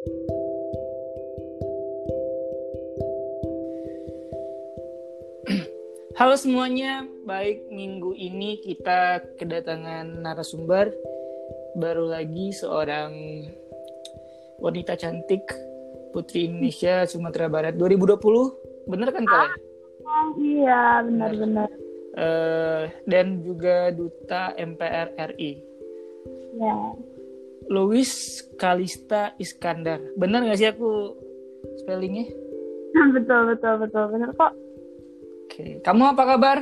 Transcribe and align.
Halo 0.00 0.16
semuanya, 6.40 7.04
baik 7.28 7.68
minggu 7.68 8.16
ini 8.16 8.56
kita 8.64 9.20
kedatangan 9.36 10.24
narasumber 10.24 10.96
baru 11.76 12.08
lagi 12.08 12.48
seorang 12.48 13.12
wanita 14.64 14.96
cantik 14.96 15.44
Putri 16.16 16.48
Indonesia 16.48 17.04
Sumatera 17.04 17.52
Barat 17.52 17.76
2020, 17.76 18.88
bener 18.88 19.08
kan 19.12 19.24
kalian? 19.28 19.52
Oh, 20.00 20.28
iya, 20.40 21.04
benar-benar. 21.04 21.68
Uh, 22.16 22.88
dan 23.04 23.44
juga 23.44 23.92
duta 23.92 24.56
MPR 24.56 25.12
RI. 25.36 25.60
Ya. 26.56 26.96
Louis 27.70 28.10
Kalista 28.58 29.30
Iskandar, 29.38 30.02
bener 30.18 30.42
gak 30.42 30.58
sih 30.58 30.66
aku 30.66 31.14
spellingnya? 31.78 32.26
betul 33.14 33.54
betul 33.54 33.74
betul 33.78 34.04
bener 34.10 34.34
kok. 34.34 34.52
Oke, 35.46 35.78
kamu 35.86 36.02
apa 36.10 36.22
kabar? 36.34 36.58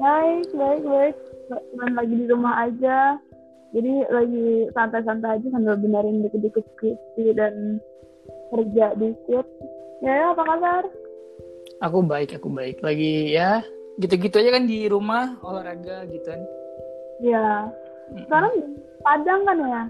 Baik, 0.00 0.48
baik, 0.56 0.82
baik. 0.88 1.16
Cuma 1.52 1.84
lagi 1.92 2.14
di 2.16 2.26
rumah 2.32 2.64
aja. 2.64 3.20
Jadi 3.76 3.92
lagi 4.08 4.72
santai-santai 4.72 5.36
aja 5.36 5.48
sambil 5.52 5.76
benerin 5.76 6.24
dikit-dikit 6.24 6.64
skripsi 6.74 7.36
dan 7.36 7.76
kerja 8.56 8.96
dikit. 8.96 9.46
Ya, 10.00 10.12
ya, 10.16 10.26
apa 10.32 10.42
kabar? 10.48 10.82
Aku 11.84 12.00
baik, 12.08 12.40
aku 12.40 12.48
baik. 12.48 12.80
Lagi 12.80 13.36
ya 13.36 13.60
gitu-gitu 14.00 14.40
aja 14.40 14.56
kan 14.56 14.64
di 14.64 14.88
rumah 14.88 15.36
olahraga 15.44 16.08
gitu 16.08 16.24
kan. 16.24 16.40
Ya. 18.14 18.22
Sekarang 18.26 18.52
di 18.56 18.62
Padang 19.00 19.40
kan 19.48 19.56
ya? 19.58 19.82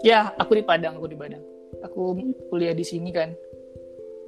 Ya, 0.00 0.20
aku 0.36 0.52
di 0.58 0.64
Padang, 0.64 0.96
aku 1.00 1.08
di 1.08 1.18
Padang. 1.18 1.42
Aku 1.84 2.16
kuliah 2.52 2.76
di 2.76 2.84
sini 2.84 3.10
kan. 3.10 3.32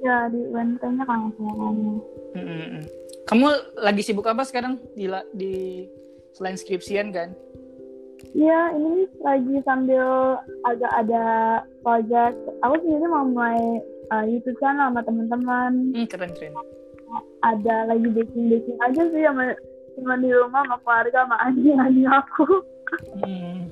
Ya, 0.03 0.27
di 0.27 0.41
UNT-nya 0.51 1.03
kan 1.07 1.31
kamu. 1.31 2.01
-mm. 2.35 2.81
Kamu 3.23 3.45
lagi 3.79 4.01
sibuk 4.03 4.27
apa 4.27 4.43
sekarang 4.43 4.75
di 4.99 5.07
di 5.31 5.53
selain 6.35 6.59
skripsian 6.59 7.15
kan? 7.15 7.31
Iya, 8.33 8.73
ini 8.75 9.05
lagi 9.21 9.55
sambil 9.67 10.39
agak 10.65 10.91
ada 10.95 11.23
project. 11.83 12.35
Aku 12.65 12.75
sendiri 12.81 13.05
mau 13.07 13.27
mulai 13.27 13.83
uh, 14.09 14.25
YouTube 14.25 14.57
channel 14.57 14.89
sama 14.89 15.01
teman-teman. 15.05 15.71
Hmm, 15.93 16.07
keren 16.07 16.31
keren. 16.33 16.55
Ada 17.45 17.91
lagi 17.91 18.07
baking 18.09 18.49
baking 18.49 18.77
aja 18.81 19.01
sih 19.11 19.23
sama 19.27 19.53
cuma 19.93 20.17
di 20.17 20.29
rumah 20.33 20.65
sama 20.65 20.77
keluarga 20.81 21.17
sama 21.27 21.35
anjing-anjing 21.45 22.09
aku. 22.09 22.45
Hmm. 23.21 23.69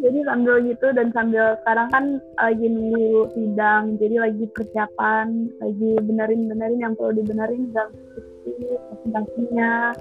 Jadi 0.00 0.18
sambil 0.24 0.64
gitu 0.64 0.86
dan 0.96 1.12
sambil 1.12 1.56
sekarang 1.60 1.88
kan 1.92 2.04
lagi 2.40 2.66
nunggu 2.68 3.32
sidang, 3.36 3.96
jadi 4.00 4.16
lagi 4.28 4.44
persiapan, 4.52 5.48
lagi 5.60 5.90
benerin-benerin 6.04 6.80
yang 6.80 6.92
perlu 6.96 7.20
dibenerin 7.20 7.68
dan 7.72 7.88
sidangnya 9.04 9.92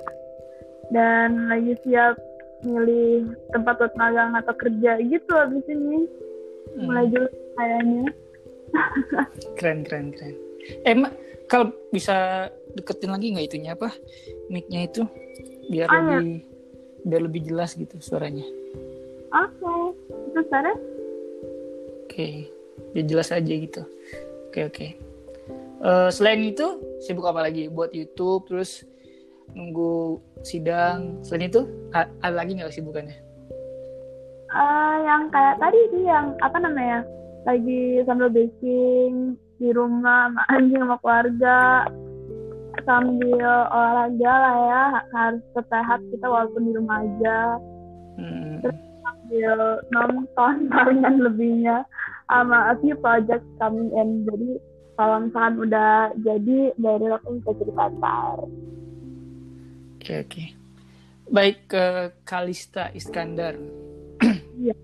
dan 0.90 1.48
lagi 1.48 1.74
siap 1.86 2.18
milih 2.66 3.32
tempat 3.56 3.80
buat 3.80 3.94
magang 3.96 4.36
atau 4.36 4.54
kerja 4.58 5.00
gitu 5.00 5.32
abis 5.32 5.64
ini 5.72 6.04
hmm. 6.76 6.84
mulai 6.84 7.08
dulu 7.08 7.30
kayaknya 7.56 8.06
keren 9.58 9.80
keren 9.88 10.12
keren 10.12 10.36
eh 10.84 10.96
kalau 11.48 11.72
bisa 11.90 12.48
deketin 12.76 13.16
lagi 13.16 13.32
nggak 13.32 13.48
itunya 13.48 13.72
apa 13.74 13.90
micnya 14.52 14.86
itu 14.86 15.08
biar 15.72 15.88
oh, 15.88 15.96
lebih 15.96 16.44
ya. 16.44 16.48
Biar 17.05 17.22
lebih 17.25 17.47
jelas 17.47 17.75
gitu 17.75 17.95
suaranya 18.00 18.45
oke 19.33 19.53
okay. 19.55 19.83
itu 20.31 20.39
suara 20.47 20.72
oke 20.73 20.81
okay. 22.09 22.33
biar 22.95 23.05
jelas 23.05 23.30
aja 23.31 23.53
gitu 23.53 23.81
oke 23.83 24.52
okay, 24.52 24.64
oke 24.66 24.75
okay. 24.75 24.89
uh, 25.83 26.09
selain 26.09 26.44
itu 26.44 26.80
sibuk 27.03 27.27
apa 27.27 27.45
lagi 27.45 27.72
buat 27.72 27.94
YouTube 27.95 28.50
terus 28.50 28.83
nunggu 29.55 30.21
sidang 30.45 31.20
selain 31.26 31.49
itu 31.49 31.65
ada 31.95 32.36
lagi 32.36 32.54
nggak 32.54 32.70
kesibukannya 32.70 33.17
uh, 34.54 34.95
yang 35.05 35.30
kayak 35.33 35.58
tadi 35.58 35.80
sih 35.93 36.04
yang 36.05 36.38
apa 36.45 36.58
namanya 36.61 36.99
lagi 37.48 38.04
sambil 38.05 38.30
baking 38.30 39.39
di 39.59 39.70
rumah 39.76 40.32
sama 40.32 40.42
anjing 40.54 40.82
sama 40.82 40.98
keluarga 41.02 41.59
sambil 42.86 43.50
olahraga 43.72 44.34
lah 44.34 44.56
ya 44.66 44.84
harus 45.16 45.44
sehat 45.56 46.00
kita 46.12 46.26
walaupun 46.28 46.64
di 46.67 46.72
rumah 46.76 47.00
aja. 47.04 47.40
Hmm. 48.20 48.60
terus 48.60 48.76
sambil 49.00 49.80
nonton 49.95 50.54
palingan 50.72 51.16
lebihnya 51.23 51.88
sama 52.28 52.72
a 52.72 52.73
few 52.84 52.95
project 53.00 53.44
coming 53.58 53.89
in. 53.95 54.28
Jadi 54.28 54.60
kalau 55.00 55.18
misalkan 55.23 55.56
udah 55.64 56.12
jadi 56.20 56.60
dari 56.76 57.08
aku 57.08 57.39
bisa 57.39 57.52
cerita 57.56 57.88
ntar 57.95 58.38
oke 60.10 60.14
oke. 60.26 60.44
Baik 61.30 61.58
ke 61.70 61.86
Kalista 62.26 62.89
Iskandar. 62.95 63.56
Iya. 64.60 64.76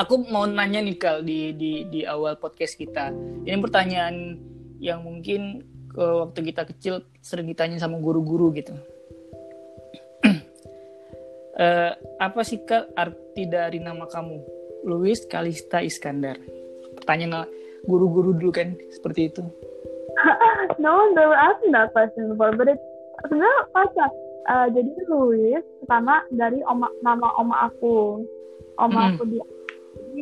aku 0.00 0.24
mau 0.32 0.48
nanya 0.48 0.80
nih 0.80 0.96
Kal 0.96 1.20
di 1.20 1.52
di 1.52 1.84
di 1.92 2.08
awal 2.08 2.40
podcast 2.40 2.72
kita. 2.72 3.12
Ini 3.44 3.60
pertanyaan 3.60 4.40
yang 4.80 5.04
mungkin 5.04 5.60
ke 5.90 6.02
waktu 6.02 6.40
kita 6.54 6.62
kecil 6.70 6.94
sering 7.18 7.50
ditanya 7.50 7.76
sama 7.82 7.98
guru-guru 7.98 8.54
gitu. 8.54 8.74
Uh, 11.58 11.92
apa 12.26 12.40
sih 12.46 12.62
Kak 12.62 12.94
arti 12.94 13.50
dari 13.50 13.82
nama 13.82 14.06
kamu? 14.06 14.38
Louis 14.86 15.18
Kalista 15.28 15.84
Iskandar. 15.84 16.40
Pertanyaan 16.96 17.44
guru-guru 17.84 18.32
dulu 18.32 18.52
kan 18.54 18.78
seperti 18.94 19.28
itu. 19.34 19.42
No 20.80 21.12
ever 21.12 21.36
asked 21.36 21.66
that 21.76 21.92
question 21.92 22.32
before 22.32 22.56
but 22.56 22.70
it 22.70 22.80
sebenarnya 23.26 23.60
pas 23.74 23.90
uh, 24.48 24.66
jadi 24.72 24.88
Louis 25.12 25.60
pertama 25.84 26.24
dari 26.32 26.62
oma 26.64 26.88
nama 27.04 27.28
oma 27.36 27.68
aku. 27.68 28.24
Oma 28.80 29.00
mm. 29.00 29.08
aku 29.12 29.22
di 29.28 29.38
di, 30.16 30.20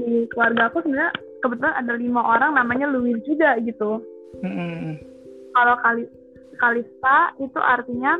di 0.00 0.10
keluarga 0.32 0.72
aku 0.72 0.80
sebenarnya 0.86 1.12
kebetulan 1.44 1.74
ada 1.76 1.92
lima 2.00 2.20
orang 2.24 2.56
namanya 2.56 2.88
Louis 2.88 3.20
juga 3.28 3.60
gitu 3.60 4.00
mm. 4.42 4.98
kalau 5.54 5.74
kali 5.84 6.04
Kalista 6.54 7.34
itu 7.42 7.58
artinya 7.58 8.18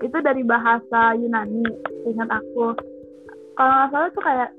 itu 0.00 0.16
dari 0.20 0.42
bahasa 0.44 1.16
Yunani 1.16 1.64
ingat 2.08 2.28
aku. 2.32 2.76
Kalau 3.54 3.70
nggak 3.70 3.90
salah 3.92 4.10
tuh 4.10 4.24
kayak 4.24 4.50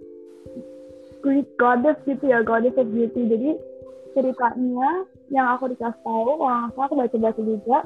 Greek 1.26 1.50
goddess 1.58 1.98
gitu 2.06 2.24
ya 2.30 2.46
goddess 2.46 2.78
of 2.78 2.90
beauty. 2.94 3.28
Jadi 3.28 3.50
ceritanya 4.16 5.04
yang 5.34 5.50
aku 5.58 5.74
dikasih 5.74 6.00
tahu 6.06 6.38
kalau 6.38 6.70
nggak 6.72 6.86
aku 6.86 6.96
baca-baca 6.96 7.42
juga 7.42 7.80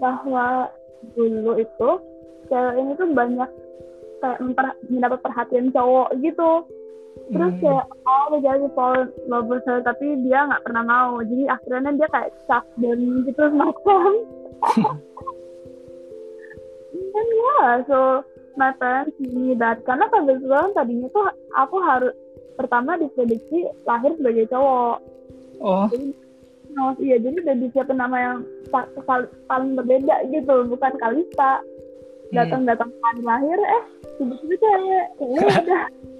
bahwa 0.00 0.46
dulu 1.14 1.60
itu 1.60 1.90
cewek 2.50 2.74
ini 2.80 2.92
tuh 2.98 3.08
banyak 3.14 3.50
kayak 4.18 4.40
mendapat 4.88 5.20
perhatian 5.20 5.68
cowok 5.70 6.08
gitu 6.24 6.64
terus 7.24 7.56
hmm. 7.56 7.62
kayak 7.64 7.86
oh 8.04 8.36
jadi 8.36 8.68
fall 8.76 9.08
love 9.30 9.48
her 9.48 9.78
tapi 9.80 10.18
dia 10.26 10.44
nggak 10.44 10.64
pernah 10.66 10.84
mau. 10.84 11.10
Jadi 11.24 11.44
akhirnya 11.48 11.92
dia 11.96 12.08
kayak 12.12 12.32
stuck 12.44 12.64
dan 12.78 12.98
gitu 13.24 13.42
semacam 13.48 14.12
dan 16.94 17.26
ya 17.26 17.62
so 17.88 18.00
my 18.54 18.70
parents 18.76 19.16
see 19.18 19.54
that. 19.58 19.82
Karena 19.82 20.06
kebetulan 20.10 20.70
tadinya 20.76 21.08
tuh 21.10 21.26
aku 21.58 21.76
harus 21.82 22.14
pertama 22.54 22.94
diprediksi 22.98 23.66
lahir 23.82 24.14
sebagai 24.14 24.46
cowok. 24.50 24.96
Oh. 25.62 25.86
Jadi, 25.90 26.14
oh, 26.78 26.92
iya 27.02 27.16
jadi 27.18 27.36
udah 27.40 27.56
disiapin 27.58 27.98
nama 27.98 28.16
yang 28.18 28.38
paling 29.50 29.72
berbeda 29.78 30.26
gitu 30.30 30.54
bukan 30.70 30.92
Kalista. 30.98 31.62
Datang 32.34 32.66
datang 32.66 32.90
hari 32.98 33.22
lahir 33.22 33.58
eh 33.62 33.84
tiba-tiba 34.18 34.54
cewek 34.58 35.06
ya 35.22 35.44
udah 35.62 35.84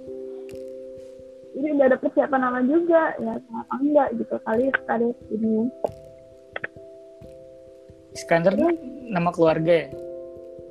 jadi 1.55 1.67
udah 1.71 1.87
ada 1.87 1.99
persiapan 2.03 2.41
nama 2.43 2.61
juga 2.67 3.03
ya 3.23 3.35
kenapa 3.39 3.75
enggak 3.79 4.09
gitu 4.19 4.35
kali 4.43 4.65
sekali 4.75 5.09
ini. 5.31 5.55
Iskandar 8.15 8.55
ya. 8.59 8.71
nama 9.11 9.31
keluarga 9.31 9.73
ya? 9.73 9.87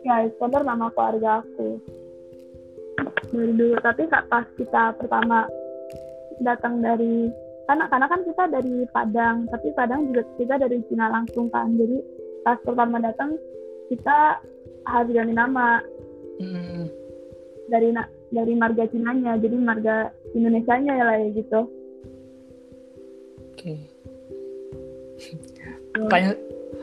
Ya 0.03 0.15
Iskandar 0.27 0.67
nama 0.67 0.91
keluarga 0.91 1.39
aku. 1.39 1.79
Dari 3.31 3.53
dulu 3.55 3.79
tapi 3.79 4.03
pas 4.11 4.45
kita 4.59 4.93
pertama 4.99 5.47
datang 6.43 6.83
dari 6.83 7.31
karena 7.63 7.87
karena 7.87 8.07
kan 8.11 8.21
kita 8.27 8.43
dari 8.51 8.75
Padang 8.91 9.47
tapi 9.47 9.67
Padang 9.71 10.11
juga 10.11 10.27
kita 10.35 10.55
dari 10.59 10.83
Cina 10.91 11.07
langsung 11.07 11.47
kan. 11.47 11.71
Jadi 11.79 12.03
pas 12.43 12.59
pertama 12.59 12.99
datang 12.99 13.39
kita 13.87 14.43
harus 14.83 15.11
ganti 15.15 15.31
nama. 15.31 15.79
Hmm. 16.33 16.89
dari 17.69 17.93
dari 18.33 18.53
marga 18.57 18.89
Cinanya 18.89 19.37
jadi 19.37 19.55
marga 19.61 20.09
Indonesia 20.33 20.73
nya 20.81 20.93
ya 20.97 21.05
lah 21.05 21.17
ya 21.21 21.29
gitu. 21.37 21.61
Oke. 23.53 23.73
Okay. 25.93 26.09
pertanyaan 26.09 26.37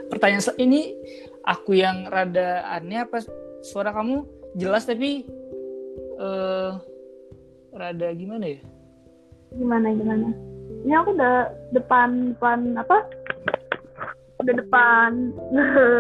pertanyaan 0.06 0.55
ini 0.62 0.94
aku 1.43 1.75
yang 1.75 2.06
rada 2.06 2.62
aneh 2.70 3.02
apa 3.02 3.26
suara 3.58 3.91
kamu? 3.91 4.23
Jelas 4.55 4.87
tapi 4.87 5.26
uh, 6.23 6.79
rada 7.75 8.14
gimana 8.14 8.55
ya? 8.55 8.62
Gimana 9.50 9.91
gimana? 9.99 10.31
Ini 10.87 10.94
aku 10.94 11.19
udah 11.19 11.50
depan 11.75 12.38
depan 12.38 12.58
apa? 12.79 12.99
Udah 14.47 14.55
depan 14.55 15.11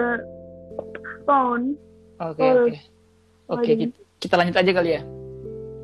phone. 1.26 1.74
Oke 2.22 2.46
oke. 2.46 2.78
Oke 3.50 3.70
kita, 3.74 3.96
kita 4.22 4.34
lanjut 4.38 4.54
aja 4.54 4.70
kali 4.70 4.90
ya. 4.94 5.02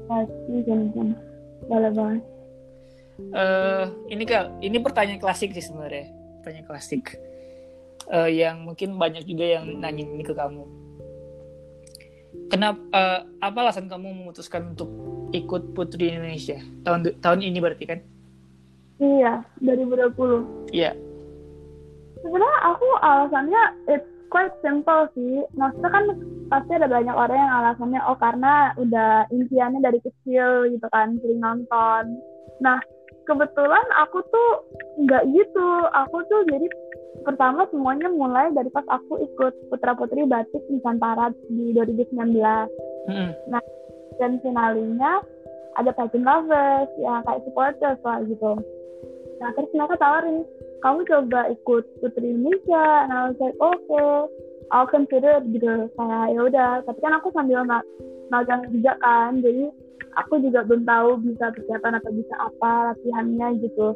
Pasti 0.06 0.54
boleh 1.66 1.90
boleh 1.92 2.20
eh 3.16 3.84
ini 4.12 4.22
kak, 4.22 4.60
ini 4.60 4.76
pertanyaan 4.76 5.16
klasik 5.16 5.56
sih 5.56 5.64
sebenarnya, 5.64 6.12
pertanyaan 6.40 6.68
klasik. 6.68 7.16
Eh, 8.06 8.28
yang 8.38 8.62
mungkin 8.62 9.00
banyak 9.00 9.24
juga 9.24 9.56
yang 9.56 9.80
nanya 9.80 10.04
ini 10.04 10.20
ke 10.20 10.36
kamu. 10.36 10.62
Kenapa? 12.46 12.78
eh, 12.92 13.20
apa 13.40 13.58
alasan 13.64 13.88
kamu 13.88 14.12
memutuskan 14.22 14.76
untuk 14.76 14.92
ikut 15.32 15.74
Putri 15.74 16.12
Indonesia 16.12 16.60
tahun 16.84 17.18
tahun 17.18 17.40
ini 17.42 17.58
berarti 17.58 17.84
kan? 17.88 18.00
iya 18.96 19.44
2020 19.60 20.72
Iya. 20.72 20.96
sebenarnya 22.20 22.58
aku 22.64 22.86
alasannya 23.00 23.62
it's 23.92 24.08
quite 24.30 24.54
simple 24.62 25.08
sih. 25.14 25.44
Maksudnya 25.54 25.90
kan 25.90 26.04
pasti 26.50 26.72
ada 26.78 26.88
banyak 26.90 27.16
orang 27.16 27.38
yang 27.38 27.54
alasannya 27.62 28.00
oh 28.06 28.18
karena 28.18 28.70
udah 28.78 29.26
impiannya 29.30 29.80
dari 29.82 29.98
kecil 30.02 30.70
gitu 30.70 30.86
kan 30.90 31.18
sering 31.22 31.42
nonton. 31.42 32.04
Nah 32.62 32.78
kebetulan 33.26 33.86
aku 33.98 34.22
tuh 34.30 34.50
nggak 35.02 35.24
gitu. 35.34 35.68
Aku 35.90 36.22
tuh 36.30 36.40
jadi 36.46 36.66
pertama 37.26 37.66
semuanya 37.74 38.06
mulai 38.12 38.54
dari 38.54 38.70
pas 38.70 38.86
aku 38.86 39.18
ikut 39.18 39.52
putra 39.72 39.98
putri 39.98 40.22
batik 40.28 40.62
Nusantara 40.70 41.34
di 41.50 41.74
2019 41.74 42.14
Mm-mm. 43.10 43.30
dan 44.22 44.38
finalinya 44.46 45.18
ada 45.76 45.90
pageant 45.92 46.24
lovers 46.24 46.90
yang 47.02 47.20
kayak 47.26 47.42
supporters 47.44 48.00
lah 48.06 48.22
gitu. 48.24 48.52
Nah 49.42 49.50
terus 49.52 49.70
mereka 49.74 49.96
tawarin 50.00 50.46
kamu 50.86 51.02
coba 51.02 51.50
ikut 51.50 51.84
Putri 51.98 52.30
Indonesia 52.30 53.10
I 53.10 53.34
was 53.34 53.38
like 53.42 53.58
okay 53.58 54.30
I'll 54.70 54.88
consider 54.88 55.42
it 55.42 55.46
gitu. 55.54 55.90
Kayak 55.94 56.24
ya 56.34 56.40
udah. 56.42 56.70
Tapi 56.86 56.98
kan 57.02 57.14
aku 57.18 57.30
sambil 57.34 57.62
ma- 57.62 57.86
magang 58.30 58.66
juga 58.74 58.98
kan 58.98 59.38
jadi 59.38 59.70
aku 60.18 60.42
juga 60.42 60.66
belum 60.66 60.82
tahu 60.82 61.22
bisa 61.22 61.54
persiapan 61.54 61.98
atau 62.02 62.10
bisa 62.10 62.34
apa 62.38 62.72
latihannya 62.94 63.62
gitu. 63.62 63.94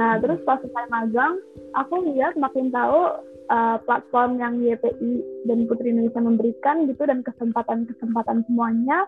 Nah 0.00 0.16
terus 0.20 0.40
pas 0.48 0.60
saya 0.60 0.88
magang 0.88 1.40
aku 1.76 2.00
lihat 2.12 2.36
makin 2.40 2.72
tahu 2.72 3.20
uh, 3.52 3.76
platform 3.84 4.40
yang 4.40 4.60
YPI 4.64 5.20
dan 5.44 5.68
Putri 5.68 5.92
Indonesia 5.92 6.22
memberikan 6.22 6.88
gitu 6.88 7.02
dan 7.04 7.20
kesempatan-kesempatan 7.20 8.46
semuanya 8.48 9.04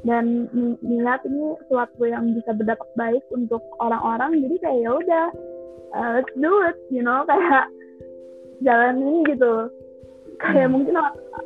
dan 0.00 0.48
ngeliat 0.80 1.20
ini 1.28 1.60
suatu 1.68 2.08
yang 2.08 2.32
bisa 2.32 2.56
berdampak 2.56 2.88
baik 2.96 3.24
untuk 3.32 3.60
orang-orang 3.78 4.40
jadi 4.40 4.56
kayak 4.64 4.80
ya 4.80 4.90
udah 4.96 5.26
uh, 5.92 6.08
let's 6.16 6.32
do 6.40 6.52
it 6.64 6.76
you 6.88 7.04
know 7.04 7.20
kayak 7.30 7.68
jalanin 8.64 9.24
gitu 9.28 9.68
kayak 10.40 10.68
Hmm. 10.68 10.72
mungkin 10.72 10.96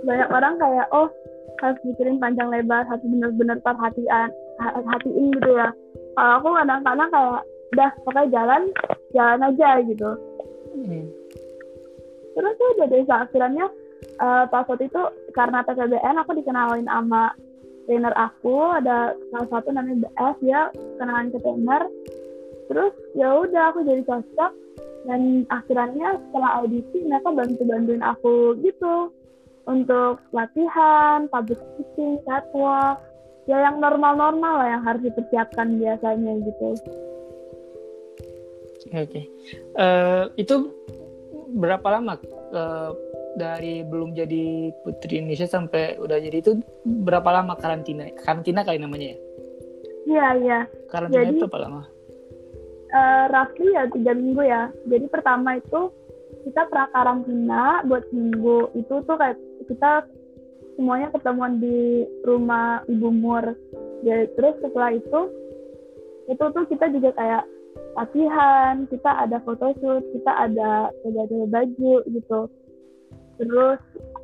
banyak 0.07 0.29
orang 0.31 0.55
kayak 0.59 0.87
oh 0.95 1.11
harus 1.59 1.79
mikirin 1.83 2.23
panjang 2.23 2.47
lebar 2.51 2.87
harus 2.87 3.03
benar-benar 3.03 3.59
perhatian 3.63 4.29
ha- 4.63 4.83
hatiin 4.87 5.35
gitu 5.35 5.51
ya 5.55 5.71
kalau 6.15 6.33
aku 6.39 6.49
kadang-kadang 6.55 7.11
kayak 7.11 7.43
udah 7.75 7.91
pokoknya 8.07 8.31
jalan 8.31 8.63
jalan 9.11 9.41
aja 9.51 9.71
gitu 9.83 10.11
Mm. 10.75 11.07
terus 12.35 12.55
tuh 12.59 12.83
deh 12.83 13.07
akhirnya 13.07 13.71
eh, 14.19 14.45
pas 14.51 14.67
waktu 14.67 14.91
itu 14.91 15.03
karena 15.33 15.63
PPBN 15.63 16.19
aku 16.19 16.35
dikenalin 16.35 16.91
sama 16.91 17.31
trainer 17.87 18.15
aku 18.17 18.57
ada 18.75 19.13
salah 19.33 19.49
satu 19.53 19.69
namanya 19.73 20.09
BS 20.09 20.37
dia 20.43 20.61
kenalan 21.01 21.29
ke 21.33 21.39
trainer 21.41 21.83
terus 22.69 22.93
ya 23.13 23.29
udah 23.45 23.73
aku 23.73 23.85
jadi 23.85 24.03
cocok 24.09 24.53
dan 25.05 25.45
akhirnya 25.53 26.17
setelah 26.29 26.65
audisi 26.65 27.05
mereka 27.05 27.29
bantu 27.29 27.63
bantuin 27.69 28.01
aku 28.01 28.57
gitu 28.65 29.13
untuk 29.65 30.21
latihan, 30.33 31.25
public 31.33 31.57
speaking, 31.57 32.21
catwalk, 32.29 33.01
ya 33.49 33.65
yang 33.65 33.81
normal-normal 33.81 34.61
lah 34.61 34.69
yang 34.77 34.83
harus 34.85 35.03
dipersiapkan 35.05 35.81
biasanya 35.81 36.33
gitu. 36.45 36.69
Oke. 38.93 39.23
Eh, 39.77 40.25
itu 40.37 40.55
berapa 41.57 41.87
lama 41.89 42.21
eh, 42.53 42.91
dari 43.35 43.83
belum 43.83 44.15
jadi 44.15 44.71
Putri 44.87 45.19
Indonesia 45.21 45.47
sampai 45.51 45.99
udah 45.99 46.19
jadi 46.19 46.39
itu 46.39 46.63
berapa 46.87 47.27
lama 47.31 47.59
karantina? 47.59 48.07
Karantina 48.15 48.63
kali 48.63 48.79
namanya 48.79 49.15
ya? 49.15 49.19
Iya 50.05 50.27
iya. 50.41 50.59
Karantina 50.89 51.25
Jadi- 51.27 51.39
itu 51.39 51.47
berapa 51.47 51.61
lama? 51.67 51.83
Eh, 52.95 53.25
roughly 53.35 53.75
ya 53.75 53.91
tiga 53.91 54.13
minggu 54.15 54.43
ya. 54.47 54.71
Jadi 54.87 55.07
pertama 55.11 55.59
itu 55.59 55.91
kita 56.47 56.71
pra 56.71 56.87
karantina 56.95 57.83
buat 57.91 58.07
minggu 58.15 58.71
itu 58.79 58.95
tuh 59.03 59.17
kayak 59.19 59.35
kita 59.67 60.07
semuanya 60.79 61.11
ketemuan 61.11 61.59
di 61.59 62.07
rumah 62.23 62.87
ibu 62.87 63.11
mur. 63.11 63.59
Jadi 64.07 64.31
terus 64.39 64.55
setelah 64.63 64.95
itu 64.95 65.21
itu 66.31 66.45
tuh 66.55 66.65
kita 66.71 66.87
juga 66.95 67.11
kayak 67.19 67.45
latihan, 67.99 68.87
kita 68.87 69.11
ada 69.27 69.43
photoshoot, 69.43 70.03
kita 70.15 70.33
ada 70.51 70.95
jaga 71.03 71.39
baju 71.51 71.95
gitu. 72.07 72.41
Terus 73.39 73.79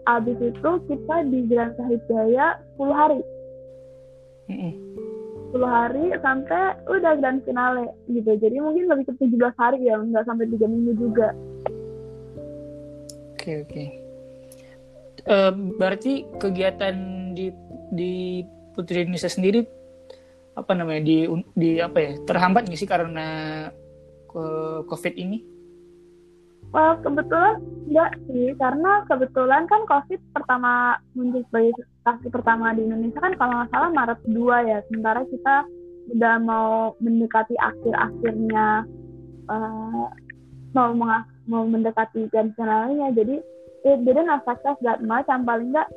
abis 0.08 0.38
itu 0.40 0.70
kita 0.88 1.16
di 1.28 1.38
Jalan 1.50 1.72
Sahid 1.76 2.00
Jaya 2.08 2.58
10 2.78 2.90
hari. 2.94 3.20
Mm-mm. 4.50 4.72
10 5.50 5.66
hari 5.66 6.06
sampai 6.22 6.78
udah 6.86 7.18
grand 7.18 7.42
finale 7.42 7.90
gitu. 8.06 8.38
Jadi 8.38 8.56
mungkin 8.62 8.86
lebih 8.86 9.10
ke 9.10 9.14
17 9.18 9.50
hari 9.58 9.86
ya, 9.86 9.98
nggak 9.98 10.26
sampai 10.26 10.46
3 10.46 10.66
minggu 10.70 10.92
juga. 10.94 11.34
Oke 13.34 13.66
oke. 13.66 13.84
Eh, 15.20 15.52
berarti 15.76 16.24
kegiatan 16.38 16.94
di 17.36 17.52
di 17.90 18.44
Putri 18.72 19.04
Indonesia 19.04 19.28
sendiri 19.28 19.66
apa 20.54 20.72
namanya 20.74 21.02
di 21.04 21.26
di 21.56 21.70
apa 21.82 21.98
ya 21.98 22.12
terhambat 22.24 22.68
nggak 22.68 22.80
sih 22.80 22.88
karena 22.88 23.26
ke- 24.30 24.82
COVID 24.86 25.14
ini? 25.18 25.38
Well, 26.70 27.02
kebetulan 27.02 27.58
enggak 27.90 28.12
sih, 28.30 28.54
karena 28.54 29.02
kebetulan 29.10 29.66
kan 29.66 29.82
COVID 29.82 30.20
pertama 30.30 30.94
muncul 31.18 31.42
sebagai 31.50 31.82
kasus 32.06 32.30
pertama 32.30 32.70
di 32.70 32.86
Indonesia 32.86 33.18
kan 33.18 33.34
kalau 33.34 33.58
nggak 33.58 33.70
salah 33.74 33.90
Maret 33.90 34.20
2 34.30 34.70
ya, 34.70 34.78
sementara 34.86 35.20
kita 35.26 35.56
udah 36.14 36.34
mau 36.38 36.94
mendekati 37.02 37.58
akhir-akhirnya 37.58 38.86
eh, 39.50 40.06
mau 40.70 40.90
mau 41.50 41.62
mendekati 41.66 42.30
grand 42.30 42.54
finalnya, 42.54 43.10
jadi 43.10 43.42
it 43.82 43.98
didn't 44.06 44.30
affect 44.30 44.62
us 44.70 44.78
that 44.86 45.02
much, 45.02 45.26
yang 45.26 45.42
paling 45.42 45.74
nggak 45.74 45.90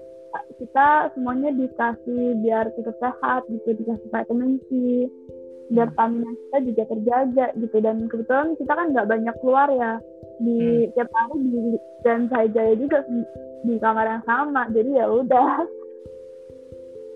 kita 0.57 1.13
semuanya 1.13 1.53
dikasih 1.53 2.41
biar 2.41 2.73
tetap 2.73 2.97
sehat 2.97 3.45
gitu, 3.53 3.69
dikasih 3.77 4.09
vitamin 4.09 4.57
C, 4.65 4.69
biar 5.71 5.89
stamina 5.95 6.29
kita 6.31 6.57
juga 6.67 6.83
terjaga 6.91 7.45
gitu, 7.55 7.77
dan 7.79 7.97
kebetulan 8.11 8.49
kita 8.59 8.71
kan 8.75 8.87
nggak 8.91 9.09
banyak 9.09 9.35
keluar 9.39 9.67
ya, 9.71 9.91
di 10.43 10.89
tiap 10.97 11.09
hari 11.13 11.39
di 11.39 11.59
dan 12.03 12.27
saya 12.27 12.47
jaya 12.51 12.73
juga 12.75 13.05
di- 13.07 13.29
di 13.63 13.73
kamar 13.79 14.05
yang 14.07 14.23
sama. 14.27 14.67
Jadi 14.75 14.89
ya 14.91 15.05
udah. 15.07 15.51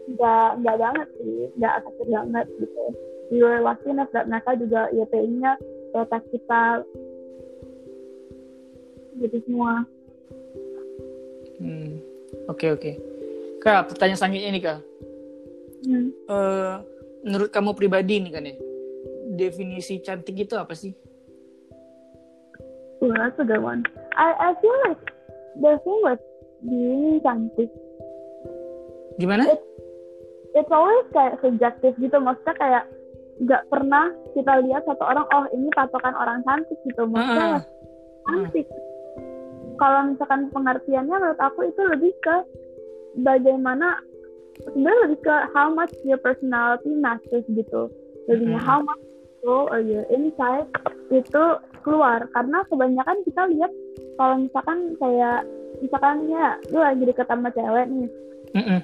Nggak 0.08 0.50
nggak 0.64 0.78
banget 0.80 1.08
sih. 1.20 1.52
Nggak 1.60 1.74
efektif 1.84 2.08
banget 2.08 2.46
gitu. 2.56 2.86
Lucky 3.36 3.88
enough 3.92 4.12
that 4.16 4.32
mereka 4.32 4.56
juga 4.56 4.88
YPI-nya 4.96 5.60
protect 5.92 6.26
kita. 6.32 6.64
Gitu 9.20 9.38
semua. 9.44 9.84
Hmm, 11.60 12.00
Oke 12.48 12.72
oke. 12.72 12.92
Kak, 13.60 13.92
pertanyaan 13.92 14.16
selanjutnya 14.16 14.50
nih 14.54 14.64
kak. 14.64 14.80
hmm. 15.84 16.08
Eh, 16.14 16.76
menurut 17.28 17.52
kamu 17.52 17.76
pribadi 17.76 18.24
nih 18.24 18.32
kan 18.32 18.48
ya, 18.48 18.56
definisi 19.36 20.00
cantik 20.00 20.48
itu 20.48 20.56
apa 20.56 20.72
sih? 20.72 20.96
Ooh, 23.04 23.14
that's 23.14 23.38
a 23.38 23.46
good 23.46 23.62
one 23.62 23.86
I 24.18 24.34
I 24.34 24.50
feel 24.58 24.74
like 24.90 25.04
the 25.62 25.78
thing 25.86 26.00
with 26.02 26.24
being 26.66 27.22
cantik. 27.22 27.70
Gimana? 29.22 29.46
it's 30.58 30.74
always 30.74 31.06
kayak 31.14 31.38
subjektif 31.40 31.94
gitu. 32.02 32.18
Maksudnya 32.18 32.56
kayak 32.58 32.84
nggak 33.38 33.64
pernah 33.70 34.10
kita 34.34 34.66
lihat 34.66 34.82
satu 34.90 35.06
orang 35.06 35.30
oh 35.30 35.46
ini 35.54 35.70
patokan 35.78 36.18
orang 36.18 36.42
cantik 36.42 36.80
gitu. 36.82 37.06
Maksudnya 37.06 37.62
Ah, 37.62 37.62
cantik. 38.26 38.68
Kalau 39.78 40.00
misalkan 40.10 40.50
pengertiannya 40.50 41.16
menurut 41.22 41.40
aku 41.40 41.70
itu 41.70 41.82
lebih 41.86 42.14
ke 42.26 42.36
bagaimana 43.22 44.02
sebenarnya 44.66 45.00
lebih 45.10 45.20
ke 45.22 45.36
how 45.54 45.68
much 45.70 45.94
your 46.02 46.18
personality 46.18 46.92
matters 46.98 47.46
gitu. 47.52 47.92
Lebihnya 48.26 48.60
Mhm. 48.60 48.68
how 48.68 48.80
much 48.82 49.02
you 49.44 49.58
or 49.70 49.80
your 49.80 50.06
inside 50.10 50.66
itu 51.14 51.44
keluar. 51.82 52.26
Karena 52.34 52.66
kebanyakan 52.68 53.18
kita 53.24 53.42
lihat 53.54 53.72
kalau 54.18 54.36
misalkan 54.42 54.98
kayak 54.98 55.46
misalkan 55.78 56.26
ya 56.28 56.58
lu 56.74 56.80
lagi 56.82 57.04
deket 57.06 57.28
sama 57.28 57.50
cewek 57.54 57.86
nih. 57.88 58.10
Mm-mm. 58.56 58.82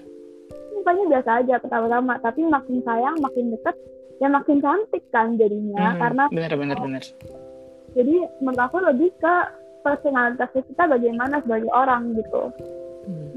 mukanya 0.74 1.06
biasa 1.16 1.30
aja 1.40 1.56
pertama-tama. 1.64 2.14
Tapi 2.20 2.44
makin 2.44 2.84
sayang 2.84 3.16
makin 3.24 3.56
deket 3.56 3.76
ya 4.20 4.28
makin 4.28 4.60
cantik 4.60 5.04
kan 5.16 5.40
jadinya. 5.40 5.96
Hmm, 5.96 6.00
karena 6.00 6.24
benar 6.28 6.52
benar 6.60 6.78
benar. 6.84 7.04
jadi 7.94 8.16
menurut 8.44 8.62
aku 8.68 8.78
lebih 8.84 9.10
ke 9.16 9.36
personalitas 9.80 10.50
kita 10.52 10.84
bagaimana 10.84 11.40
sebagai 11.40 11.72
orang 11.72 12.12
gitu 12.20 12.52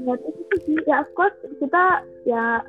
Hmm. 0.07 0.15
ya 0.23 0.31
itu 0.31 0.55
sih 0.63 0.77
ya 0.87 1.03
of 1.03 1.09
course 1.11 1.35
kita 1.59 1.83
ya 2.23 2.63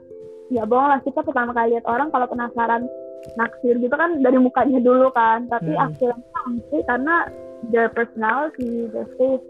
ya 0.50 0.62
bohong 0.66 0.90
lah 0.90 1.00
kita 1.06 1.22
pertama 1.22 1.54
kali 1.54 1.76
lihat 1.78 1.86
orang 1.86 2.10
kalau 2.10 2.26
penasaran 2.26 2.90
naksir 3.38 3.78
gitu 3.78 3.94
kan 3.94 4.18
dari 4.18 4.38
mukanya 4.42 4.82
dulu 4.82 5.12
kan 5.14 5.46
tapi 5.46 5.70
Hmm. 5.70 5.86
akhirnya 5.86 6.18
nanti 6.34 6.78
karena 6.82 7.16
their 7.70 7.88
personality 7.92 8.90
their 8.90 9.06
face 9.14 9.46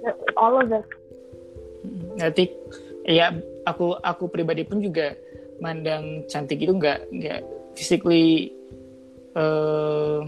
their- 0.00 0.16
all 0.40 0.56
of 0.56 0.72
it 0.72 0.86
Nanti 2.14 2.46
ya 3.02 3.34
aku 3.66 3.98
aku 3.98 4.30
pribadi 4.30 4.62
pun 4.62 4.78
juga 4.78 5.18
mandang 5.58 6.22
cantik 6.30 6.62
itu 6.62 6.70
nggak 6.70 7.10
nggak 7.10 7.40
physically 7.74 8.54
eh 9.34 10.18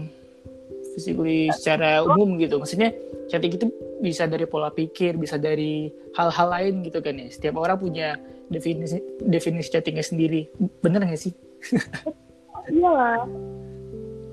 physically 0.95 1.51
secara 1.51 2.01
umum 2.01 2.39
gitu. 2.39 2.57
Maksudnya 2.57 2.95
cantik 3.27 3.59
itu 3.59 3.67
bisa 3.99 4.25
dari 4.25 4.47
pola 4.47 4.71
pikir, 4.71 5.19
bisa 5.19 5.35
dari 5.35 5.91
hal-hal 6.15 6.47
lain 6.49 6.87
gitu 6.87 7.03
kan 7.03 7.19
ya. 7.19 7.27
Setiap 7.27 7.59
orang 7.59 7.77
punya 7.77 8.15
definisi 8.47 9.03
definisi 9.19 9.69
cantiknya 9.69 10.05
sendiri. 10.05 10.47
Bener 10.79 11.03
nggak 11.03 11.19
sih? 11.19 11.33
iya 12.75 12.89
lah. 12.89 13.21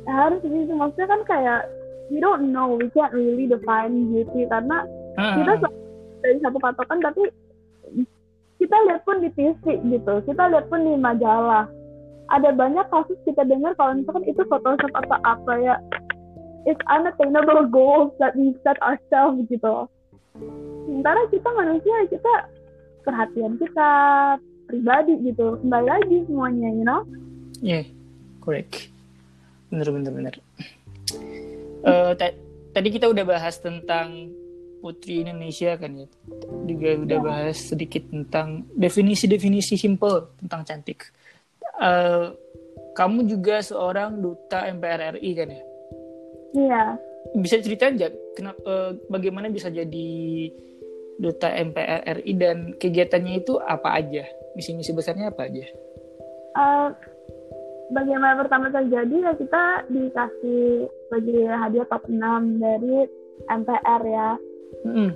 Harus 0.06 0.40
gitu 0.46 0.72
maksudnya 0.78 1.08
kan 1.10 1.20
kayak 1.26 1.60
we 2.14 2.22
don't 2.22 2.54
know. 2.54 2.78
We 2.78 2.88
can't 2.94 3.12
really 3.12 3.50
define 3.50 4.14
beauty 4.14 4.46
karena 4.46 4.86
Ah, 5.20 5.36
kita 5.36 5.68
dari 6.24 6.38
satu 6.40 6.56
patokan 6.56 7.04
tapi 7.04 7.28
kita 8.56 8.76
lihat 8.88 9.02
pun 9.04 9.20
di 9.20 9.28
TV 9.36 9.60
gitu. 9.90 10.14
Kita 10.24 10.42
lihat 10.48 10.70
pun 10.72 10.86
di 10.86 10.94
majalah. 10.96 11.68
Ada 12.32 12.54
banyak 12.56 12.86
kasus 12.88 13.18
kita 13.28 13.44
dengar 13.44 13.76
kalau 13.76 13.98
misalkan 13.98 14.24
itu 14.24 14.40
Photoshop 14.48 14.88
atau 14.96 15.18
apa 15.20 15.52
ya 15.60 15.74
it's 16.68 16.82
unattainable 16.90 17.66
goals 17.68 18.12
that 18.22 18.34
we 18.38 18.54
set 18.62 18.78
ourselves 18.82 19.38
gitu 19.50 19.86
sementara 20.88 21.20
kita 21.28 21.48
manusia 21.56 21.96
kita 22.08 22.32
perhatian 23.02 23.58
kita 23.58 23.90
pribadi 24.70 25.18
gitu 25.26 25.58
kembali 25.60 25.86
lagi 25.86 26.18
semuanya 26.26 26.70
you 26.72 26.86
know 26.86 27.02
Yeah, 27.62 27.86
correct. 28.42 28.90
Bener 29.70 29.86
bener 29.94 30.10
bener. 30.10 30.34
Ta- 32.18 32.38
tadi 32.74 32.88
kita 32.90 33.06
udah 33.06 33.22
bahas 33.22 33.62
tentang 33.62 34.34
Putri 34.82 35.22
Indonesia 35.22 35.78
kan 35.78 35.94
ya. 35.94 36.08
Juga 36.66 36.98
udah 36.98 37.18
bahas 37.22 37.70
sedikit 37.70 38.02
tentang 38.10 38.66
definisi-definisi 38.74 39.78
simple 39.78 40.34
tentang 40.42 40.66
cantik. 40.66 41.14
Eh, 41.78 42.34
kamu 42.98 43.30
juga 43.30 43.62
seorang 43.62 44.18
duta 44.18 44.66
MPR 44.66 45.22
RI 45.22 45.30
kan 45.38 45.48
ya? 45.54 45.62
Iya 46.56 46.96
Bisa 47.32 47.62
cerita 47.62 47.88
aja 47.88 48.10
kenapa 48.34 48.60
eh, 48.66 48.90
bagaimana 49.08 49.48
bisa 49.48 49.70
jadi 49.72 50.12
duta 51.22 51.48
MPR 51.54 52.18
RI 52.18 52.32
dan 52.34 52.74
kegiatannya 52.76 53.44
itu 53.44 53.60
apa 53.62 53.94
aja? 53.94 54.26
Misi-misi 54.58 54.90
besarnya 54.90 55.30
apa 55.30 55.46
aja? 55.46 55.64
Eh, 56.52 56.88
bagaimana 57.92 58.40
pertama 58.40 58.72
terjadi 58.72 59.16
ya 59.30 59.32
kita 59.36 59.64
dikasih 59.92 60.88
bagi 61.12 61.38
hadiah 61.44 61.86
top 61.86 62.04
6 62.08 62.60
dari 62.60 63.06
MPR 63.52 64.02
ya 64.08 64.30
Mm-mm. 64.88 65.10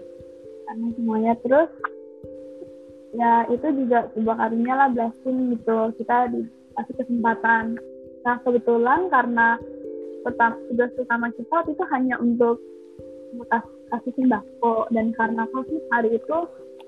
karena 0.69 0.87
semuanya 1.01 1.33
terus 1.41 1.71
ya 3.17 3.49
itu 3.49 3.67
juga 3.85 4.13
sebuah 4.13 4.37
karunia 4.37 4.75
lah 4.77 4.89
blessing 4.93 5.57
gitu 5.57 5.79
kita 5.97 6.29
dikasih 6.29 6.95
kesempatan 7.01 7.81
nah 8.29 8.37
kebetulan 8.45 9.09
karena 9.09 9.57
pertama 10.27 10.59
tugas 10.67 10.91
utama 10.99 11.31
kita 11.39 11.53
waktu 11.55 11.71
itu 11.79 11.85
hanya 11.95 12.15
untuk 12.19 12.59
kasih 13.95 14.13
sembako 14.19 14.91
dan 14.91 15.15
karena 15.15 15.47
covid 15.55 15.83
hari 15.95 16.19
itu 16.19 16.39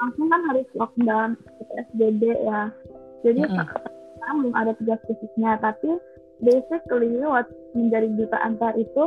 langsung 0.03 0.27
kan 0.27 0.41
harus 0.51 0.67
lockdown 0.75 1.31
PSBB 1.71 2.23
ya 2.43 2.75
jadi 3.23 3.47
Mm-mm. 3.47 3.55
sekarang 4.19 4.37
belum 4.43 4.55
ada 4.59 4.73
tugas 4.83 4.99
khususnya 5.07 5.59
tapi 5.63 5.95
basically 6.43 7.23
what 7.23 7.47
menjadi 7.75 8.11
duta 8.19 8.39
MPR 8.43 8.75
itu 8.79 9.05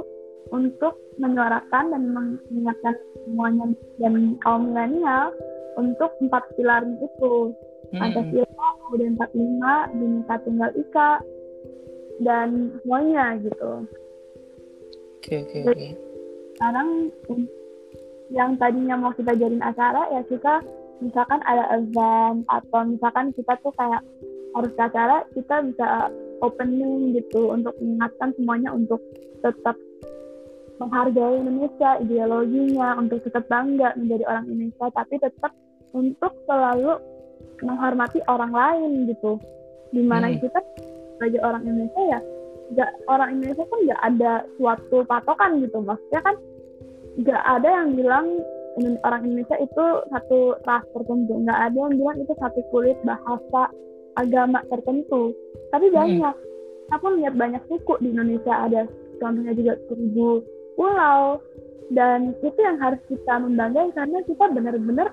untuk 0.51 0.95
menyuarakan 1.19 1.95
dan 1.95 2.03
mengingatkan 2.11 2.95
semuanya 3.27 3.65
dan 3.99 4.35
kaum 4.43 4.71
milenial 4.71 5.35
untuk 5.79 6.11
empat 6.23 6.43
pilarnya 6.55 6.95
itu 6.99 7.55
Mm-mm. 7.91 7.99
Pancasila, 7.99 8.67
kemudian 8.87 9.19
45, 9.19 9.99
Bhinneka 9.99 10.35
Tunggal 10.47 10.71
Ika, 10.79 11.11
dan 12.23 12.49
semuanya 12.79 13.35
gitu. 13.43 13.83
Oke 15.21 15.45
oke 15.45 15.57
oke. 15.69 15.87
Sekarang 16.57 16.89
yang 18.33 18.57
tadinya 18.57 18.97
mau 18.97 19.13
kita 19.13 19.37
jalin 19.37 19.61
acara 19.61 20.09
ya 20.09 20.25
kita 20.25 20.65
misalkan 20.97 21.41
ada 21.45 21.77
event 21.77 22.41
atau 22.49 22.81
misalkan 22.89 23.29
kita 23.37 23.53
tuh 23.61 23.69
kayak 23.77 24.01
harus 24.57 24.71
ke 24.73 24.81
acara 24.81 25.21
kita 25.37 25.55
bisa 25.61 26.09
opening 26.41 27.13
gitu 27.13 27.53
untuk 27.53 27.77
mengingatkan 27.77 28.33
semuanya 28.33 28.73
untuk 28.73 28.97
tetap 29.45 29.77
menghargai 30.81 31.37
Indonesia, 31.37 32.01
ideologinya, 32.01 32.97
untuk 32.97 33.21
tetap 33.21 33.45
bangga 33.45 33.93
menjadi 33.93 34.25
orang 34.25 34.49
Indonesia, 34.49 34.89
tapi 34.89 35.21
tetap 35.21 35.53
untuk 35.93 36.33
selalu 36.49 36.97
menghormati 37.61 38.17
orang 38.25 38.49
lain 38.49 39.05
gitu. 39.05 39.37
Di 39.93 40.01
mana 40.01 40.33
Hmm. 40.33 40.41
kita 40.41 40.59
sebagai 41.13 41.37
orang 41.45 41.61
Indonesia 41.69 42.17
ya, 42.17 42.19
nggak 42.71 42.91
orang 43.11 43.29
Indonesia 43.37 43.65
kan 43.67 43.79
nggak 43.83 44.01
ada 44.01 44.31
suatu 44.55 44.97
patokan 45.03 45.59
gitu, 45.59 45.77
maksudnya 45.83 46.21
kan 46.23 46.35
nggak 47.19 47.43
ada 47.43 47.69
yang 47.69 47.89
bilang 47.99 48.25
orang 49.03 49.21
Indonesia 49.27 49.57
itu 49.59 49.85
satu 50.07 50.55
ras 50.63 50.83
tertentu, 50.95 51.33
nggak 51.43 51.59
ada 51.59 51.77
yang 51.77 51.95
bilang 51.99 52.17
itu 52.23 52.33
satu 52.39 52.61
kulit, 52.71 52.95
bahasa, 53.03 53.67
agama 54.15 54.63
tertentu. 54.71 55.35
Tapi 55.75 55.91
Hmm. 55.91 55.95
banyak, 55.99 56.35
kita 56.87 56.95
pun 56.99 57.13
lihat 57.19 57.35
banyak 57.35 57.63
suku 57.67 57.93
di 57.99 58.15
Indonesia. 58.15 58.53
Ada 58.67 58.87
contohnya 59.19 59.53
juga 59.55 59.73
seribu 59.91 60.43
pulau. 60.79 61.39
Dan 61.91 62.31
itu 62.39 62.59
yang 62.63 62.79
harus 62.79 63.03
kita 63.11 63.35
membanggakan 63.43 63.91
karena 63.91 64.19
kita 64.23 64.45
benar-benar 64.47 65.11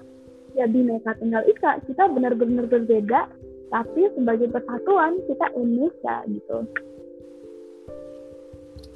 ya 0.55 0.71
bineka 0.71 1.11
tunggal 1.19 1.43
ika. 1.50 1.83
Kita 1.91 2.07
benar-benar 2.07 2.71
berbeda 2.71 3.27
tapi 3.69 4.09
sebagai 4.17 4.49
persatuan 4.49 5.19
kita 5.29 5.47
Indonesia 5.59 6.17
gitu 6.31 6.59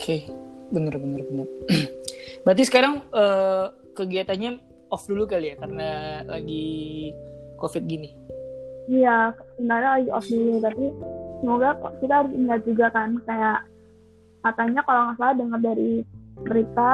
Oke, 0.03 0.27
bener 0.75 0.99
bener 0.99 1.23
bener. 1.31 1.47
Berarti 2.43 2.67
sekarang 2.67 3.07
eh, 3.15 3.71
kegiatannya 3.95 4.59
off 4.91 5.07
dulu 5.07 5.31
kali 5.31 5.55
ya 5.55 5.57
karena 5.63 5.91
lagi 6.27 6.67
covid 7.63 7.87
gini. 7.87 8.11
iya 8.91 9.31
sebenarnya 9.55 9.91
lagi 10.03 10.11
off 10.11 10.27
dulu 10.27 10.59
tapi 10.59 10.85
semoga 11.39 11.79
kita 12.03 12.15
harus 12.19 12.35
ingat 12.35 12.61
juga 12.67 12.91
kan 12.91 13.15
kayak 13.23 13.63
katanya 14.43 14.83
kalau 14.83 15.01
nggak 15.07 15.19
salah 15.23 15.35
dengar 15.39 15.61
dari 15.63 15.93
berita 16.43 16.91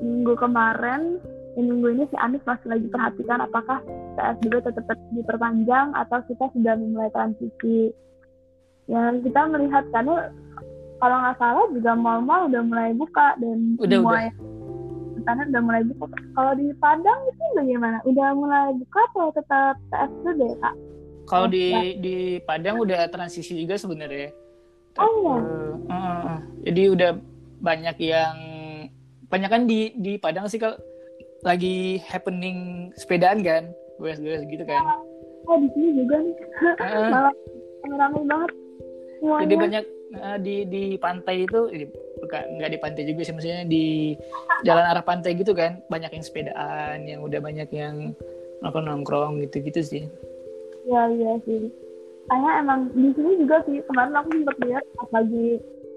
minggu 0.00 0.34
kemarin 0.40 1.20
ya 1.52 1.60
minggu 1.68 2.00
ini 2.00 2.08
si 2.08 2.16
Anies 2.16 2.40
masih 2.48 2.68
lagi 2.72 2.88
perhatikan 2.88 3.44
apakah 3.44 3.84
PSBB 4.16 4.64
tetap 4.64 4.96
diperpanjang 5.12 5.92
atau 5.92 6.24
kita 6.24 6.48
sudah 6.56 6.80
memulai 6.80 7.12
transisi 7.12 7.92
ya 8.88 9.12
kita 9.20 9.40
melihat 9.52 9.84
karena 9.92 10.32
kalau 10.96 11.16
nggak 11.18 11.36
salah 11.36 11.66
juga 11.70 11.92
mal-mal 11.92 12.40
udah 12.48 12.62
mulai 12.62 12.90
buka 12.92 13.36
dan 13.36 13.76
Udah, 13.76 13.96
semua 13.96 14.12
udah. 14.12 14.32
internet 15.16 15.46
udah 15.50 15.62
mulai 15.62 15.82
buka 15.84 16.04
kalau 16.32 16.52
di 16.54 16.66
Padang 16.76 17.20
itu 17.26 17.44
bagaimana 17.54 17.98
udah 18.02 18.28
mulai 18.32 18.66
buka 18.74 19.00
atau 19.10 19.28
tetap 19.30 19.74
PSBB 19.88 20.40
kak 20.58 20.74
Kalau 21.26 21.46
di 21.46 21.64
ya. 21.66 21.80
di 21.98 22.16
Padang 22.40 22.78
udah 22.78 23.10
transisi 23.10 23.58
juga 23.58 23.74
sebenarnya. 23.74 24.30
Oh, 24.94 25.10
iya. 25.10 25.34
Eh, 25.90 26.22
eh. 26.22 26.38
Jadi 26.70 26.82
udah 26.88 27.10
banyak 27.58 27.96
yang 27.98 28.36
banyak 29.26 29.50
kan 29.50 29.62
di 29.66 29.90
di 29.98 30.12
Padang 30.16 30.46
sih 30.46 30.56
kalau 30.56 30.78
lagi 31.42 31.98
happening 32.00 32.88
sepedaan 32.94 33.42
kan, 33.42 33.74
gue-gue 33.98 34.38
gitu 34.46 34.62
kan. 34.64 35.02
oh 35.44 35.58
di 35.58 35.68
sini 35.74 35.98
juga 35.98 36.14
nih 36.16 36.34
Heeh. 36.78 37.08
malah 37.10 37.34
ramai 37.86 38.22
banget 38.22 38.50
semuanya 39.18 39.42
Jadi 39.42 39.54
banyak 39.58 39.84
eh, 40.18 40.38
di 40.40 40.56
di 40.66 40.84
pantai 40.96 41.44
itu 41.44 41.68
eh, 41.72 41.88
nggak 42.26 42.70
di 42.72 42.78
pantai 42.80 43.02
juga 43.06 43.20
sih 43.22 43.34
maksudnya 43.34 43.62
di 43.68 44.16
jalan 44.64 44.84
arah 44.88 45.04
pantai 45.04 45.36
gitu 45.36 45.52
kan 45.52 45.80
banyak 45.92 46.10
yang 46.12 46.24
sepedaan 46.24 46.98
yang 47.04 47.20
udah 47.22 47.40
banyak 47.40 47.68
yang 47.72 48.16
nongkrong 48.64 48.86
nongkrong 48.88 49.32
gitu 49.44 49.62
gitu 49.62 49.80
sih. 49.84 50.02
Iya 50.86 51.02
iya 51.12 51.32
sih. 51.44 51.68
Kayaknya 52.26 52.52
emang 52.58 52.80
di 52.90 53.10
sini 53.14 53.30
juga 53.38 53.56
sih 53.68 53.78
kemarin 53.86 54.18
aku 54.18 54.28
sempat 54.34 54.56
lihat 54.66 54.84
pas 54.98 55.10
lagi 55.22 55.46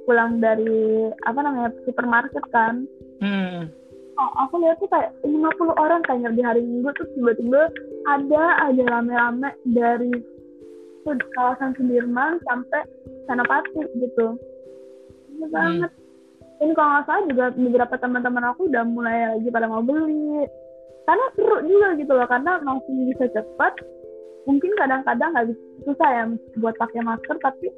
pulang 0.05 0.41
dari 0.41 1.09
apa 1.25 1.39
namanya 1.41 1.69
supermarket 1.85 2.45
kan. 2.53 2.85
Hmm. 3.21 3.69
Oh, 4.19 4.31
aku 4.43 4.59
lihat 4.59 4.83
tuh 4.83 4.91
kayak 4.91 5.15
50 5.23 5.79
orang 5.79 6.03
kayaknya 6.03 6.35
di 6.35 6.43
hari 6.43 6.59
Minggu 6.59 6.91
tuh 6.99 7.07
tiba-tiba 7.15 7.71
ada 8.03 8.67
aja 8.67 8.83
rame-rame 8.83 9.55
dari 9.71 10.11
kawasan 11.07 11.71
Sudirman 11.79 12.37
sampai 12.43 12.83
Senopati 13.29 13.81
gitu. 14.01 14.27
Ini 15.37 15.45
hmm. 15.45 15.53
banget. 15.53 15.91
Ini 16.59 16.71
kalau 16.73 16.89
nggak 16.91 17.05
salah 17.05 17.23
juga 17.29 17.45
beberapa 17.53 17.95
teman-teman 18.01 18.43
aku 18.51 18.67
udah 18.67 18.83
mulai 18.89 19.37
lagi 19.37 19.47
pada 19.53 19.69
mau 19.69 19.85
beli. 19.85 20.49
Karena 21.05 21.25
seru 21.37 21.57
juga 21.65 21.87
gitu 21.97 22.11
loh 22.17 22.27
karena 22.29 22.57
masih 22.65 22.93
bisa 23.13 23.25
cepat 23.33 23.73
mungkin 24.49 24.73
kadang-kadang 24.81 25.29
nggak 25.35 25.47
bisa 25.53 25.61
susah 25.85 26.09
ya 26.09 26.23
buat 26.57 26.73
pakai 26.81 27.05
masker 27.05 27.37
tapi 27.37 27.69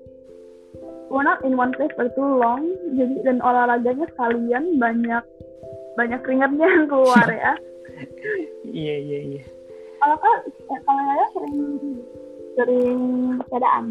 we're 1.12 1.27
not 1.27 1.43
in 1.43 1.60
one 1.60 1.75
place 1.75 1.91
for 2.00 2.08
too 2.15 2.39
long. 2.39 2.63
Jadi 2.96 3.27
dan 3.27 3.43
olahraganya 3.43 4.08
sekalian 4.15 4.79
banyak 4.79 5.24
banyak 6.00 6.20
keringatnya 6.24 6.65
yang 6.65 6.88
keluar 6.88 7.27
ya. 7.27 7.53
Iya 8.72 8.96
iya 9.03 9.20
iya. 9.36 9.43
Kalau 10.00 10.17
kan 10.17 10.38
kalau 10.88 11.03
saya 11.05 11.25
sering 11.36 11.58
sering 12.55 13.00
sepedaan 13.43 13.86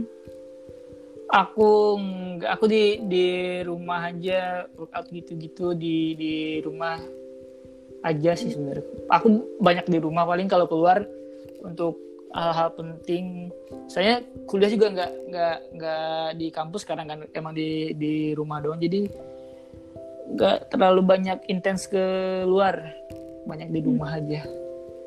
aku 1.30 1.96
aku 2.42 2.64
di 2.66 2.98
di 3.06 3.26
rumah 3.62 4.10
aja 4.10 4.66
workout 4.74 5.06
gitu-gitu 5.14 5.78
di 5.78 6.18
di 6.18 6.34
rumah 6.62 6.98
aja 8.02 8.34
sih 8.34 8.50
sebenarnya. 8.50 8.84
Aku 9.12 9.58
banyak 9.62 9.86
di 9.86 9.98
rumah 10.02 10.26
paling 10.26 10.50
kalau 10.50 10.66
keluar 10.66 11.06
untuk 11.62 11.96
hal-hal 12.34 12.74
penting. 12.74 13.54
Saya 13.86 14.22
kuliah 14.50 14.70
juga 14.70 14.90
nggak 14.90 15.12
nggak 15.30 15.58
nggak 15.78 16.26
di 16.38 16.46
kampus 16.50 16.82
karena 16.82 17.06
kan 17.06 17.26
emang 17.34 17.54
di 17.54 17.94
di 17.94 18.34
rumah 18.34 18.62
doang 18.62 18.80
jadi 18.82 19.06
nggak 20.30 20.70
terlalu 20.70 21.02
banyak 21.02 21.38
intens 21.50 21.90
ke 21.90 22.02
luar 22.46 22.78
banyak 23.46 23.70
di 23.70 23.80
rumah 23.82 24.18
aja. 24.18 24.46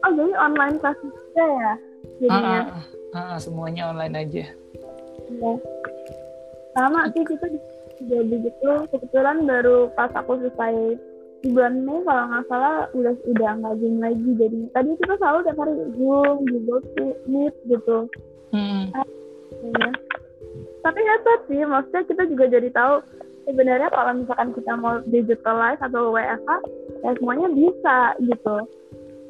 Oh 0.04 0.12
jadi 0.12 0.36
online 0.36 0.76
kelas 0.84 1.00
juga 1.00 1.46
ya 1.48 1.74
jadinya? 2.20 2.60
Ah, 2.60 2.68
ah, 2.68 2.84
ah, 3.16 3.28
ah, 3.36 3.38
semuanya 3.40 3.92
online 3.92 4.16
aja. 4.20 4.46
Ya 5.40 5.52
sama 6.74 7.10
sih 7.14 7.24
kita 7.26 7.46
juga 8.02 8.20
begitu 8.26 8.72
kebetulan 8.90 9.46
baru 9.46 9.90
pas 9.94 10.12
aku 10.18 10.42
selesai 10.42 10.98
di 11.44 11.52
bulan 11.52 11.84
Mei 11.84 12.00
kalau 12.08 12.24
nggak 12.32 12.46
salah 12.48 12.76
udah 12.96 13.16
udah 13.28 13.52
nggak 13.60 13.76
zoom 13.84 13.96
lagi 14.00 14.30
jadi 14.40 14.60
tadi 14.72 14.90
kita 14.96 15.14
selalu 15.20 15.40
tiap 15.44 15.60
hari 15.60 15.74
zoom 16.00 16.38
google 16.48 16.82
meet 17.28 17.56
gitu 17.68 17.98
hmm. 18.56 18.84
ya. 19.76 19.90
tapi 20.82 21.00
hebat 21.04 21.40
sih 21.52 21.62
maksudnya 21.68 22.04
kita 22.08 22.24
juga 22.32 22.46
jadi 22.48 22.70
tahu 22.72 22.94
sebenarnya 23.44 23.90
kalau 23.92 24.12
misalkan 24.16 24.50
kita 24.56 24.74
mau 24.80 25.04
digitalize 25.04 25.84
atau 25.84 26.16
WFH 26.16 26.50
ya 27.04 27.12
semuanya 27.20 27.48
bisa 27.52 27.98
gitu 28.24 28.56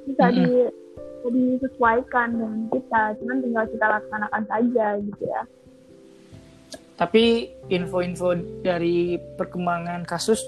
bisa 0.06 0.26
hmm. 0.30 0.36
di 0.38 0.48
disesuaikan 1.24 2.36
dengan 2.36 2.68
kita 2.68 3.16
cuman 3.16 3.38
tinggal 3.40 3.66
kita 3.72 3.86
laksanakan 3.90 4.44
saja 4.52 4.86
gitu 5.02 5.24
ya 5.24 5.42
tapi 6.94 7.50
info-info 7.74 8.38
dari 8.62 9.18
perkembangan 9.38 10.06
kasus 10.06 10.40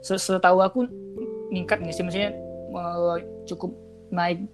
setahu 0.00 0.64
aku 0.64 0.88
meningkat 1.52 1.82
nggak 1.82 1.94
sih? 1.94 2.04
Maksudnya 2.04 2.30
cukup 3.48 3.72
naik 4.08 4.44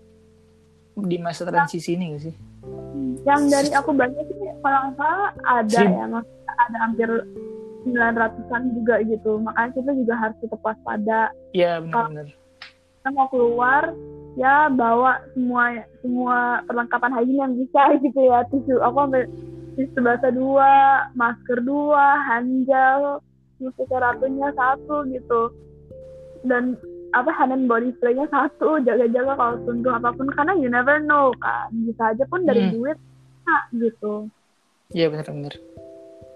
di 0.95 1.17
masa 1.19 1.47
transisi 1.47 1.95
ini 1.95 2.15
nggak 2.15 2.23
sih? 2.23 2.35
Yang 3.25 3.43
dari 3.51 3.71
aku 3.75 3.91
baca 3.95 4.21
sih 4.27 4.37
kalau 4.63 4.79
nggak 4.91 4.95
salah 4.99 5.31
ada 5.47 5.79
Sim. 5.79 5.91
ya 5.95 6.07
ada 6.55 6.77
hampir 6.87 7.09
900-an 7.85 8.63
juga 8.81 8.95
gitu. 9.05 9.37
Makanya 9.43 9.71
kita 9.77 9.91
juga 9.93 10.15
harus 10.17 10.37
tetap 10.41 10.61
waspada. 10.65 11.21
Iya 11.53 11.85
benar-benar. 11.85 12.33
kita 13.05 13.09
mau 13.13 13.29
keluar 13.29 13.93
ya 14.41 14.73
bawa 14.73 15.21
semua 15.37 15.85
semua 16.01 16.65
perlengkapan 16.65 17.13
hygiene 17.21 17.41
yang 17.45 17.55
bisa 17.59 17.83
gitu 18.05 18.21
ya. 18.25 18.41
Tisu 18.49 18.81
aku 18.81 18.99
ambil 19.05 19.29
tisu 19.75 19.99
basah 20.01 20.33
dua, 20.33 21.07
masker 21.19 21.59
dua, 21.67 22.23
handgel, 22.31 23.19
ratunya 23.91 24.49
satu 24.55 25.07
gitu. 25.11 25.51
Dan 26.45 26.79
apa 27.15 27.31
hand 27.31 27.55
and 27.55 27.67
body 27.71 27.95
spray-nya 27.97 28.27
satu, 28.29 28.83
jaga-jaga 28.83 29.39
kalau 29.39 29.55
tunduh 29.65 29.95
apa 29.95 30.11
pun 30.15 30.29
karena 30.35 30.53
you 30.59 30.67
never 30.67 30.99
know 30.99 31.31
kan. 31.39 31.71
Bisa 31.87 32.15
aja 32.15 32.25
pun 32.27 32.43
dari 32.43 32.69
hmm. 32.69 32.73
duit 32.75 32.99
nah, 33.47 33.63
gitu. 33.75 34.27
Iya 34.93 35.11
benar-benar. 35.11 35.55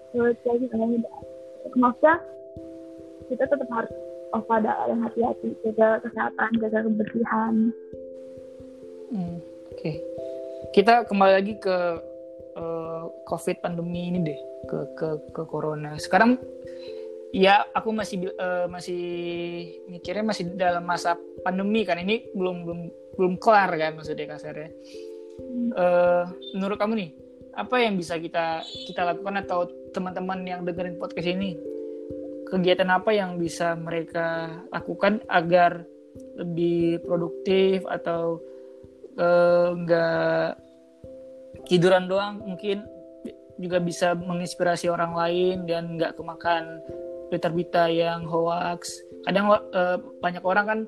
Terus 0.09 0.37
lagi 0.47 0.65
maksudnya 1.77 2.15
kita 3.29 3.43
tetap 3.45 3.69
harus 3.69 3.93
waspada 4.33 4.73
dan 4.89 4.99
hati-hati 5.05 5.53
jaga 5.67 6.01
kesehatan, 6.01 6.49
jaga 6.63 6.79
kebersihan. 6.85 7.53
Hmm, 9.09 9.37
Oke, 9.73 9.73
okay. 9.73 9.95
kita 10.73 11.05
kembali 11.09 11.33
lagi 11.33 11.53
ke 11.57 11.77
uh, 12.59 13.07
covid 13.23 13.63
pandemi 13.63 14.11
ini 14.11 14.19
deh 14.21 14.39
ke 14.67 14.77
ke 14.99 15.07
ke 15.31 15.41
corona. 15.47 15.95
Sekarang 15.95 16.35
ya 17.31 17.63
aku 17.71 17.95
masih 17.95 18.27
uh, 18.35 18.67
masih 18.67 19.03
mikirnya 19.87 20.25
masih 20.27 20.51
dalam 20.59 20.83
masa 20.83 21.15
pandemi 21.41 21.87
kan. 21.87 21.97
Ini 21.97 22.35
belum 22.35 22.67
belum 22.67 22.79
belum 23.15 23.33
kelar 23.39 23.71
kan 23.79 23.95
maksudnya 23.95 24.27
kasarnya. 24.27 24.69
Uh, 25.71 26.27
menurut 26.51 26.75
kamu 26.75 26.93
nih 26.99 27.11
apa 27.55 27.75
yang 27.79 27.95
bisa 27.95 28.19
kita 28.19 28.61
kita 28.87 29.07
lakukan 29.07 29.39
atau 29.47 29.67
teman-teman 29.95 30.43
yang 30.43 30.61
dengerin 30.67 30.99
podcast 30.99 31.31
ini? 31.31 31.55
Kegiatan 32.49 32.89
apa 32.89 33.13
yang 33.13 33.37
bisa 33.37 33.77
mereka 33.77 34.49
lakukan 34.73 35.21
agar 35.29 35.85
lebih 36.35 37.05
produktif 37.05 37.85
atau 37.85 38.41
nggak 39.75 40.47
uh, 40.57 40.68
tiduran 41.69 42.09
doang 42.09 42.41
mungkin 42.41 42.83
juga 43.61 43.77
bisa 43.77 44.17
menginspirasi 44.17 44.89
orang 44.89 45.13
lain 45.13 45.55
dan 45.69 45.99
nggak 45.99 46.17
kemakan 46.17 46.81
berita-berita 47.29 47.91
yang 47.91 48.25
hoax. 48.25 49.03
Kadang 49.27 49.53
uh, 49.53 49.97
banyak 50.23 50.41
orang 50.41 50.65
kan 50.65 50.79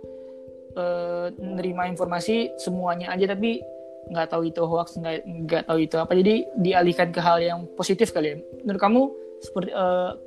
uh, 0.80 1.30
nerima 1.38 1.86
informasi 1.86 2.50
semuanya 2.58 3.13
aja 3.13 3.36
tapi 3.36 3.62
nggak 4.10 4.34
tahu 4.34 4.50
itu 4.50 4.65
hoax 4.65 4.98
nggak 4.98 5.22
nggak 5.46 5.63
tahu 5.70 5.78
itu 5.86 5.96
apa 6.02 6.12
jadi 6.17 6.36
dialihkan 6.58 7.13
ke 7.13 7.22
hal 7.22 7.38
yang 7.38 7.60
positif 7.78 8.10
kali 8.10 8.34
ya. 8.34 8.38
Menurut 8.65 8.82
kamu 8.82 9.02
seperti 9.46 9.70
uh, 9.78 10.17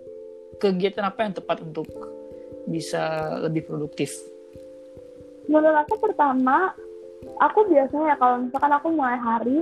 kegiatan 0.63 1.11
apa 1.11 1.21
yang 1.27 1.35
tepat 1.35 1.59
untuk 1.67 1.89
bisa 2.71 3.35
lebih 3.43 3.67
produktif? 3.67 4.15
Menurut 5.51 5.85
aku 5.85 6.01
pertama, 6.01 6.73
aku 7.43 7.69
biasanya 7.69 8.17
kalau 8.17 8.49
misalkan 8.49 8.73
aku 8.73 8.89
mulai 8.95 9.19
hari 9.21 9.61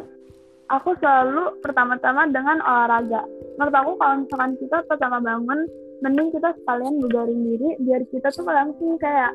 aku 0.71 0.95
selalu 1.03 1.59
pertama-tama 1.65 2.29
dengan 2.31 2.63
olahraga. 2.63 3.27
Menurut 3.59 3.75
aku 3.75 3.91
kalau 3.99 4.15
misalkan 4.23 4.53
kita 4.61 4.77
pertama 4.87 5.19
bangun, 5.19 5.67
mending 6.03 6.29
kita 6.35 6.55
sekalian 6.63 6.99
bugarin 7.03 7.41
diri 7.43 7.71
biar 7.83 8.03
kita 8.11 8.29
tuh 8.31 8.47
langsung 8.47 8.99
kayak 8.99 9.33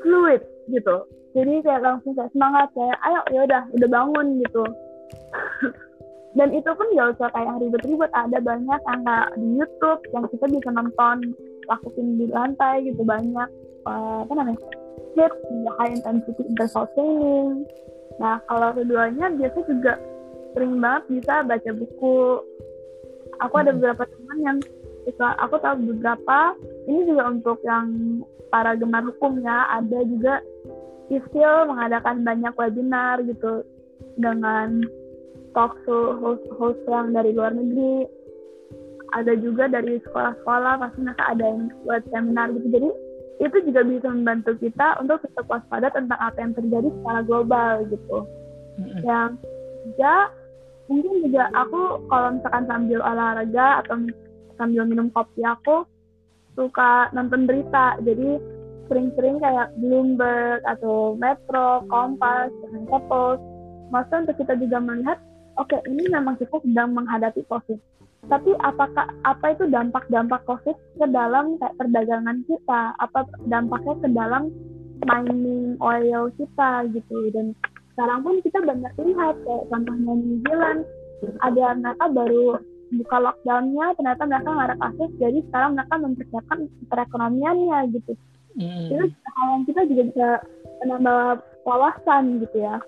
fluid 0.00 0.42
gitu. 0.72 1.04
Jadi 1.36 1.60
kayak 1.62 1.84
langsung 1.84 2.12
kayak 2.16 2.32
semangat 2.32 2.68
kayak 2.72 2.98
ayo 3.04 3.20
ya 3.30 3.40
udah 3.44 3.62
udah 3.76 3.88
bangun 3.88 4.26
gitu. 4.42 4.64
Dan 6.38 6.54
itu 6.54 6.70
pun 6.70 6.86
gak 6.94 7.18
usah 7.18 7.28
kayak 7.34 7.58
ribet-ribet, 7.58 8.12
ada 8.14 8.38
banyak 8.38 8.80
yang 8.84 9.00
kayak 9.02 9.28
di 9.40 9.48
YouTube 9.58 10.00
yang 10.12 10.24
kita 10.28 10.46
bisa 10.46 10.70
nonton 10.70 11.16
lakuin 11.66 12.08
di 12.16 12.26
lantai 12.30 12.86
gitu 12.86 13.02
banyak 13.02 13.48
uh, 13.84 14.24
apa 14.24 14.32
namanya 14.32 14.60
hit 15.16 15.32
high 15.76 15.92
intensity 15.92 16.42
interval 16.46 16.86
training. 16.94 17.66
Nah 18.22 18.38
kalau 18.46 18.70
keduanya 18.76 19.34
biasanya 19.34 19.64
juga 19.66 19.92
sering 20.54 20.80
banget 20.80 21.02
bisa 21.18 21.34
baca 21.44 21.70
buku. 21.74 22.18
Aku 23.44 23.54
ada 23.54 23.70
hmm. 23.70 23.78
beberapa 23.80 24.02
teman 24.08 24.38
yang 24.42 24.58
suka 25.06 25.36
aku 25.40 25.56
tahu 25.60 25.74
beberapa. 25.94 26.56
Ini 26.88 27.00
juga 27.08 27.22
untuk 27.32 27.58
yang 27.64 27.86
para 28.48 28.76
gemar 28.76 29.04
hukum 29.04 29.40
ya. 29.44 29.68
Ada 29.80 30.00
juga 30.08 30.34
Isil 31.08 31.64
mengadakan 31.64 32.20
banyak 32.20 32.52
webinar 32.52 33.24
gitu 33.24 33.64
dengan 34.20 34.84
talk 35.56 35.72
show 35.88 36.20
host-host 36.20 36.80
yang 36.84 37.16
dari 37.16 37.32
luar 37.32 37.56
negeri. 37.56 38.04
Ada 39.16 39.40
juga 39.40 39.72
dari 39.72 39.96
sekolah-sekolah 40.04 40.84
pasti 40.84 41.00
mereka 41.00 41.24
ada 41.32 41.44
yang 41.48 41.72
buat 41.88 42.04
seminar 42.12 42.52
gitu. 42.52 42.68
Jadi 42.68 42.90
itu 43.38 43.56
juga 43.70 43.80
bisa 43.86 44.08
membantu 44.12 44.52
kita 44.60 45.00
untuk 45.00 45.24
tetap 45.24 45.48
waspada 45.48 45.88
tentang 45.94 46.20
apa 46.20 46.36
yang 46.36 46.52
terjadi 46.52 46.88
secara 46.92 47.20
global 47.24 47.72
gitu. 47.88 48.18
Mm-hmm. 48.78 49.02
yang 49.02 49.34
ketiga 49.88 50.28
mungkin 50.92 51.24
juga 51.24 51.48
aku 51.56 52.04
kalau 52.12 52.28
misalkan 52.36 52.64
sambil 52.68 53.00
olahraga 53.00 53.80
atau 53.84 53.96
sambil 54.60 54.84
minum 54.84 55.08
kopi 55.16 55.40
aku 55.44 55.88
suka 56.52 57.08
nonton 57.16 57.48
berita 57.48 57.96
jadi 58.04 58.36
sering-sering 58.88 59.36
kayak 59.38 59.68
Bloomberg 59.76 60.64
atau 60.64 61.12
Metro, 61.20 61.84
Kompas, 61.92 62.48
dan 62.48 62.88
Post. 62.88 63.40
Maksudnya 63.92 64.24
untuk 64.24 64.36
kita 64.40 64.56
juga 64.56 64.78
melihat, 64.80 65.18
oke 65.60 65.68
okay, 65.68 65.80
ini 65.92 66.08
memang 66.08 66.40
kita 66.40 66.56
sedang 66.64 66.96
menghadapi 66.96 67.44
COVID. 67.52 67.76
Tapi 68.32 68.50
apakah 68.64 69.12
apa 69.28 69.46
itu 69.52 69.68
dampak-dampak 69.68 70.40
COVID 70.48 70.76
ke 70.76 71.06
dalam 71.12 71.60
kayak 71.60 71.76
perdagangan 71.76 72.38
kita? 72.48 72.96
Apa 72.98 73.28
dampaknya 73.44 73.94
ke 74.00 74.08
dalam 74.08 74.42
mining 75.04 75.76
oil 75.84 76.32
kita 76.40 76.88
gitu? 76.92 77.28
Dan 77.32 77.52
sekarang 77.98 78.22
pun 78.22 78.38
kita 78.46 78.62
banyak 78.62 78.94
lihat 79.02 79.34
kayak 79.42 79.64
contohnya 79.74 80.12
New 80.14 80.38
Zealand 80.46 80.86
ada 81.42 81.74
mereka 81.74 82.04
baru 82.14 82.62
buka 82.94 83.16
lockdownnya 83.18 83.86
ternyata 83.98 84.22
mereka 84.22 84.48
nggak 84.54 84.68
ada 84.70 84.78
kasus 84.78 85.10
jadi 85.18 85.38
sekarang 85.50 85.70
mereka 85.74 85.94
mempersiapkan 85.98 86.58
perekonomiannya 86.86 87.78
gitu. 87.90 88.14
Mm. 88.58 88.86
terus 88.90 89.10
hal 89.34 89.46
yang 89.54 89.62
kita 89.66 89.80
juga 89.90 90.02
bisa 90.14 90.28
menambah 90.86 91.42
wawasan 91.66 92.42
gitu 92.46 92.58
ya. 92.62 92.78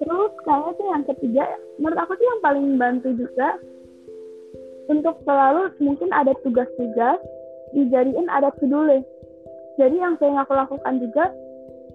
Terus 0.00 0.32
kayaknya 0.44 0.72
tuh 0.80 0.86
yang 0.88 1.04
ketiga 1.04 1.44
menurut 1.76 1.98
aku 2.00 2.12
tuh 2.16 2.24
yang 2.24 2.40
paling 2.40 2.66
bantu 2.80 3.08
juga 3.20 3.60
untuk 4.88 5.20
selalu 5.28 5.76
mungkin 5.84 6.08
ada 6.16 6.32
tugas-tugas 6.40 7.20
dijadiin 7.76 8.32
ada 8.32 8.48
to-do 8.56 8.80
list 8.86 9.08
jadi 9.76 9.92
yang 9.92 10.14
sering 10.16 10.40
aku 10.40 10.56
lakukan 10.56 11.02
juga 11.02 11.28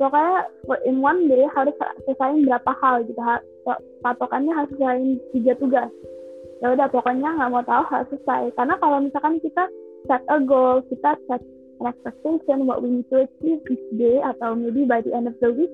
pokoknya 0.02 0.50
in 0.90 0.98
one 1.06 1.30
day 1.30 1.46
harus 1.54 1.78
selesaiin 2.10 2.50
berapa 2.50 2.72
hal 2.82 3.06
gitu. 3.06 3.22
Patokannya 4.02 4.50
harus 4.58 4.74
selesaiin 4.74 5.22
tiga 5.38 5.54
tugas. 5.62 5.92
Ya 6.66 6.74
udah 6.74 6.90
pokoknya 6.90 7.30
nggak 7.38 7.52
mau 7.54 7.62
tahu 7.62 7.86
harus 7.86 8.10
selesai. 8.10 8.50
Karena 8.58 8.76
kalau 8.82 8.98
misalkan 9.06 9.38
kita 9.46 9.70
set 10.10 10.26
a 10.34 10.42
goal 10.42 10.82
kita 10.90 11.14
set 11.30 11.42
an 11.82 11.94
expectation 11.94 12.66
what 12.66 12.82
we 12.82 12.90
need 12.90 13.08
to 13.14 13.22
achieve 13.26 13.62
each 13.70 13.88
day 13.98 14.18
atau 14.22 14.58
maybe 14.58 14.86
by 14.86 15.02
the 15.02 15.14
end 15.14 15.30
of 15.30 15.38
the 15.42 15.50
week 15.50 15.74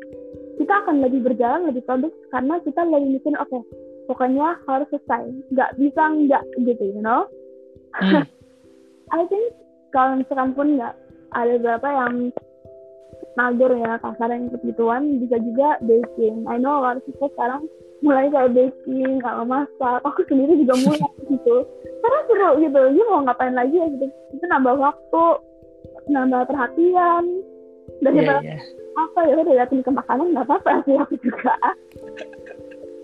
kita 0.60 0.72
akan 0.84 1.04
lebih 1.04 1.24
berjalan 1.24 1.68
lebih 1.68 1.84
produktif 1.84 2.20
karena 2.32 2.60
kita 2.64 2.82
lebih 2.88 3.20
mikir 3.20 3.36
oke 3.40 3.60
pokoknya 4.12 4.60
harus 4.68 4.88
selesai. 4.92 5.24
Nggak 5.52 5.72
bisa 5.80 6.02
nggak 6.04 6.44
gitu 6.64 6.84
you 6.96 7.04
know? 7.04 7.28
Mm. 8.04 8.24
I 9.16 9.24
think 9.32 9.56
kalau 9.96 10.20
misalkan 10.20 10.52
pun 10.56 10.68
nggak 10.76 10.96
ada 11.36 11.54
beberapa 11.60 11.88
yang 11.88 12.32
mager 13.38 13.72
ya 13.78 14.02
kasar 14.02 14.30
yang 14.34 14.50
gituan 14.66 15.22
bisa 15.22 15.38
juga 15.42 15.78
baking. 15.86 16.46
I 16.50 16.58
know 16.58 16.80
a 16.80 16.82
lot 16.82 16.98
of 16.98 17.06
people 17.06 17.30
sekarang 17.38 17.70
mulai 18.02 18.30
kayak 18.30 18.54
baking 18.54 19.22
kalau 19.22 19.44
masak. 19.46 20.00
Aku 20.06 20.22
sendiri 20.26 20.58
juga 20.62 20.74
mulai 20.82 21.02
gitu. 21.34 21.56
Karena 22.02 22.20
seru 22.30 22.50
gitu. 22.62 22.82
Dia 22.98 23.04
mau 23.10 23.22
ngapain 23.26 23.54
lagi 23.54 23.76
ya 23.78 23.88
gitu. 23.94 24.06
Itu 24.34 24.46
nambah 24.50 24.76
waktu 24.78 25.24
nambah 26.08 26.42
perhatian. 26.50 27.26
Iya, 27.98 28.04
daripada 28.04 28.42
iya. 28.46 28.60
apa 28.98 29.20
ya 29.26 29.36
udah 29.42 29.54
liatin 29.58 29.82
ke 29.82 29.90
makanan 29.90 30.36
nggak 30.36 30.46
apa-apa 30.46 30.86
sih 30.86 30.96
aku 30.98 31.16
juga. 31.24 31.56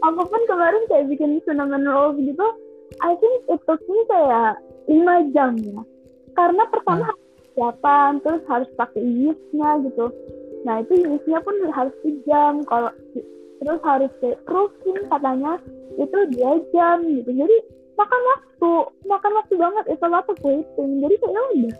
Aku 0.04 0.20
pun 0.28 0.42
kemarin 0.52 0.84
kayak 0.92 1.08
bikin 1.16 1.40
cinnamon 1.48 1.88
rolls 1.88 2.20
gitu 2.20 2.44
I 3.02 3.16
think 3.18 3.48
it 3.50 3.60
took 3.66 3.82
me 3.88 4.00
kayak 4.12 4.60
lima 4.86 5.16
jam 5.34 5.58
ya. 5.58 5.82
Karena 6.36 6.64
pertama 6.70 7.08
harus 7.08 7.23
persiapan 7.54 8.18
terus 8.26 8.42
harus 8.50 8.70
pakai 8.74 9.06
yeastnya 9.06 9.70
gitu. 9.86 10.10
Nah 10.66 10.82
itu 10.82 10.94
yeastnya 11.06 11.40
pun 11.46 11.56
harus 11.70 11.94
jam 12.26 12.66
kalau 12.66 12.90
terus 13.62 13.82
harus 13.86 14.12
kayak 14.18 14.42
proofing 14.50 15.06
katanya. 15.08 15.62
Itu 16.02 16.18
dua 16.34 16.58
jam 16.74 17.06
gitu. 17.06 17.30
Jadi 17.30 17.56
makan 17.94 18.22
waktu 18.34 18.72
makan 19.06 19.32
waktu 19.38 19.54
banget. 19.62 19.86
Itu 19.94 20.06
of 20.10 20.40
waiting 20.42 20.92
jadi 21.06 21.16
kayak 21.22 21.34
ya 21.38 21.44
udah 21.54 21.76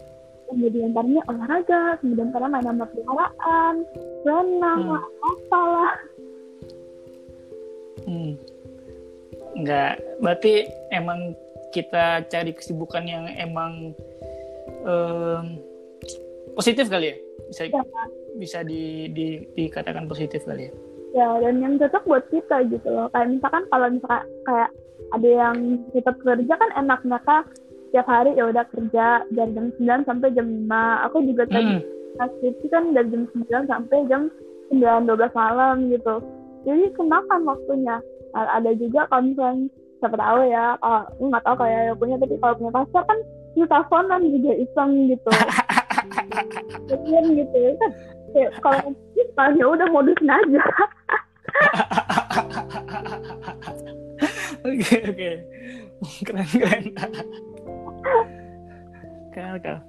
kemudian 0.54 0.94
tadinya 0.94 1.24
olahraga 1.32 1.98
kemudian 1.98 2.30
karena 2.30 2.48
main 2.52 2.68
sama 2.68 2.86
peliharaan 2.94 3.76
renang 4.22 4.82
Hmm. 4.86 4.94
lah 4.94 5.06
apalah. 5.26 5.96
Hmm. 8.04 8.34
Enggak, 9.54 10.02
berarti 10.22 10.54
emang 10.94 11.38
kita 11.74 12.26
cari 12.30 12.52
kesibukan 12.54 13.06
yang 13.06 13.26
emang 13.34 13.98
em, 14.84 15.46
positif 16.54 16.86
kali 16.88 17.12
ya? 17.12 17.16
Bisa 17.50 17.62
ya, 17.68 17.84
bisa 18.38 18.60
di, 18.66 19.10
di 19.12 19.44
dikatakan 19.56 20.06
positif 20.06 20.44
kali 20.46 20.70
ya? 20.70 20.74
ya 21.14 21.30
dan 21.46 21.62
yang 21.62 21.78
cocok 21.78 22.04
buat 22.10 22.26
kita 22.34 22.66
gitu 22.74 22.90
loh 22.90 23.06
kayak 23.14 23.38
misalkan 23.38 23.64
kalau 23.70 23.86
misalkan 23.86 24.26
kayak 24.50 24.70
ada 25.14 25.30
yang 25.30 25.58
tetap 25.94 26.18
kerja 26.26 26.54
kan 26.58 26.70
enak 26.74 27.06
mereka 27.06 27.46
tiap 27.94 28.10
hari 28.10 28.34
ya 28.34 28.50
udah 28.50 28.66
kerja 28.74 29.22
dari 29.30 29.54
jam 29.54 29.70
9 29.78 30.10
sampai 30.10 30.34
jam 30.34 30.48
5 30.66 31.06
aku 31.06 31.18
juga 31.30 31.46
tadi 31.54 31.86
Hmm. 32.14 32.30
skripsi 32.42 32.68
kan 32.74 32.84
dari 32.98 33.10
jam 33.14 33.24
9 33.30 33.70
sampai 33.70 33.98
jam 34.10 34.22
9 34.74 35.06
12 35.06 35.38
malam 35.38 35.76
gitu 35.94 36.16
jadi 36.66 36.90
kemakan 36.98 37.42
waktunya 37.46 38.02
Nah, 38.34 38.50
ada 38.50 38.74
juga 38.74 39.06
kalau 39.14 39.30
misalnya 39.30 39.70
siapa 40.02 40.18
tahu 40.18 40.38
ya 40.50 40.74
aku 40.82 41.22
nggak 41.30 41.46
tahu 41.46 41.56
kayak 41.62 41.80
ya 41.86 41.94
punya 41.94 42.16
tapi 42.18 42.36
kalau 42.42 42.54
punya 42.58 42.72
pacar 42.74 43.04
kan 43.06 43.20
bisa 43.54 43.70
teleponan 43.70 44.22
juga 44.34 44.52
iseng 44.58 44.92
gitu 45.14 45.30
Jadian 46.90 47.26
gitu 47.38 47.58
kan 47.78 47.92
kayak 48.34 48.52
kalau 48.66 48.82
kita 49.14 49.44
ya 49.56 49.66
udah 49.70 49.88
modusin 49.94 50.30
aja 50.30 50.64
Oke 54.64 54.96
oke, 55.12 55.32
keren 56.24 56.48
keren. 56.48 56.84
Keren 59.36 59.56
keren. 59.60 59.82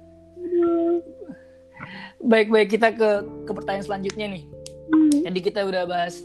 Baik 2.19 2.47
baik 2.51 2.69
kita 2.75 2.91
ke 2.91 3.23
ke 3.47 3.51
pertanyaan 3.55 3.87
selanjutnya 3.87 4.27
nih. 4.35 4.43
Hmm. 4.91 5.15
Jadi 5.31 5.39
kita 5.39 5.63
udah 5.63 5.87
bahas 5.87 6.19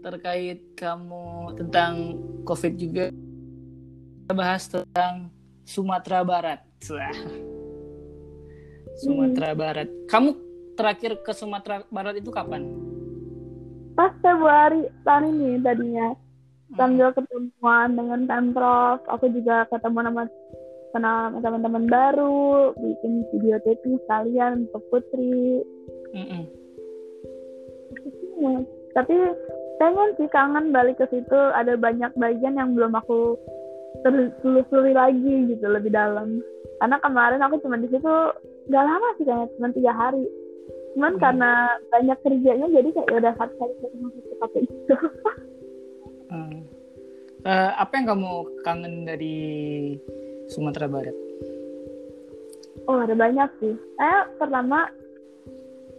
terkait 0.00 0.64
kamu 0.72 1.52
tentang 1.60 2.16
COVID 2.48 2.72
juga. 2.80 3.06
Kita 3.12 4.32
bahas 4.32 4.64
tentang 4.72 5.28
Sumatera 5.68 6.24
Barat. 6.24 6.64
Wah. 6.90 7.14
Sumatera 8.98 9.54
Barat. 9.54 9.88
Kamu 10.10 10.30
terakhir 10.74 11.22
ke 11.22 11.32
Sumatera 11.36 11.86
Barat 11.92 12.18
itu 12.18 12.34
kapan? 12.34 12.82
pas 13.92 14.12
Februari 14.24 14.88
tahun 15.04 15.36
ini 15.36 15.60
tadinya 15.60 16.16
sambil 16.76 17.12
ketemuan 17.12 17.92
dengan 17.96 18.24
pemprov. 18.24 19.04
Aku 19.12 19.28
juga 19.28 19.68
ketemu 19.68 20.08
sama 20.08 20.22
kenal 20.96 21.16
sama 21.28 21.38
teman-teman 21.44 21.84
baru. 21.88 22.72
Bikin 22.76 23.28
video 23.32 23.60
taping 23.60 24.00
sekalian 24.04 24.68
untuk 24.68 24.82
Putri. 24.88 25.60
Mm-mm. 26.16 26.42
Ya, 28.42 28.54
tapi 28.96 29.14
pengen 29.76 30.10
sih 30.16 30.28
kangen 30.32 30.72
balik 30.72 30.96
ke 30.96 31.06
situ. 31.12 31.40
Ada 31.52 31.76
banyak 31.76 32.16
bagian 32.16 32.56
yang 32.56 32.72
belum 32.72 32.96
aku 32.96 33.36
telusuri 34.40 34.96
lagi 34.96 35.52
gitu 35.52 35.66
lebih 35.68 35.92
dalam 35.92 36.40
karena 36.82 36.98
kemarin 36.98 37.38
aku 37.38 37.62
cuma 37.62 37.78
di 37.78 37.86
situ 37.86 38.14
gak 38.66 38.82
lama 38.82 39.08
sih 39.14 39.22
kayaknya 39.22 39.46
cuma 39.54 39.68
tiga 39.70 39.92
hari 39.94 40.26
cuman 40.92 41.12
Hmm. 41.14 41.22
karena 41.22 41.50
banyak 41.88 42.18
kerjanya 42.20 42.66
jadi 42.68 42.88
kayak 42.90 43.06
ya 43.06 43.16
udah 43.22 43.34
satu 43.38 43.54
kali 43.54 43.74
pakai 44.42 44.60
itu 44.66 44.96
Hmm. 46.32 46.64
Eh, 47.44 47.70
apa 47.76 47.92
yang 47.92 48.06
kamu 48.08 48.30
kangen 48.64 49.04
dari 49.04 49.36
Sumatera 50.48 50.88
Barat? 50.88 51.14
oh 52.88 52.98
ada 52.98 53.14
banyak 53.14 53.46
sih 53.62 53.78
kayak 53.94 54.32
pertama 54.42 54.90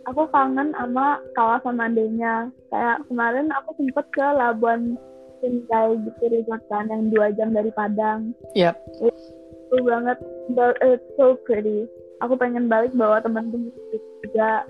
aku 0.04 0.28
kangen 0.36 0.76
sama 0.76 1.22
kawasan 1.32 1.80
mandainya 1.80 2.52
kayak 2.68 3.00
kemarin 3.08 3.48
aku 3.56 3.72
sempet 3.80 4.04
ke 4.12 4.26
Labuan 4.26 5.00
Binjai 5.40 5.96
gitu 6.02 6.24
resort 6.28 6.64
kan 6.68 6.92
yang 6.92 7.08
dua 7.08 7.32
jam 7.36 7.56
dari 7.56 7.72
Padang 7.72 8.36
Yap. 8.52 8.76
Seru 9.74 9.90
banget. 9.90 10.18
But 10.54 10.78
it's 10.86 11.02
so 11.18 11.34
pretty. 11.42 11.90
Aku 12.22 12.38
pengen 12.38 12.70
balik 12.70 12.94
bawa 12.94 13.26
teman-teman 13.26 13.74
juga. 14.22 14.70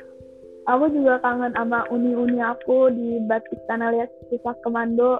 Aku 0.64 0.88
juga 0.96 1.20
kangen 1.20 1.52
sama 1.52 1.84
uni-uni 1.92 2.40
aku 2.40 2.88
di 2.96 3.20
Batik 3.28 3.60
Tanah 3.68 3.92
Liat 3.92 4.08
Pusat 4.32 4.64
Komando. 4.64 5.20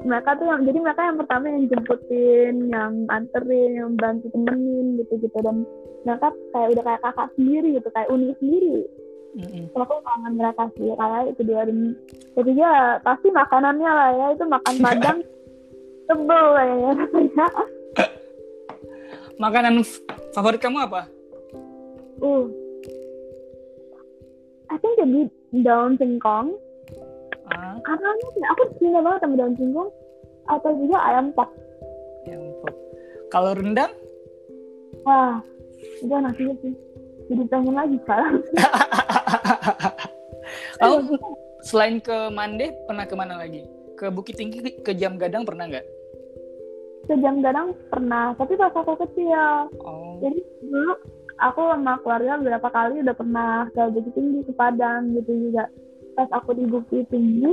Mereka 0.00 0.40
tuh 0.40 0.48
yang 0.48 0.64
jadi 0.64 0.78
mereka 0.80 1.12
yang 1.12 1.20
pertama 1.20 1.44
yang 1.52 1.68
jemputin 1.68 2.54
yang 2.72 3.04
anterin 3.12 3.76
yang 3.76 3.92
bantu 4.00 4.32
temenin 4.32 4.96
gitu 4.96 5.20
gitu 5.20 5.38
dan 5.44 5.68
mereka 6.08 6.32
kayak 6.56 6.72
udah 6.72 6.84
kayak 6.88 7.02
kakak 7.04 7.28
sendiri 7.36 7.68
gitu 7.76 7.88
kayak 7.92 8.08
uni 8.08 8.32
sendiri. 8.40 8.88
Mm-mm. 9.30 9.70
so, 9.70 9.84
aku 9.84 10.00
kangen 10.02 10.40
mereka 10.40 10.72
sih 10.74 10.88
kayak 10.88 11.36
itu 11.36 11.42
dia 11.46 11.62
dan 11.68 11.78
ketiga 12.32 12.70
pasti 13.04 13.28
makanannya 13.28 13.90
lah 13.92 14.10
ya. 14.16 14.26
Itu 14.40 14.44
makan 14.48 14.76
padang. 14.80 15.18
Tebel 16.08 16.46
kayaknya 16.56 16.90
rasanya 16.96 17.46
Makanan 19.40 19.80
favorit 20.36 20.60
kamu 20.60 20.84
apa? 20.84 21.08
Uh. 22.20 22.44
I 24.68 24.76
think 24.76 25.00
jadi 25.00 25.20
daun 25.64 25.96
singkong. 25.96 26.52
Ah, 27.48 27.74
Karena 27.82 28.08
aku 28.52 28.62
cinta 28.76 29.00
banget 29.00 29.24
sama 29.24 29.40
daun 29.40 29.56
singkong. 29.56 29.90
Atau 30.44 30.76
juga 30.76 31.00
ayam 31.08 31.32
pop. 31.32 31.48
yang 32.28 32.52
pop. 32.60 32.74
Kalau 33.32 33.56
rendang? 33.56 33.96
Wah, 35.08 35.40
itu 35.80 36.12
enak 36.12 36.36
juga 36.36 36.54
sih. 36.60 36.74
Jadi 37.32 37.42
pengen 37.48 37.74
lagi 37.78 37.96
sekarang. 38.04 38.34
Kamu 40.82 41.16
selain 41.64 41.96
ke 42.02 42.28
Mande 42.28 42.76
pernah 42.84 43.08
ke 43.08 43.14
mana 43.16 43.40
lagi? 43.40 43.64
Ke 43.96 44.12
Bukit 44.12 44.36
Tinggi, 44.36 44.60
ke 44.84 44.92
Jam 44.92 45.16
Gadang 45.16 45.48
pernah 45.48 45.64
nggak? 45.64 45.99
Sejam 47.10 47.42
gadang 47.42 47.74
pernah, 47.90 48.38
tapi 48.38 48.54
pas 48.54 48.70
aku 48.70 48.94
kecil. 49.02 49.66
Oh, 49.82 50.14
Jadi 50.22 50.38
dulu 50.62 50.94
aku 51.42 51.60
sama 51.74 51.98
keluarga 52.06 52.38
beberapa 52.38 52.68
kali 52.70 53.02
udah 53.02 53.16
pernah 53.18 53.66
ke 53.74 53.82
Bukit 53.90 54.14
Tinggi, 54.14 54.46
ke 54.46 54.52
Padang 54.54 55.18
gitu 55.18 55.50
juga. 55.50 55.66
Pas 56.14 56.30
aku 56.30 56.54
di 56.54 56.70
Bukit 56.70 57.10
Tinggi, 57.10 57.50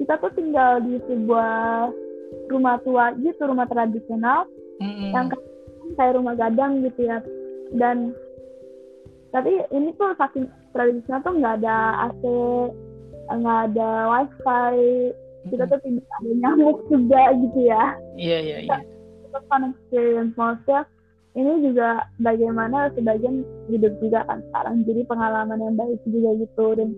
kita 0.00 0.16
tuh 0.16 0.32
tinggal 0.32 0.80
di 0.80 0.96
sebuah 1.04 1.92
rumah 2.50 2.78
tua 2.82 3.14
gitu 3.20 3.42
rumah 3.46 3.66
tradisional 3.66 4.46
Mm-mm. 4.82 5.10
yang 5.14 5.26
kayak 5.96 6.14
rumah 6.18 6.34
gadang 6.34 6.82
gitu 6.84 7.06
ya 7.06 7.18
dan 7.74 8.14
tapi 9.34 9.62
ini 9.74 9.92
tuh 9.98 10.14
saking 10.16 10.46
tradisional 10.70 11.20
tuh 11.22 11.34
nggak 11.36 11.62
ada 11.62 12.08
AC 12.10 12.22
nggak 13.26 13.60
ada 13.72 13.90
wifi 14.06 14.76
kita 15.50 15.64
tuh 15.70 15.80
tidak 15.82 16.06
ada 16.20 16.30
nyamuk 16.42 16.78
juga 16.90 17.22
gitu 17.34 17.60
ya. 17.66 17.84
Iya 18.18 18.38
iya 18.42 18.58
iya. 18.66 18.78
fun 19.52 19.68
experience. 19.68 20.32
Maksudnya 20.32 20.88
ini 21.36 21.52
juga 21.60 22.08
bagaimana 22.24 22.88
sebagian 22.96 23.44
hidup 23.68 23.92
juga 24.00 24.24
kan 24.24 24.40
sekarang. 24.48 24.88
Jadi 24.88 25.04
pengalaman 25.04 25.60
yang 25.60 25.76
baik 25.76 26.00
juga 26.08 26.30
gitu. 26.40 26.66
Dan 26.80 26.88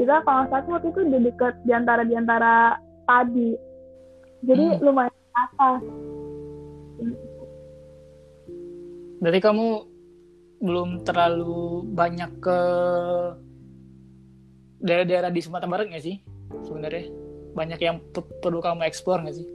kita 0.00 0.24
kalau 0.24 0.48
salah 0.48 0.64
waktu 0.64 0.88
itu 0.88 1.00
di 1.12 1.18
dekat 1.28 1.54
di 1.68 1.72
antara 1.76 2.02
di 2.08 2.14
antara 2.16 2.80
padi. 3.04 3.52
Jadi 4.42 4.64
Hmm. 4.74 4.80
lumayan 4.80 5.12
atas. 5.36 5.80
Berarti 9.22 9.38
kamu 9.38 9.66
belum 10.62 11.06
terlalu 11.06 11.86
banyak 11.94 12.30
ke 12.42 12.58
daerah-daerah 14.82 15.30
di 15.30 15.40
Sumatera 15.42 15.70
Barat 15.70 15.86
nggak 15.90 16.02
sih 16.02 16.16
sebenarnya? 16.66 17.21
Banyak 17.52 17.80
yang 17.80 17.96
pe- 18.12 18.28
perlu 18.40 18.60
kamu 18.60 18.84
eksplor 18.88 19.22
nggak 19.22 19.36
sih? 19.36 19.48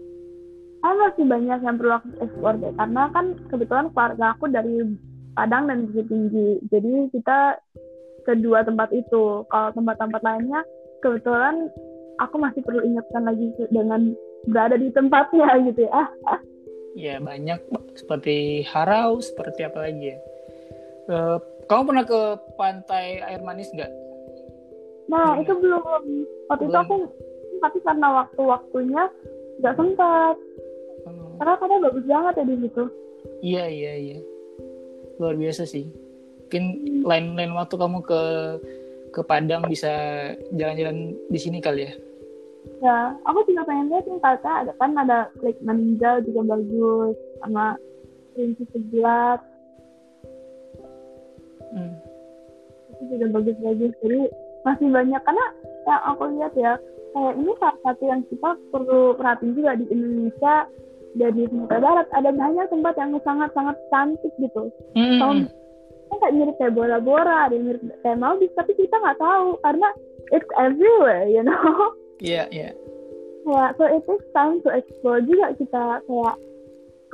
Ah, 0.86 0.94
masih 0.94 1.26
banyak 1.26 1.60
yang 1.66 1.76
perlu 1.76 1.94
aku 1.98 2.08
ekspor 2.22 2.54
deh 2.62 2.72
karena 2.78 3.04
kan 3.12 3.26
kebetulan 3.50 3.88
keluarga 3.92 4.26
aku 4.38 4.46
dari 4.48 4.76
Padang 5.34 5.68
dan 5.70 5.90
Bukit 5.90 6.06
Tinggi 6.08 6.62
jadi 6.70 6.94
kita 7.12 7.60
kedua 8.24 8.62
tempat 8.64 8.94
itu 8.94 9.44
kalau 9.50 9.70
tempat-tempat 9.74 10.22
lainnya 10.22 10.62
kebetulan 11.02 11.68
aku 12.22 12.36
masih 12.40 12.62
perlu 12.62 12.86
ingatkan 12.86 13.26
lagi 13.26 13.52
dengan 13.74 14.14
berada 14.48 14.78
di 14.78 14.90
tempatnya 14.94 15.50
gitu 15.68 15.82
ya 15.90 16.04
Ya 16.98 17.22
banyak 17.22 17.62
seperti 17.94 18.66
Harau, 18.66 19.22
seperti 19.22 19.62
apa 19.70 19.86
lagi 19.86 20.14
ya? 20.14 20.18
Eh, 21.08 21.38
kamu 21.70 21.94
pernah 21.94 22.06
ke 22.10 22.22
pantai 22.58 23.22
air 23.22 23.42
manis 23.46 23.70
nggak? 23.70 23.92
nah 25.06 25.38
Belum 25.38 25.44
itu 25.46 25.54
belum 25.62 25.84
waktu 26.50 26.64
itu 26.66 26.70
Belum. 26.74 26.86
aku 26.90 26.96
tapi 27.60 27.78
karena 27.82 28.08
waktu-waktunya 28.24 29.04
nggak 29.60 29.76
sempat 29.76 30.36
Hmm, 31.08 31.40
karena 31.40 31.54
kadang 31.56 31.80
bagus 31.88 32.04
banget 32.04 32.34
ya 32.36 32.44
di 32.44 32.58
situ 32.68 32.84
Iya 33.40 33.64
iya 33.68 33.94
iya. 33.96 34.18
Luar 35.20 35.36
biasa 35.36 35.64
sih. 35.64 35.88
Mungkin 36.44 36.64
lain-lain 37.04 37.56
waktu 37.56 37.76
kamu 37.76 38.04
ke 38.04 38.22
ke 39.10 39.22
Padang 39.24 39.64
bisa 39.66 39.88
jalan-jalan 40.52 41.16
di 41.28 41.40
sini 41.40 41.58
kali 41.58 41.88
ya. 41.88 41.94
ya 42.78 42.98
aku 43.24 43.48
juga 43.48 43.64
pengen 43.64 43.88
lihat 43.88 44.04
nih 44.04 44.20
kata 44.20 44.52
ada 44.68 44.72
kan 44.76 44.92
ada 44.94 45.32
Lake 45.40 45.64
Maninjal 45.64 46.28
juga 46.28 46.56
bagus 46.56 47.16
sama 47.40 47.80
Princess 48.36 48.68
Sebelat 48.76 49.40
Hmm. 51.68 51.94
itu 52.92 53.04
juga 53.16 53.26
bagus-bagus 53.32 53.92
jadi 54.00 54.22
masih 54.64 54.88
banyak 54.88 55.22
karena 55.24 55.46
yang 55.84 56.02
aku 56.04 56.24
lihat 56.36 56.54
ya 56.56 56.74
kayak 57.18 57.34
ini 57.42 57.52
salah 57.58 57.80
satu 57.82 58.04
yang 58.06 58.22
kita 58.30 58.50
perlu 58.70 59.02
perhatiin 59.18 59.58
juga 59.58 59.72
di 59.74 59.86
Indonesia 59.90 60.56
dan 61.18 61.32
di 61.34 61.44
Sumatera 61.50 61.82
Barat 61.82 62.08
ada 62.14 62.30
banyak 62.30 62.66
tempat 62.70 62.94
yang 63.02 63.12
sangat-sangat 63.26 63.76
cantik 63.90 64.34
gitu 64.38 64.70
Hmm, 64.94 65.18
Kalau 65.18 65.34
hmm. 65.34 65.50
kan 66.08 66.18
kayak 66.22 66.36
mirip 66.38 66.56
kayak 66.62 66.74
Bora-Bora 66.78 67.50
ada 67.50 67.54
yang 67.58 67.66
mirip 67.74 67.82
kayak 68.06 68.22
Maldives 68.22 68.54
tapi 68.54 68.78
kita 68.78 68.96
nggak 69.02 69.18
tahu 69.18 69.58
karena 69.66 69.90
it's 70.30 70.52
everywhere 70.62 71.26
you 71.26 71.42
know 71.42 71.98
Iya 72.22 72.46
iya. 72.54 72.72
ya 73.50 73.66
so 73.82 73.90
it 73.90 74.06
is 74.06 74.24
time 74.38 74.62
to 74.62 74.70
explore 74.70 75.20
juga 75.26 75.58
kita 75.58 76.06
kayak 76.06 76.36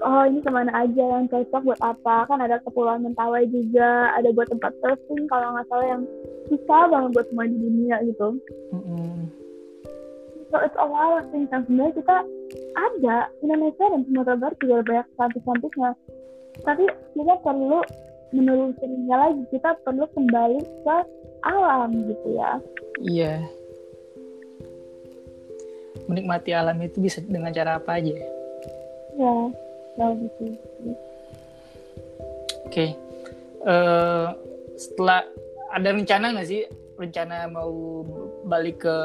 oh 0.04 0.24
ini 0.26 0.42
ke 0.42 0.50
mana 0.52 0.72
aja 0.74 1.04
yang 1.16 1.30
cocok 1.30 1.62
buat 1.64 1.82
apa 1.86 2.26
kan 2.28 2.42
ada 2.42 2.58
kepulauan 2.66 3.06
Mentawai 3.06 3.46
juga 3.48 4.12
ada 4.18 4.34
buat 4.34 4.50
tempat 4.50 4.74
surfing 4.82 5.30
kalau 5.30 5.54
nggak 5.54 5.68
salah 5.70 5.88
yang 5.88 6.04
susah 6.50 6.82
banget 6.90 7.10
buat 7.14 7.26
semua 7.30 7.46
di 7.48 7.58
dunia 7.62 7.96
gitu 8.04 8.28
Mm-mm. 8.74 9.43
So 10.54 10.62
it's 10.62 10.78
a 10.78 10.86
lot 10.86 11.18
of 11.18 11.26
things 11.34 11.50
yang 11.50 11.66
sebenarnya 11.66 11.98
kita 11.98 12.18
ada 12.78 13.18
Indonesia 13.42 13.86
dan 13.90 14.06
Sumatera 14.06 14.38
Barat 14.38 14.58
juga 14.62 14.76
banyak 14.86 15.08
cantik-cantiknya 15.18 15.92
tapi 16.62 16.86
kita 17.18 17.34
perlu 17.42 17.82
menelusurinya 18.30 19.16
lagi 19.18 19.42
kita 19.50 19.74
perlu 19.82 20.06
kembali 20.14 20.62
ke 20.62 20.98
alam 21.42 21.90
gitu 22.06 22.30
ya 22.38 22.62
Iya. 23.02 23.42
Menikmati 26.06 26.52
alam 26.54 26.78
itu 26.84 27.02
bisa 27.02 27.24
dengan 27.24 27.50
cara 27.50 27.80
apa 27.80 27.98
aja? 27.98 28.14
ya 29.14 29.34
ya 29.98 30.08
gitu 30.18 30.44
Oke. 32.66 32.98
Eh, 33.64 34.28
setelah 34.74 35.22
ada 35.70 35.90
rencana 35.94 36.34
nggak 36.34 36.50
sih 36.50 36.66
rencana 36.98 37.46
mau 37.46 38.02
balik 38.50 38.82
ke 38.82 38.98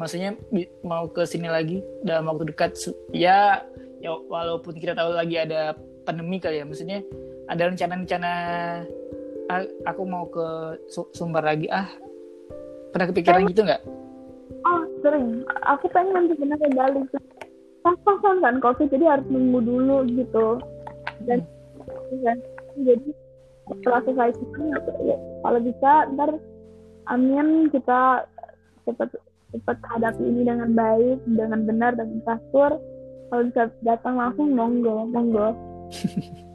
maksudnya 0.00 0.32
mau 0.80 1.04
ke 1.12 1.28
sini 1.28 1.52
lagi 1.52 1.84
dalam 2.00 2.32
waktu 2.32 2.48
dekat 2.48 2.72
ya 3.12 3.60
ya 4.00 4.10
walaupun 4.16 4.80
kita 4.80 4.96
tahu 4.96 5.12
lagi 5.12 5.36
ada 5.36 5.76
pandemi 6.08 6.40
kali 6.40 6.56
ya 6.56 6.64
maksudnya 6.64 7.04
ada 7.52 7.68
rencana-rencana 7.68 8.32
"Ah, 9.52 9.66
aku 9.84 10.02
mau 10.08 10.24
ke 10.32 10.80
Su- 10.88 11.12
Sumbar 11.12 11.44
lagi 11.44 11.68
ah 11.68 11.84
pernah 12.96 13.06
kepikiran 13.12 13.44
gitu 13.52 13.62
nggak? 13.68 13.82
Oh 14.66 14.82
sering. 15.04 15.46
Aku 15.66 15.86
pengen 15.94 16.30
sebenarnya 16.32 16.70
balik. 16.74 17.06
Pas-pasan 17.80 18.42
kan 18.44 18.56
covid 18.60 18.88
jadi 18.92 19.18
harus 19.18 19.26
nunggu 19.30 19.60
dulu 19.62 19.96
gitu. 20.10 20.46
Dan 21.24 21.44
dan 22.24 22.38
jadi 22.82 23.10
setelah 23.70 24.00
selesai 24.02 24.34
itu 24.34 24.62
ya, 25.06 25.16
kalau 25.46 25.60
bisa 25.62 25.92
ntar 26.16 26.30
amin 27.06 27.70
kita 27.70 28.26
cepat 28.84 29.14
cepat 29.50 29.78
hadapi 29.82 30.22
ini 30.22 30.46
dengan 30.46 30.70
baik, 30.74 31.18
dengan 31.26 31.60
benar, 31.66 31.92
dengan 31.98 32.18
teratur. 32.22 32.78
Kalau 33.30 33.42
bisa 33.46 33.62
datang 33.86 34.18
langsung 34.18 34.54
monggo, 34.54 35.06
monggo. 35.10 35.54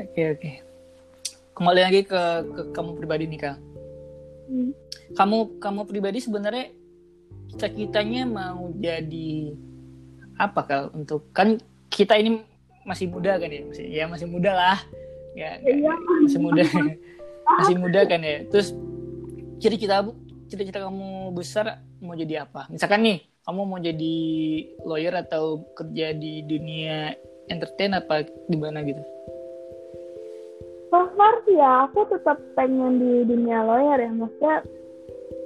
Oke 0.00 0.32
oke. 0.32 0.50
Kembali 1.52 1.80
lagi 1.84 2.00
ke, 2.08 2.22
ke 2.40 2.62
kamu 2.72 2.96
pribadi 2.96 3.28
nih 3.28 3.36
kang. 3.36 3.60
Hmm. 4.48 4.72
Kamu 5.12 5.60
kamu 5.60 5.84
pribadi 5.84 6.24
sebenarnya 6.24 6.72
cita-citanya 7.52 8.24
mau 8.24 8.72
jadi 8.80 9.52
apa 10.40 10.60
kal 10.64 10.82
untuk 10.96 11.28
kan 11.36 11.60
kita 11.92 12.16
ini 12.16 12.40
masih 12.88 13.12
muda 13.12 13.36
kan 13.36 13.52
ya 13.52 13.62
masih 13.68 13.86
ya 13.92 14.04
masih 14.08 14.26
muda 14.30 14.52
lah 14.56 14.78
ya 15.36 15.60
Iya. 15.60 15.92
masih 16.24 16.40
muda 16.40 16.62
masih 17.60 17.76
muda 17.76 18.00
kan 18.08 18.20
ya 18.24 18.36
terus 18.48 18.72
cita-cita 19.60 20.08
cita-cita 20.50 20.82
kamu 20.82 21.30
besar 21.30 21.78
mau 22.02 22.18
jadi 22.18 22.44
apa 22.44 22.66
misalkan 22.68 23.06
nih 23.06 23.18
kamu 23.46 23.60
mau 23.62 23.78
jadi 23.78 24.16
lawyer 24.82 25.14
atau 25.22 25.62
kerja 25.78 26.12
di 26.12 26.42
dunia 26.42 27.14
entertain 27.46 27.94
apa 27.94 28.26
di 28.26 28.56
mana 28.58 28.82
gitu 28.82 29.02
So 30.90 31.06
far 31.14 31.38
ya, 31.46 31.86
aku 31.86 32.02
tetap 32.10 32.42
pengen 32.58 32.98
di 32.98 33.22
dunia 33.22 33.62
lawyer 33.62 34.02
ya. 34.02 34.10
Maksudnya, 34.10 34.66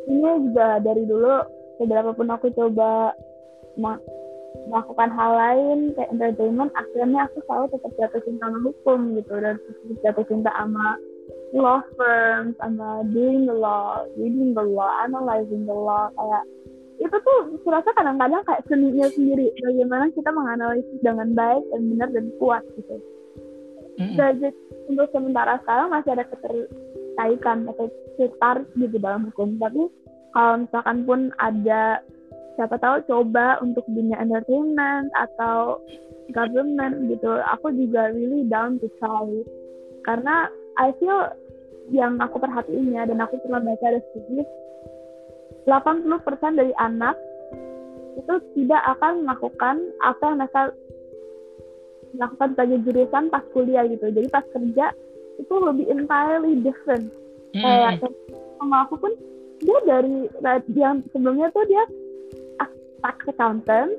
ini 0.09 0.49
juga 0.49 0.81
dari 0.81 1.05
dulu, 1.05 1.37
seberapa 1.77 2.17
pun 2.17 2.33
aku 2.33 2.49
coba 2.57 3.13
melakukan 3.77 5.13
hal 5.13 5.33
lain, 5.37 5.93
kayak 5.93 6.17
entertainment, 6.17 6.73
akhirnya 6.73 7.29
aku 7.29 7.45
selalu 7.45 7.67
tetap 7.77 7.93
jatuh 8.01 8.23
cinta 8.25 8.45
sama 8.49 8.59
hukum 8.65 8.99
gitu. 9.21 9.35
Dan 9.37 9.55
tetap 9.61 9.97
jatuh 10.01 10.25
cinta 10.33 10.51
sama 10.57 10.97
law 11.55 11.81
firm, 11.95 12.53
sama 12.59 13.07
doing 13.15 13.47
the 13.47 13.55
law, 13.55 14.03
reading 14.19 14.53
the 14.53 14.65
law, 14.65 14.91
analyzing 15.07 15.65
the 15.65 15.77
law. 15.77 16.11
Kayak, 16.19 16.45
itu 16.99 17.17
tuh 17.17 17.41
serasa 17.63 17.91
kadang-kadang 17.95 18.43
kayak 18.43 18.67
seninya 18.67 19.07
sendiri. 19.15 19.55
Bagaimana 19.63 20.11
kita 20.11 20.31
menganalisis 20.35 20.99
dengan 20.99 21.31
baik 21.33 21.63
dan 21.71 21.83
benar 21.95 22.09
dan 22.11 22.27
kuat 22.43 22.67
gitu 22.75 22.99
Mm-mm. 23.99 24.19
jadi 24.19 24.51
untuk 24.91 25.07
sementara 25.15 25.63
sekarang 25.63 25.95
masih 25.95 26.19
ada 26.19 26.27
keterkaitan 26.27 27.71
atau 27.71 27.87
tertarik 28.19 28.67
gitu 28.75 28.97
dalam 28.99 29.31
hukum 29.31 29.55
tapi 29.63 29.87
kalau 30.35 30.67
misalkan 30.67 30.99
pun 31.07 31.21
ada 31.39 32.03
siapa 32.59 32.75
tahu 32.83 33.07
coba 33.07 33.63
untuk 33.63 33.87
dunia 33.87 34.19
entertainment 34.19 35.11
atau 35.15 35.79
government 36.35 37.07
gitu 37.07 37.39
aku 37.55 37.71
juga 37.75 38.11
really 38.11 38.47
down 38.51 38.83
to 38.83 38.91
try 38.99 39.31
karena 40.03 40.51
I 40.75 40.91
feel 40.99 41.31
yang 41.93 42.17
aku 42.21 42.41
perhatiinnya 42.41 43.05
dan 43.09 43.19
aku 43.21 43.37
pernah 43.45 43.61
baca 43.61 43.85
ada 43.85 44.01
studi 44.13 44.41
80% 45.69 46.61
dari 46.61 46.73
anak 46.81 47.17
itu 48.15 48.35
tidak 48.57 48.83
akan 48.97 49.27
melakukan 49.27 49.77
apa 50.05 50.23
yang 50.23 50.39
mereka 50.39 50.63
melakukan 52.15 52.49
sebagai 52.55 52.79
jurusan 52.87 53.25
pas 53.29 53.45
kuliah 53.51 53.85
gitu. 53.91 54.07
Jadi 54.07 54.29
pas 54.31 54.47
kerja 54.55 54.95
itu 55.41 55.55
lebih 55.59 55.91
entirely 55.91 56.63
different. 56.63 57.11
Kayak 57.59 58.07
Mm-mm. 58.07 58.15
sama 58.63 58.87
aku 58.87 58.95
pun 59.03 59.13
dia 59.65 59.79
dari 59.83 60.31
yang 60.79 61.03
sebelumnya 61.11 61.51
tuh 61.51 61.67
dia 61.67 61.85
tax 63.05 63.17
accountant 63.29 63.93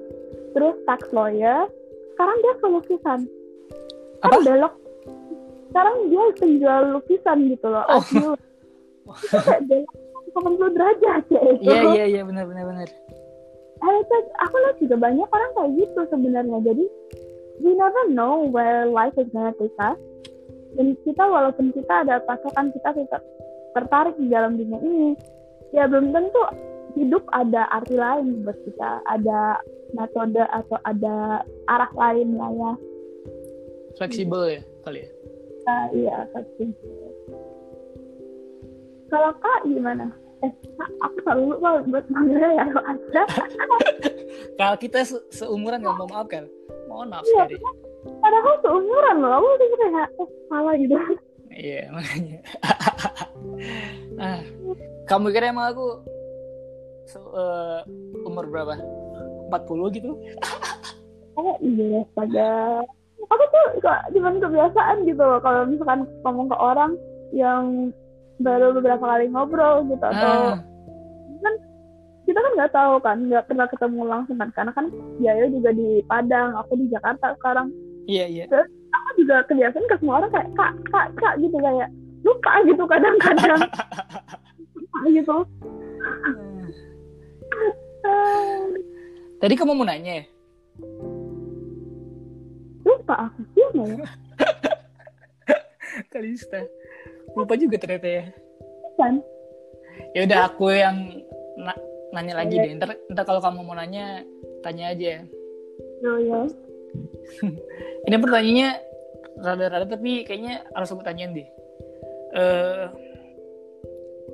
terus 0.57 0.73
tax 0.89 1.05
lawyer 1.13 1.69
sekarang 2.17 2.37
dia 2.41 2.53
ke 2.57 2.65
lukisan 2.65 3.19
kan 4.25 4.41
belok 4.41 4.73
sekarang 5.75 5.95
dia 6.07 6.23
penjual 6.39 6.81
lukisan 6.95 7.37
gitu 7.51 7.67
loh 7.67 7.83
Oh. 7.91 7.99
Asli. 7.99 8.23
Itu 8.23 9.37
kayak 9.43 9.61
belok 9.67 9.91
80 10.31 10.75
derajat 10.75 11.23
ya 11.27 11.41
itu 11.51 11.67
Iya 11.67 11.81
iya 11.91 12.05
iya 12.07 12.21
benar 12.23 12.47
benar 12.47 12.63
benar. 12.63 12.87
Eh, 13.75 13.95
itu 13.99 14.15
aku 14.39 14.55
lihat 14.55 14.77
juga 14.79 14.95
banyak 14.97 15.27
orang 15.27 15.51
kayak 15.51 15.71
gitu 15.77 15.99
sebenarnya 16.07 16.57
jadi 16.63 16.85
we 17.59 17.71
never 17.75 18.03
know 18.07 18.47
where 18.47 18.87
life 18.87 19.11
is 19.19 19.27
gonna 19.35 19.51
take 19.59 19.75
us 19.77 19.99
dan 20.75 20.95
kita 21.03 21.23
walaupun 21.23 21.75
kita 21.75 22.07
ada 22.07 22.23
pasokan 22.23 22.71
kita 22.71 22.95
tetap 22.95 23.19
tertarik 23.75 24.15
di 24.15 24.31
dalam 24.31 24.55
dunia 24.55 24.79
ini 24.79 25.11
ya 25.71 25.91
belum 25.91 26.15
tentu 26.15 26.39
hidup 26.95 27.27
ada 27.35 27.67
arti 27.75 27.99
lain 27.99 28.47
buat 28.47 28.55
kita 28.63 29.03
ada 29.11 29.59
metode 29.91 30.39
atau 30.39 30.79
ada 30.87 31.43
arah 31.67 31.91
lain 31.95 32.39
lah 32.39 32.51
ya 32.55 32.71
Fleksibel 33.95 34.59
ya 34.59 34.61
kali 34.83 35.03
ya. 35.03 35.09
Nah, 35.65 35.85
iya 35.91 36.29
pasti 36.29 36.65
kalau 39.07 39.31
kak 39.37 39.59
gimana 39.63 40.05
eh 40.41 40.51
aku 40.99 41.17
selalu 41.21 41.43
lupa 41.51 41.69
buat 41.85 42.05
manggilnya 42.09 42.49
ya 42.53 42.63
kalau 42.67 42.85
ada 42.91 43.23
Kalau 44.55 44.75
kita 44.77 44.99
se- 45.01 45.25
seumuran 45.31 45.79
nggak 45.79 45.95
mau 45.95 46.05
maaf 46.05 46.27
kan? 46.27 46.45
Mohon 46.85 47.07
maaf 47.11 47.25
Iya. 47.25 47.43
sekali. 47.47 47.55
padahal 48.05 48.55
seumuran 48.61 49.15
loh 49.17 49.31
aku 49.35 49.47
tuh 49.55 49.67
kayak 49.75 50.07
eh 50.15 50.29
salah 50.45 50.73
gitu 50.75 50.95
Iya 51.49 51.81
makanya. 51.89 52.39
ah, 54.21 54.39
kamu 55.05 55.27
kira 55.31 55.45
emang 55.49 55.71
aku 55.71 55.85
se- 57.05 57.31
eh, 57.33 57.79
umur 58.21 58.45
berapa? 58.45 58.75
40 59.47 59.95
gitu? 59.95 60.11
Oh 61.35 61.55
iya 61.59 62.03
astaga. 62.03 62.83
Aku 63.25 63.43
tuh 63.49 63.65
kok 63.81 63.99
cuman 64.13 64.37
kebiasaan 64.37 64.97
gitu 65.09 65.21
loh. 65.21 65.39
Kalau 65.41 65.65
misalkan 65.65 66.05
ngomong 66.21 66.47
ke 66.49 66.57
orang 66.57 66.91
yang 67.33 67.89
baru 68.39 68.75
beberapa 68.75 69.01
kali 69.01 69.31
ngobrol 69.31 69.87
gitu 69.87 70.05
atau 70.05 70.59
Ah, 71.45 71.53
kita 72.25 72.41
kan 72.41 72.51
nggak 72.57 72.73
tahu 72.73 72.93
kan 73.05 73.17
nggak 73.29 73.45
pernah 73.45 73.67
ketemu 73.69 74.01
langsung 74.05 74.37
kan. 74.37 74.49
Karena 74.53 74.71
kan 74.73 74.89
Yayo 75.21 75.49
juga 75.53 75.69
di 75.73 76.01
Padang 76.05 76.57
aku 76.57 76.77
di 76.77 76.85
Jakarta 76.89 77.33
sekarang. 77.37 77.69
Iya 78.05 78.25
iya. 78.29 78.45
aku 78.95 79.09
juga 79.19 79.43
kebiasaan 79.49 79.85
ke 79.91 79.95
semua 79.99 80.23
orang 80.23 80.31
kayak 80.31 80.49
kak 80.55 80.73
kak 80.89 81.07
kak 81.19 81.33
gitu 81.41 81.57
kayak 81.59 81.89
lupa 82.25 82.53
gitu 82.65 82.83
kadang-kadang. 82.85 83.61
Gitu. 85.05 85.37
Ah, 88.07 88.65
Tadi 89.37 89.53
kamu 89.53 89.77
mau 89.77 89.85
nanya 89.85 90.23
ya? 90.23 90.25
Lupa 92.85 93.29
aku 93.29 93.39
gimana 93.51 93.83
ya 93.99 94.07
Kalista. 96.11 96.59
Lupa 97.35 97.55
juga 97.55 97.79
ternyata 97.79 98.07
ya. 98.07 98.23
kan 98.99 99.19
Ya 100.15 100.27
udah 100.27 100.39
aku 100.51 100.71
yang 100.71 101.23
na- 101.59 101.83
nanya 102.11 102.35
lagi 102.43 102.55
deh. 102.59 102.71
Ntar, 102.75 102.99
ntar 103.11 103.23
kalau 103.27 103.39
kamu 103.39 103.63
mau 103.63 103.75
nanya, 103.75 104.23
tanya 104.63 104.91
aja. 104.91 105.23
oh 106.03 106.19
ya 106.19 106.39
Ini 108.07 108.15
pertanyaannya 108.19 108.69
rada-rada 109.39 109.87
tapi 109.87 110.23
kayaknya 110.23 110.63
harus 110.71 110.91
aku 110.91 111.03
tanyain 111.03 111.35
deh. 111.35 111.47
Eh 112.35 112.85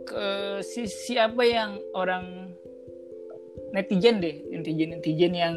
ke 0.06 0.26
si 0.66 0.90
siapa 0.90 1.46
yang 1.46 1.78
orang 1.94 2.54
netizen 3.74 4.18
deh, 4.22 4.36
netizen 4.50 4.98
netizen 4.98 5.34
yang 5.34 5.54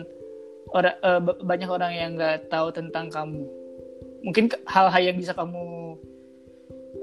orang 0.74 0.96
ba- 1.00 1.40
banyak 1.40 1.70
orang 1.70 1.92
yang 1.94 2.10
nggak 2.18 2.50
tahu 2.50 2.74
tentang 2.74 3.06
kamu. 3.08 3.46
Mungkin 4.26 4.50
hal-hal 4.66 5.02
yang 5.02 5.16
bisa 5.16 5.32
kamu 5.32 5.94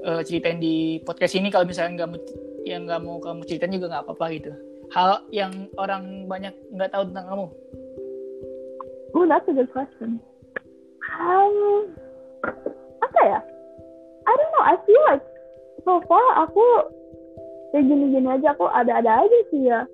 eh, 0.02 0.22
ceritain 0.28 0.60
di 0.60 1.00
podcast 1.02 1.34
ini 1.38 1.48
kalau 1.48 1.64
misalnya 1.64 2.04
nggak 2.04 2.10
yang 2.68 2.86
nggak 2.86 3.02
mau 3.02 3.18
kamu 3.18 3.42
ceritain 3.48 3.74
juga 3.74 3.88
nggak 3.90 4.04
apa-apa 4.06 4.26
gitu. 4.36 4.52
Hal 4.92 5.24
yang 5.32 5.72
orang 5.80 6.28
banyak 6.28 6.52
nggak 6.76 6.92
tahu 6.92 7.08
tentang 7.08 7.26
kamu. 7.32 7.46
Oh, 9.12 9.24
that's 9.28 9.48
a 9.48 9.52
good 9.52 9.68
question. 9.72 10.20
Um, 11.20 11.92
apa 13.04 13.20
ya? 13.28 13.40
I 14.24 14.32
don't 14.32 14.52
know. 14.56 14.64
I 14.64 14.74
feel 14.88 15.02
like 15.08 15.24
so 15.84 16.00
far 16.08 16.24
aku 16.40 16.64
kayak 17.72 17.88
gini-gini 17.88 18.28
aja. 18.28 18.56
Aku 18.56 18.68
ada-ada 18.68 19.24
aja 19.24 19.38
sih 19.52 19.68
ya. 19.68 19.84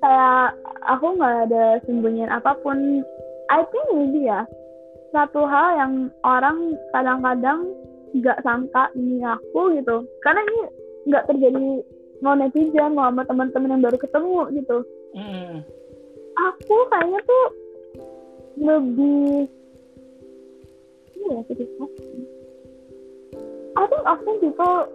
Kayak 0.00 0.56
aku 0.86 1.06
nggak 1.16 1.36
ada 1.50 1.64
sembunyian 1.88 2.32
apa 2.32 2.56
pun. 2.60 3.02
I 3.46 3.62
think 3.70 3.86
maybe 3.94 4.26
ya 4.26 4.42
satu 5.14 5.46
hal 5.46 5.78
yang 5.78 5.92
orang 6.26 6.74
kadang-kadang 6.90 7.70
nggak 8.16 8.42
sangka 8.42 8.90
ini 8.98 9.22
aku 9.22 9.76
gitu. 9.78 10.02
Karena 10.20 10.42
ini 10.42 10.60
nggak 11.06 11.26
terjadi 11.30 11.86
mau 12.20 12.34
netizen 12.36 12.96
mau 12.96 13.08
sama 13.12 13.22
teman-teman 13.28 13.72
yang 13.76 13.82
baru 13.84 13.98
ketemu 14.00 14.40
gitu 14.56 14.78
Mm. 15.16 15.64
aku 16.36 16.76
kayaknya 16.92 17.20
tuh 17.24 17.46
lebih 18.60 19.48
iya 21.16 21.40
ya 21.40 21.42
sedikit 21.48 21.88
I 23.80 23.84
think 23.88 24.04
often 24.04 24.34
people 24.44 24.92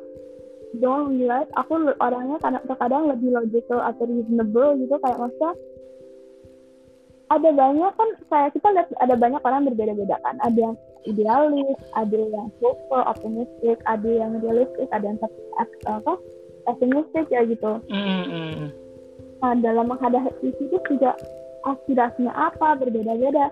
don't 0.79 1.19
realize 1.19 1.49
aku 1.59 1.91
orangnya 1.99 2.37
kadang 2.39 2.63
terkadang 2.63 3.03
lebih 3.11 3.29
logical 3.35 3.79
atau 3.83 4.03
reasonable 4.07 4.79
gitu 4.79 4.95
kayak 5.03 5.19
maksudnya 5.19 5.53
ada 7.31 7.49
banyak 7.55 7.91
kan 7.95 8.09
kayak 8.27 8.49
kita 8.55 8.67
lihat 8.75 8.87
ada 8.99 9.15
banyak 9.15 9.41
orang 9.43 9.67
berbeda-beda 9.67 10.15
kan 10.23 10.35
ada 10.43 10.59
yang 10.71 10.75
idealis 11.07 11.79
ada 11.95 12.19
yang 12.19 12.47
hopeful 12.59 13.03
optimistic 13.03 13.79
ada 13.87 14.09
yang 14.09 14.39
realistis 14.43 14.87
ada 14.91 15.11
yang 15.11 15.19
apa 15.87 16.13
pesimistik 16.67 17.25
ya 17.33 17.41
gitu 17.47 17.81
Mm, 17.89 18.23
mm, 18.29 18.81
Nah, 19.41 19.57
dalam 19.57 19.89
menghadapi 19.89 20.53
itu 20.53 20.77
juga 20.85 21.17
aspirasinya 21.65 22.29
apa 22.29 22.77
berbeda-beda. 22.77 23.49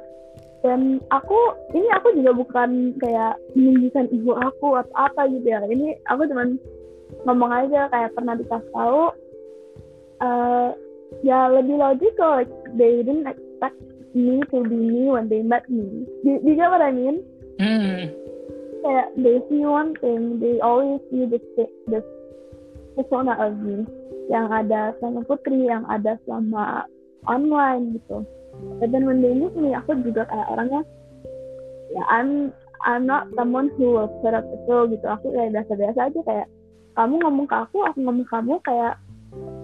Dan 0.62 1.02
aku 1.10 1.40
ini 1.74 1.90
aku 1.98 2.14
juga 2.14 2.36
bukan 2.36 2.94
kayak 3.02 3.42
menunjukkan 3.58 4.06
ibu 4.14 4.38
aku 4.38 4.78
atau 4.78 4.94
apa 4.94 5.26
gitu 5.34 5.50
ya. 5.50 5.66
Ini 5.66 5.98
aku 6.06 6.30
cuman 6.30 6.62
ngomong 7.26 7.52
aja 7.52 7.90
kayak 7.90 8.14
pernah 8.16 8.36
dikasih 8.38 8.72
tahu 8.72 9.04
eh 10.20 10.70
ya 11.26 11.50
lebih 11.50 11.80
logical 11.80 12.38
like 12.38 12.52
they 12.78 13.02
didn't 13.02 13.26
expect 13.26 13.78
me 14.14 14.42
to 14.50 14.62
be 14.66 14.78
me 14.78 15.10
when 15.10 15.30
they 15.30 15.42
met 15.42 15.66
me. 15.70 16.06
Do, 16.26 16.38
do 16.42 16.48
you 16.50 16.58
get 16.58 16.70
what 16.70 16.82
I 16.82 16.94
mean? 16.94 17.26
mm. 17.60 18.08
kayak 18.80 19.08
they 19.20 19.38
see 19.52 19.68
one 19.68 19.92
thing, 20.00 20.40
they 20.40 20.58
always 20.64 21.04
see 21.12 21.28
this 21.28 21.44
this 21.92 22.06
persona 22.96 23.36
of 23.36 23.60
me 23.60 23.84
yang 24.32 24.48
ada 24.48 24.96
sama 25.04 25.26
Putri, 25.28 25.68
yang 25.68 25.84
ada 25.92 26.16
sama 26.24 26.88
online 27.28 28.00
gitu. 28.00 28.24
But 28.80 28.92
then 28.96 29.06
when 29.06 29.20
they 29.20 29.36
meet 29.36 29.54
me, 29.56 29.76
aku 29.76 30.00
juga 30.02 30.26
kayak 30.32 30.48
orangnya, 30.48 30.82
ya 31.92 32.04
I'm 32.08 32.56
I'm 32.88 33.04
not 33.04 33.28
someone 33.36 33.68
who 33.76 34.00
will 34.00 34.12
put 34.24 34.32
up 34.32 34.48
a 34.48 34.58
show 34.66 34.88
gitu. 34.88 35.04
Aku 35.04 35.36
kayak 35.36 35.60
biasa-biasa 35.60 36.00
aja 36.10 36.20
kayak 36.24 36.48
kamu 36.98 37.14
ngomong 37.22 37.48
ke 37.48 37.56
aku, 37.56 37.78
aku 37.86 37.98
ngomong 38.02 38.26
ke 38.26 38.32
kamu 38.34 38.54
kayak 38.66 38.96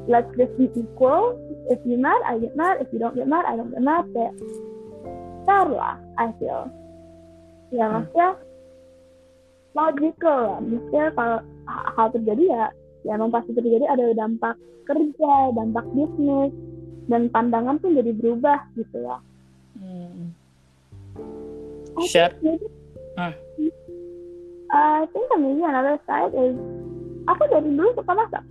let's 0.05 0.29
just 0.37 0.53
be 0.61 0.69
equal. 0.77 1.33
If 1.73 1.81
you 1.85 1.97
mad, 1.97 2.21
I 2.25 2.37
get 2.37 2.53
mad. 2.53 2.77
If 2.81 2.93
you 2.93 3.01
don't 3.01 3.17
get 3.17 3.25
mad, 3.25 3.45
I 3.49 3.57
don't 3.57 3.73
get 3.73 3.81
mad. 3.81 4.05
Kayak 4.13 4.33
fair 5.45 5.65
lah, 5.69 5.97
I 6.21 6.29
feel. 6.37 6.69
Ya 7.73 7.89
maksudnya 7.89 8.37
logical 9.73 10.37
lah. 10.45 10.59
Maksudnya 10.61 11.05
kalau 11.17 11.37
ha- 11.65 11.89
hal 11.97 12.07
terjadi 12.13 12.43
ya, 12.45 12.63
ya 13.03 13.11
emang 13.17 13.33
pasti 13.33 13.51
terjadi 13.57 13.89
ada 13.89 14.05
dampak 14.13 14.55
kerja, 14.85 15.33
dampak 15.57 15.85
bisnis, 15.97 16.53
dan 17.09 17.29
pandangan 17.33 17.81
pun 17.81 17.97
jadi 17.97 18.13
berubah 18.13 18.61
gitu 18.77 18.97
ya. 19.01 19.17
Mm. 19.81 20.29
I 21.95 22.05
Share. 22.05 22.33
think 22.37 22.61
maybe- 22.61 22.73
Ah. 23.15 23.31
I 24.75 25.07
think 25.15 25.25
maybe 25.39 25.63
another 25.63 25.95
side 26.03 26.35
is 26.35 26.53
aku 27.29 27.43
dari 27.49 27.69
dulu 27.73 27.89
suka 27.97 28.13
masak. 28.13 28.43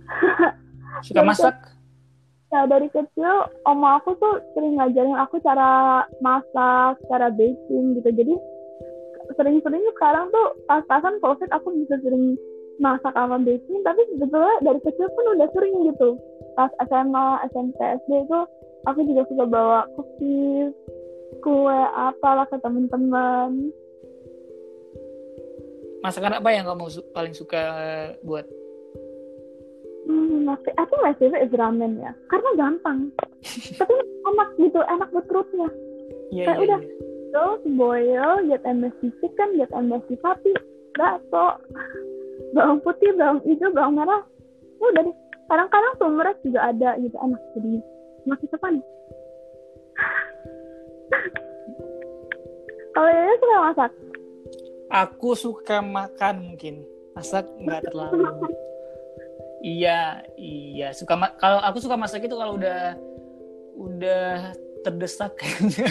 Suka 1.05 1.21
masak? 1.27 1.55
Ya 2.53 2.63
dari 2.69 2.87
kecil 2.87 3.51
oma 3.67 3.99
aku 3.99 4.15
tuh 4.15 4.39
sering 4.55 4.79
ngajarin 4.79 5.17
aku 5.19 5.43
cara 5.43 6.03
masak, 6.23 6.95
cara 7.11 7.27
baking 7.33 7.99
gitu. 7.99 8.09
Jadi 8.15 8.35
sering-sering 9.35 9.83
sekarang 9.97 10.29
tuh 10.29 10.53
pas-pasan 10.69 11.19
covid 11.19 11.49
aku 11.51 11.73
bisa 11.83 11.99
sering 11.99 12.39
masak 12.79 13.11
sama 13.11 13.41
baking. 13.43 13.83
Tapi 13.83 14.01
sebetulnya 14.15 14.55
dari 14.63 14.79
kecil 14.87 15.07
pun 15.11 15.25
udah 15.35 15.47
sering 15.51 15.75
gitu. 15.91 16.15
Pas 16.55 16.71
SMA, 16.87 17.27
SMP, 17.51 17.75
SD 17.81 18.11
itu 18.23 18.39
aku 18.87 18.99
juga 19.03 19.27
suka 19.27 19.43
bawa 19.49 19.79
cookies, 19.99 20.71
kue 21.43 21.79
apalah 21.91 22.47
ke 22.47 22.57
teman-teman. 22.63 23.73
Masakan 26.05 26.37
apa 26.37 26.49
yang 26.53 26.69
kamu 26.69 26.85
su- 26.87 27.07
paling 27.11 27.33
suka 27.33 27.63
buat? 28.21 28.45
Hmm, 30.05 30.45
think 30.85 31.01
my 31.01 31.13
favorite 31.17 31.49
is 31.49 31.53
ramen 31.57 31.97
ya 31.97 32.13
karena 32.29 32.49
gampang 32.53 33.09
tapi 33.81 33.93
enak 34.25 34.49
gitu 34.61 34.79
enak 34.85 35.09
buat 35.09 35.25
perutnya 35.25 35.69
Iya, 36.33 36.45
Kayak 36.49 36.57
iya, 36.57 36.65
udah. 36.65 36.79
iya. 36.81 36.89
terus 37.33 37.61
boil 37.73 38.31
get 38.49 38.63
MSG 38.65 39.01
chicken 39.19 39.49
get 39.57 39.71
MSG 39.73 40.09
sapi 40.21 40.51
bakso 40.93 41.57
bawang 42.55 42.79
putih 42.85 43.11
bawang 43.17 43.41
hijau 43.45 43.69
bawang 43.73 43.97
merah 43.97 44.21
udah 44.77 45.01
deh 45.05 45.15
kadang-kadang 45.45 45.93
turmeric 45.97 46.37
juga 46.45 46.69
ada 46.69 46.89
gitu 47.01 47.17
enak 47.17 47.41
jadi 47.57 47.73
masih 48.25 48.47
depan 48.49 48.73
kalau 52.93 53.09
ini 53.09 53.35
suka 53.41 53.57
masak 53.61 53.91
Aku 54.85 55.33
suka 55.33 55.81
makan 55.81 56.53
mungkin. 56.53 56.85
Masak 57.17 57.49
nggak 57.57 57.89
terlalu. 57.89 58.21
Iya, 59.65 60.21
iya. 60.37 60.87
Suka 60.93 61.17
kalau 61.41 61.57
aku 61.65 61.81
suka 61.81 61.97
masak 61.97 62.29
itu 62.29 62.37
kalau 62.37 62.61
udah 62.61 62.93
udah 63.75 64.53
terdesak 64.85 65.33
kayaknya. 65.41 65.89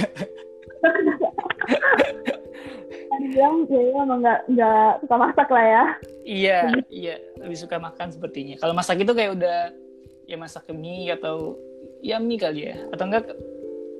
bilang 3.25 3.65
ya 3.73 3.81
ya 3.81 4.01
emang 4.05 4.21
nggak 4.21 4.41
nggak 4.53 4.91
suka 5.01 5.17
masak 5.17 5.49
lah 5.49 5.65
ya 5.65 5.85
iya, 6.29 6.59
iya. 6.93 7.17
Lebih 7.41 7.59
suka 7.59 7.77
makan 7.83 8.13
sepertinya. 8.15 8.55
Kalau 8.63 8.75
masak 8.77 9.01
itu 9.03 9.13
kayak 9.17 9.35
udah 9.35 9.59
ya 10.29 10.37
masak 10.39 10.71
mie 10.71 11.11
atau 11.11 11.59
ya 12.05 12.21
mie 12.23 12.39
kali 12.39 12.71
ya. 12.71 12.77
Atau 12.95 13.11
enggak 13.11 13.35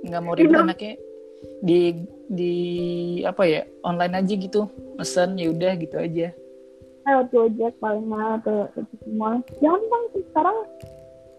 nggak 0.05 0.23
mau 0.23 0.37
ribet 0.37 0.61
anaknya 0.61 0.95
di 1.65 2.05
di 2.29 2.55
apa 3.25 3.45
ya 3.45 3.63
online 3.85 4.21
aja 4.21 4.35
gitu 4.37 4.69
pesan 4.97 5.37
ya 5.37 5.53
udah 5.53 5.73
gitu 5.77 5.97
aja 5.97 6.33
lewat 7.05 7.27
Gojek 7.31 7.75
paling 7.79 8.07
mah 8.09 8.41
atau 8.41 8.69
itu 8.77 8.97
semua. 9.05 9.41
Gampang 9.61 10.05
sih 10.17 10.25
sekarang 10.33 10.59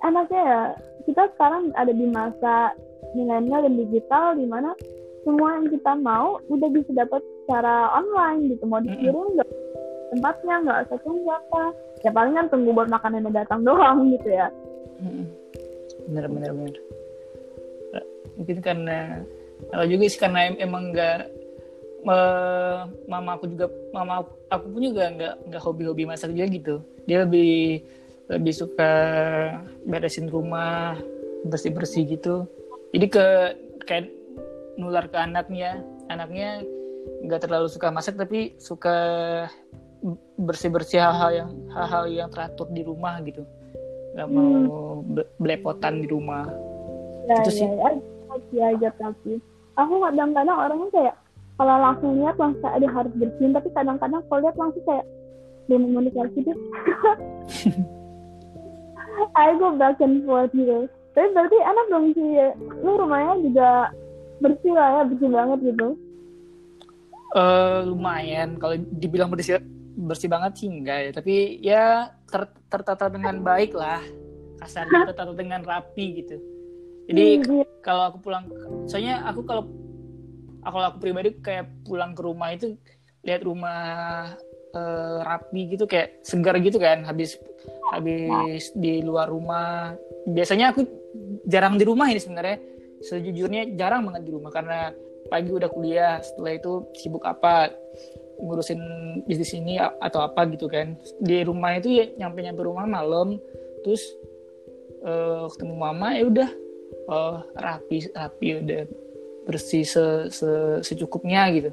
enaknya 0.05 0.41
ya 0.41 0.61
kita 1.09 1.23
sekarang 1.37 1.73
ada 1.73 1.93
di 1.93 2.05
masa 2.09 2.73
milenial 3.17 3.65
dan 3.65 3.73
digital 3.77 4.25
di 4.37 4.45
mana 4.45 4.73
semua 5.25 5.57
yang 5.57 5.67
kita 5.73 5.91
mau 5.97 6.37
udah 6.53 6.69
bisa 6.69 6.91
dapat 6.93 7.21
secara 7.43 7.89
online 7.97 8.53
gitu. 8.53 8.63
Mau 8.69 8.81
dikirim 8.81 9.37
nggak 9.37 9.49
tempatnya 10.13 10.55
nggak 10.61 10.79
usah 10.89 10.99
tunggu 11.01 11.29
apa. 11.33 11.63
Ya 12.05 12.13
paling 12.13 12.37
kan 12.37 12.47
tunggu 12.53 12.69
buat 12.69 12.89
makanannya 12.93 13.33
datang 13.33 13.63
doang 13.67 14.13
gitu 14.13 14.29
ya. 14.29 14.47
Bener 16.05 16.29
bener 16.29 16.51
bener. 16.53 16.77
Mungkin 18.37 18.57
karena 18.61 19.23
kalau 19.71 19.85
juga 19.87 20.05
sih 20.11 20.19
karena 20.19 20.39
em- 20.51 20.61
emang 20.61 20.93
nggak 20.93 21.31
mama 23.09 23.29
aku 23.33 23.49
juga 23.49 23.65
mama 23.89 24.21
aku, 24.57 24.65
pun 24.71 24.81
juga 24.81 25.03
nggak 25.11 25.35
nggak 25.51 25.61
hobi-hobi 25.61 26.03
masak 26.07 26.31
juga 26.31 26.47
gitu. 26.49 26.75
Dia 27.05 27.27
lebih 27.27 27.83
lebih 28.31 28.53
suka 28.55 28.91
beresin 29.85 30.27
rumah 30.31 30.97
bersih 31.45 31.71
bersih 31.71 32.03
gitu. 32.09 32.49
Jadi 32.95 33.05
ke 33.11 33.25
kayak 33.85 34.09
nular 34.79 35.05
ke 35.05 35.17
anaknya. 35.19 35.83
Anaknya 36.09 36.61
nggak 37.25 37.45
terlalu 37.45 37.67
suka 37.69 37.93
masak 37.93 38.17
tapi 38.17 38.57
suka 38.57 38.95
bersih 40.37 40.69
bersih 40.69 41.01
hal-hal 41.01 41.31
yang 41.33 41.49
hal-hal 41.73 42.03
yang 42.09 42.29
teratur 42.29 42.69
di 42.73 42.81
rumah 42.81 43.21
gitu. 43.21 43.45
Nggak 44.17 44.27
mau 44.31 45.01
be- 45.05 45.29
belepotan 45.37 46.01
di 46.01 46.07
rumah. 46.09 46.45
Ya 47.25 47.41
Itu 47.41 47.51
ya 47.51 47.57
sih. 47.57 47.67
ya. 47.67 47.89
Aja 48.55 48.91
tapi 48.99 49.39
aku 49.79 49.93
kadang-kadang 50.03 50.57
orangnya 50.59 50.89
kayak 50.91 51.15
kalau 51.55 51.75
langsung 51.79 52.19
lihat 52.19 52.35
langsung 52.35 52.63
kayak 52.63 52.91
harus 52.91 53.13
bersihin. 53.15 53.55
Tapi 53.55 53.67
kadang-kadang 53.71 54.21
kalau 54.27 54.39
lihat 54.43 54.57
langsung 54.59 54.83
kayak 54.83 55.05
dia 55.65 55.77
komunikasi 55.81 56.39
deh. 56.45 56.55
I 59.39 59.55
go 59.55 59.71
back 59.79 60.03
and 60.03 60.27
forth 60.27 60.51
gitu. 60.51 60.91
Tapi 61.15 61.27
berarti 61.31 61.55
enak 61.55 61.85
dong 61.87 62.11
sih. 62.11 62.27
Lu 62.83 62.99
rumahnya 62.99 63.39
juga 63.39 63.69
bersih 64.43 64.75
lah 64.75 64.87
ya 64.91 65.01
bersih 65.07 65.29
banget 65.31 65.59
gitu. 65.71 65.87
Eh 67.35 67.79
lumayan. 67.87 68.59
Kalau 68.59 68.75
dibilang 68.99 69.31
bersih 69.31 69.63
bersih 69.95 70.27
banget 70.27 70.59
sih 70.59 70.67
enggak 70.67 70.99
ya. 71.07 71.11
Tapi 71.15 71.35
ya 71.63 71.83
ter- 72.27 72.59
tertata 72.67 73.07
dengan 73.07 73.39
baik 73.39 73.71
lah. 73.71 74.03
Kasarnya 74.59 75.07
tertata 75.07 75.31
dengan 75.31 75.63
rapi 75.63 76.19
gitu. 76.19 76.35
Jadi 77.05 77.39
iya. 77.39 77.63
kalau 77.85 78.11
aku 78.11 78.17
pulang 78.19 78.49
soalnya 78.89 79.21
aku 79.29 79.45
kalau 79.45 79.69
kalau 80.71 80.85
aku 80.93 80.97
pribadi 81.01 81.29
kayak 81.39 81.69
pulang 81.85 82.17
ke 82.17 82.21
rumah 82.25 82.49
itu 82.53 82.73
lihat 83.25 83.41
rumah 83.41 83.81
eh, 84.73 85.17
rapi 85.25 85.73
gitu 85.73 85.89
kayak 85.89 86.21
segar 86.21 86.57
gitu 86.61 86.77
kan 86.77 87.01
habis 87.05 87.37
habis 87.93 88.73
di 88.73 89.01
luar 89.01 89.29
rumah. 89.29 89.93
Biasanya 90.25 90.73
aku 90.73 90.85
jarang 91.45 91.77
di 91.77 91.85
rumah 91.85 92.09
ini 92.09 92.21
sebenarnya. 92.21 92.57
Sejujurnya 93.05 93.77
jarang 93.77 94.07
banget 94.09 94.25
di 94.25 94.31
rumah 94.33 94.49
karena 94.49 94.89
pagi 95.29 95.49
udah 95.49 95.69
kuliah 95.69 96.21
setelah 96.21 96.53
itu 96.57 96.85
sibuk 96.97 97.25
apa 97.25 97.73
ngurusin 98.35 98.81
bisnis 99.25 99.53
ini 99.57 99.77
atau 99.79 100.25
apa 100.25 100.45
gitu 100.49 100.69
kan. 100.69 100.97
Di 101.21 101.45
rumah 101.45 101.77
itu 101.77 101.89
ya 101.93 102.05
nyampe 102.17 102.41
nyampe 102.41 102.61
rumah 102.65 102.85
malam 102.85 103.37
terus 103.85 104.01
eh, 105.05 105.45
ketemu 105.53 105.75
mama 105.77 106.17
ya 106.17 106.23
udah 106.25 106.49
oh 107.09 107.37
rapi 107.53 108.09
rapi 108.13 108.47
udah 108.65 109.04
bersih 109.45 109.85
se, 109.85 110.29
se- 110.33 110.81
secukupnya 110.81 111.47
gitu 111.53 111.69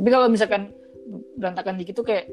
tapi 0.00 0.08
kalau 0.08 0.26
misalkan 0.32 0.72
berantakan 1.36 1.76
dikit 1.76 2.00
tuh 2.00 2.06
kayak 2.06 2.26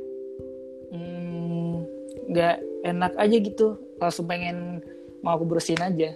hmm, 0.92 1.84
nggak 2.32 2.56
enak 2.88 3.14
aja 3.20 3.38
gitu 3.38 3.68
langsung 4.00 4.26
pengen 4.26 4.82
mau 5.22 5.36
aku 5.36 5.46
bersihin 5.48 5.84
aja 5.84 6.12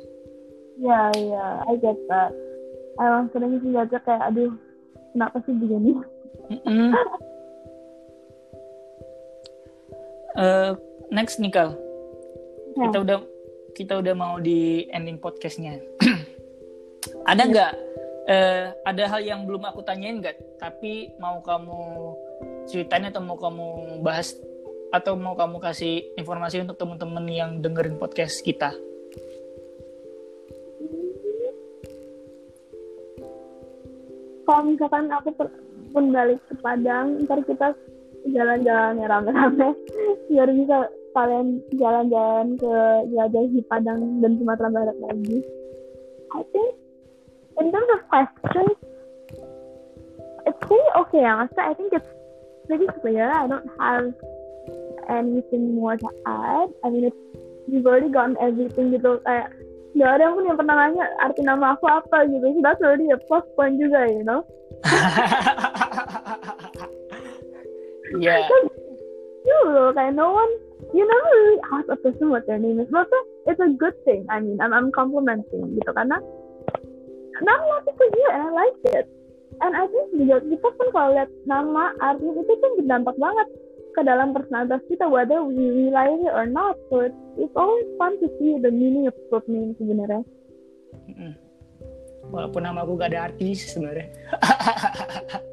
Iya, 0.82 1.14
iya, 1.14 1.46
I 1.70 1.78
get 1.78 1.94
that. 2.10 2.34
Emang 2.98 3.30
sering 3.30 3.62
sih 3.62 3.70
aja 3.78 4.02
kayak, 4.02 4.34
aduh, 4.34 4.50
kenapa 5.14 5.38
sih 5.46 5.54
begini? 5.54 5.94
Mm-mm. 6.50 6.90
Eh, 10.42 10.72
next 11.12 11.38
nih 11.38 11.52
Kal 11.52 11.76
Ya. 12.72 12.88
kita 12.88 13.04
udah 13.04 13.18
kita 13.76 13.94
udah 14.00 14.16
mau 14.16 14.40
di 14.40 14.88
ending 14.96 15.20
podcastnya 15.20 15.76
ada 17.32 17.44
nggak 17.44 17.72
eh, 18.28 18.74
ada 18.86 19.04
hal 19.10 19.22
yang 19.24 19.46
belum 19.48 19.64
aku 19.66 19.82
tanyain 19.82 20.22
nggak? 20.22 20.62
Tapi 20.62 21.18
mau 21.18 21.42
kamu 21.42 21.80
ceritain 22.70 23.10
atau 23.10 23.22
mau 23.24 23.38
kamu 23.38 23.68
bahas 24.06 24.38
atau 24.92 25.16
mau 25.16 25.34
kamu 25.34 25.58
kasih 25.64 26.04
informasi 26.20 26.62
untuk 26.62 26.76
teman-teman 26.76 27.26
yang 27.32 27.52
dengerin 27.64 27.96
podcast 27.96 28.44
kita? 28.44 28.76
Kalau 34.44 34.68
misalkan 34.68 35.08
aku 35.08 35.32
pun 35.96 36.12
balik 36.12 36.44
ke 36.52 36.60
Padang, 36.60 37.24
ntar 37.24 37.40
kita 37.48 37.72
jalan-jalan 38.28 39.00
ya 39.00 39.08
rame-rame, 39.08 39.70
biar 40.30 40.50
bisa 40.52 40.92
kalian 41.16 41.64
jalan-jalan 41.80 42.60
ke 42.60 42.74
jelajahi 43.16 43.60
Padang 43.72 44.20
dan 44.20 44.36
Sumatera 44.36 44.70
Barat 44.72 44.98
lagi. 45.08 45.40
I 46.36 46.44
think 46.52 46.81
in 47.62 47.72
terms 47.72 47.90
of 47.94 48.02
questions, 48.10 48.74
it's 50.50 50.58
pretty 50.66 50.90
okay. 51.06 51.22
Maksudnya 51.22 51.66
I 51.70 51.74
think 51.78 51.94
it's 51.94 52.10
pretty 52.66 52.90
clear. 53.02 53.30
I 53.30 53.46
don't 53.46 53.70
have 53.78 54.14
anything 55.10 55.76
more 55.78 55.98
to 55.98 56.10
add. 56.26 56.70
I 56.84 56.90
mean, 56.90 57.06
it's, 57.06 57.22
we've 57.70 57.86
already 57.86 58.10
gotten 58.10 58.38
everything 58.42 58.98
gitu. 58.98 59.22
Kayak 59.22 59.54
nggak 59.94 60.12
ada 60.18 60.34
pun 60.34 60.48
yang 60.48 60.58
pernah 60.58 60.76
nanya 60.80 61.06
arti 61.22 61.46
nama 61.46 61.78
aku 61.78 61.86
apa 61.86 62.26
gitu. 62.26 62.58
So 62.58 62.60
that's 62.66 62.82
already 62.82 63.14
a 63.14 63.20
plus 63.30 63.46
point 63.54 63.78
juga, 63.78 64.10
you 64.10 64.26
know. 64.26 64.42
ya 68.26 68.42
You 69.42 69.58
look, 69.74 69.98
kayak 69.98 70.14
no 70.14 70.38
one, 70.38 70.54
you 70.94 71.02
never 71.02 71.32
really 71.34 71.60
ask 71.74 71.90
a 71.90 71.98
person 71.98 72.30
what 72.30 72.46
their 72.46 72.62
name 72.62 72.78
is. 72.78 72.86
Maksudnya, 72.94 73.22
it's 73.50 73.62
a 73.62 73.70
good 73.74 73.98
thing. 74.06 74.26
I 74.30 74.42
mean, 74.42 74.62
I'm, 74.62 74.74
I'm 74.74 74.92
complimenting 74.94 75.78
gitu 75.78 75.92
karena 75.94 76.18
not 77.40 77.60
a 77.60 77.66
lot 77.72 77.88
of 77.88 77.90
people 77.96 78.12
it, 78.12 78.34
and 78.36 78.44
I 78.44 78.52
like 78.52 78.76
it. 79.00 79.08
And 79.62 79.78
I 79.78 79.86
think 79.88 80.08
juga 80.18 80.42
kita 80.44 80.68
pun 80.76 80.88
kalau 80.92 81.16
lihat 81.16 81.30
nama 81.48 81.94
artis 82.02 82.34
itu 82.34 82.54
kan 82.60 82.72
berdampak 82.82 83.16
banget 83.16 83.48
ke 83.92 84.02
dalam 84.04 84.34
personalitas 84.36 84.82
kita, 84.90 85.08
whether 85.08 85.44
we 85.46 85.70
realize 85.70 86.20
it 86.20 86.34
or 86.34 86.50
not. 86.50 86.76
So 86.90 87.06
it's, 87.06 87.16
it's 87.38 87.54
always 87.54 87.86
fun 88.00 88.18
to 88.24 88.28
see 88.40 88.58
the 88.58 88.72
meaning 88.74 89.06
of 89.06 89.14
short 89.30 89.46
name 89.46 89.78
sebenarnya. 89.78 90.26
Walaupun 92.32 92.64
nama 92.64 92.88
aku 92.88 92.96
gak 92.96 93.12
ada 93.12 93.28
arti 93.28 93.52
sih 93.52 93.76
sebenarnya 93.76 94.08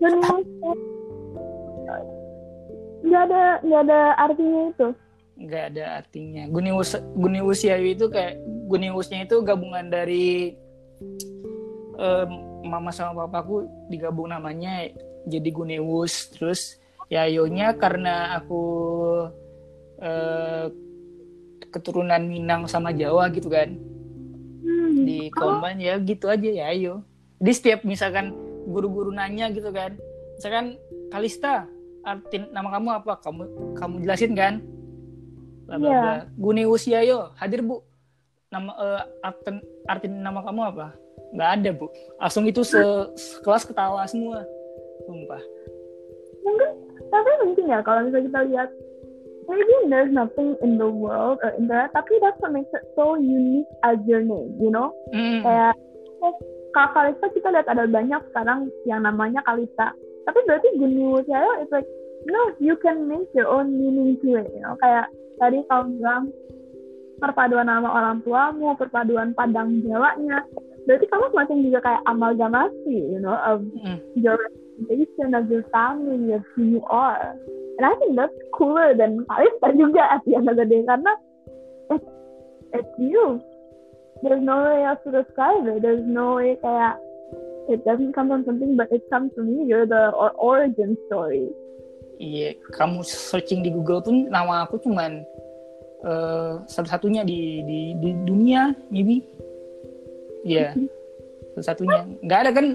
nggak 0.00 0.16
ada 3.28 3.60
nggak 3.60 3.82
ada 3.84 4.16
artinya 4.16 4.72
itu. 4.72 4.88
nggak 5.40 5.64
ada 5.72 6.04
artinya 6.04 6.44
Gunius 6.52 7.00
Gunius 7.16 7.64
Yayu 7.64 7.96
itu 7.96 8.12
kayak 8.12 8.36
Guniusnya 8.68 9.24
itu 9.24 9.40
gabungan 9.40 9.88
dari 9.88 10.52
em, 11.96 12.30
mama 12.64 12.90
sama 12.90 13.26
papaku 13.26 13.64
digabung 13.88 14.28
namanya 14.28 14.88
jadi 15.26 15.48
Gunius 15.50 16.32
terus 16.32 16.80
Yayonya 17.10 17.74
karena 17.74 18.38
aku 18.38 18.62
eh, 19.98 20.70
keturunan 21.70 22.22
Minang 22.22 22.70
sama 22.70 22.94
Jawa 22.94 23.28
gitu 23.34 23.50
kan. 23.50 23.74
Hmm. 24.60 25.08
di 25.08 25.32
combine 25.32 25.80
ya 25.80 25.94
gitu 25.98 26.28
aja 26.28 26.44
ya 26.46 26.68
ayo. 26.70 27.00
Jadi 27.40 27.52
setiap 27.56 27.80
misalkan 27.82 28.36
guru-guru 28.68 29.10
nanya 29.10 29.48
gitu 29.50 29.72
kan. 29.72 29.96
Misalkan 30.36 30.76
Kalista 31.10 31.64
arti 32.04 32.44
nama 32.52 32.68
kamu 32.78 32.88
apa? 33.02 33.12
Kamu 33.24 33.42
kamu 33.74 33.94
jelasin 34.04 34.32
kan. 34.36 34.54
Bla 35.66 35.76
bla 35.80 35.88
Iya. 35.88 36.02
bla. 36.36 36.68
Usia 36.68 37.00
yo 37.02 37.32
hadir 37.34 37.64
bu 37.64 37.82
nama 38.50 38.70
eh, 38.74 39.02
arti, 39.22 39.50
arti 39.86 40.06
nama 40.10 40.42
kamu 40.42 40.60
apa? 40.74 40.86
Nggak 41.30 41.50
ada 41.58 41.70
bu. 41.70 41.86
Langsung 42.18 42.44
itu 42.50 42.66
se 42.66 42.82
sekelas 43.14 43.62
ketawa 43.62 44.02
semua. 44.10 44.42
Sumpah. 45.06 45.42
Mungkin 46.42 46.70
tapi 47.10 47.30
mungkin 47.46 47.64
ya 47.70 47.78
kalau 47.86 48.06
misalnya 48.06 48.26
kita 48.26 48.40
lihat 48.50 48.68
maybe 49.46 49.74
there's 49.90 50.10
nothing 50.14 50.54
in 50.62 50.78
the 50.78 50.86
world 50.86 51.38
or 51.42 51.50
in 51.58 51.66
there 51.66 51.90
tapi 51.90 52.14
that's 52.22 52.38
what 52.38 52.54
makes 52.54 52.70
it 52.70 52.86
so 52.94 53.18
unique 53.18 53.66
as 53.82 53.98
your 54.06 54.22
name 54.22 54.54
you 54.58 54.70
know? 54.70 54.94
Mm, 55.14 55.42
kayak 55.42 55.74
eh, 56.22 56.34
Kak 56.70 56.94
Kalista 56.94 57.26
kita 57.34 57.50
lihat 57.54 57.66
ada 57.66 57.86
banyak 57.86 58.22
sekarang 58.30 58.70
yang 58.86 59.02
namanya 59.02 59.42
Kalista. 59.46 59.94
Tapi 60.26 60.38
berarti 60.46 60.68
Guni 60.78 61.02
Wusiayo 61.06 61.62
it's 61.62 61.70
like 61.70 61.86
know 62.26 62.50
you 62.58 62.74
can 62.82 63.06
make 63.06 63.30
your 63.30 63.46
own 63.46 63.74
meaning 63.78 64.18
to 64.22 64.42
it 64.42 64.50
you 64.50 64.62
know? 64.62 64.74
Kayak 64.82 65.06
tadi 65.38 65.62
kamu 65.70 66.02
bilang 66.02 66.34
perpaduan 67.20 67.68
nama 67.68 67.86
orang 67.86 68.24
tuamu 68.24 68.74
perpaduan 68.74 69.36
Padang 69.36 69.84
Jawanya. 69.84 70.42
Berarti 70.88 71.06
kamu 71.06 71.24
semacam 71.30 71.56
juga 71.60 71.78
kayak 71.84 72.02
amalgamasi 72.08 72.96
you 73.12 73.20
know 73.20 73.36
of 73.44 73.60
mm. 73.84 74.00
your 74.16 74.40
representation 74.40 75.36
of 75.36 75.44
your 75.52 75.64
family 75.70 76.32
of 76.32 76.42
who 76.56 76.80
you 76.80 76.82
are. 76.88 77.36
And 77.76 77.84
I 77.84 77.94
think 78.00 78.16
that's 78.16 78.36
cooler 78.56 78.96
than 78.96 79.24
Kalista 79.28 79.72
juga 79.76 80.02
at 80.08 80.20
the 80.24 80.36
end 80.36 80.48
of 80.48 80.56
the 80.56 80.68
day 80.68 80.84
karena 80.84 81.12
it's, 81.92 82.08
it's 82.76 82.94
you. 83.00 83.40
There's 84.20 84.44
no 84.44 84.64
way 84.64 84.84
else 84.84 85.00
to 85.08 85.12
describe 85.12 85.64
it. 85.64 85.80
There's 85.80 86.04
no 86.04 86.40
way 86.40 86.60
kayak 86.60 87.00
it 87.72 87.80
doesn't 87.88 88.12
come 88.12 88.28
from 88.28 88.44
something 88.44 88.76
but 88.76 88.92
it 88.92 89.04
comes 89.08 89.32
from 89.32 89.48
you. 89.48 89.64
You're 89.64 89.88
the 89.88 90.12
or- 90.12 90.36
origin 90.36 90.96
story. 91.08 91.48
Iya, 92.20 92.52
kamu 92.76 93.00
searching 93.00 93.64
di 93.64 93.72
Google 93.72 94.04
pun 94.04 94.28
nama 94.28 94.68
aku 94.68 94.76
cuman 94.84 95.24
eh 96.00 96.52
satu-satunya 96.64 97.22
di, 97.24 97.64
di 97.64 97.80
di 98.00 98.10
dunia, 98.24 98.72
maybe. 98.88 99.20
Iya, 100.46 100.72
satu-satunya. 101.52 102.24
Nggak 102.24 102.40
ada 102.46 102.50
kan 102.56 102.66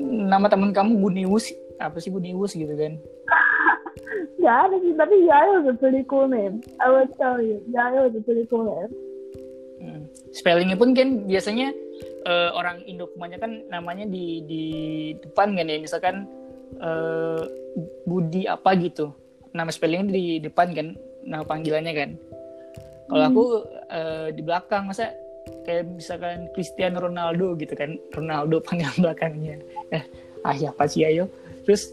nama 0.00 0.46
teman 0.50 0.74
kamu 0.74 0.98
Gunius, 0.98 1.54
apa 1.78 1.98
sih 2.02 2.10
Gunius 2.10 2.54
gitu 2.54 2.74
kan? 2.74 2.98
yeah 4.40 4.64
tapi 4.66 4.96
tapi 4.96 5.16
Yayo 5.28 5.62
is 5.62 5.68
a 5.68 5.74
pretty 5.76 6.02
cool 6.08 6.24
name 6.24 6.64
I 6.80 6.88
would 6.88 7.12
tell 7.20 7.36
you 7.38 7.60
Yayo 7.68 8.08
is 8.08 8.16
a 8.16 8.22
pretty 8.24 8.48
cool 8.48 8.64
name 8.64 8.90
Hmm. 9.80 10.04
Spellingnya 10.36 10.76
pun 10.76 10.92
kan 10.92 11.24
biasanya 11.24 11.72
eh, 12.28 12.50
orang 12.52 12.84
Indo 12.84 13.08
kebanyakan 13.16 13.64
namanya 13.72 14.04
di 14.04 14.44
di 14.44 14.64
depan 15.24 15.56
kan 15.56 15.72
ya, 15.72 15.80
misalkan 15.80 16.28
eh, 16.76 17.42
Budi 18.04 18.44
apa 18.44 18.76
gitu, 18.76 19.16
nama 19.56 19.72
spellingnya 19.72 20.12
di 20.12 20.36
depan 20.36 20.76
kan, 20.76 21.00
nama 21.24 21.48
panggilannya 21.48 21.92
kan. 21.96 22.10
Kalau 23.10 23.24
aku 23.26 23.44
eh, 23.90 24.28
di 24.30 24.42
belakang 24.46 24.86
masa 24.86 25.10
kayak 25.66 25.90
misalkan 25.90 26.46
Cristiano 26.54 27.02
Ronaldo 27.02 27.58
gitu 27.58 27.74
kan, 27.74 27.98
Ronaldo 28.14 28.62
panggilan 28.66 28.96
belakangnya. 29.02 29.58
Eh, 29.90 30.04
ah 30.46 30.54
ya 30.54 30.70
apa 30.70 30.86
sih 30.86 31.02
ayo. 31.02 31.26
Terus 31.66 31.90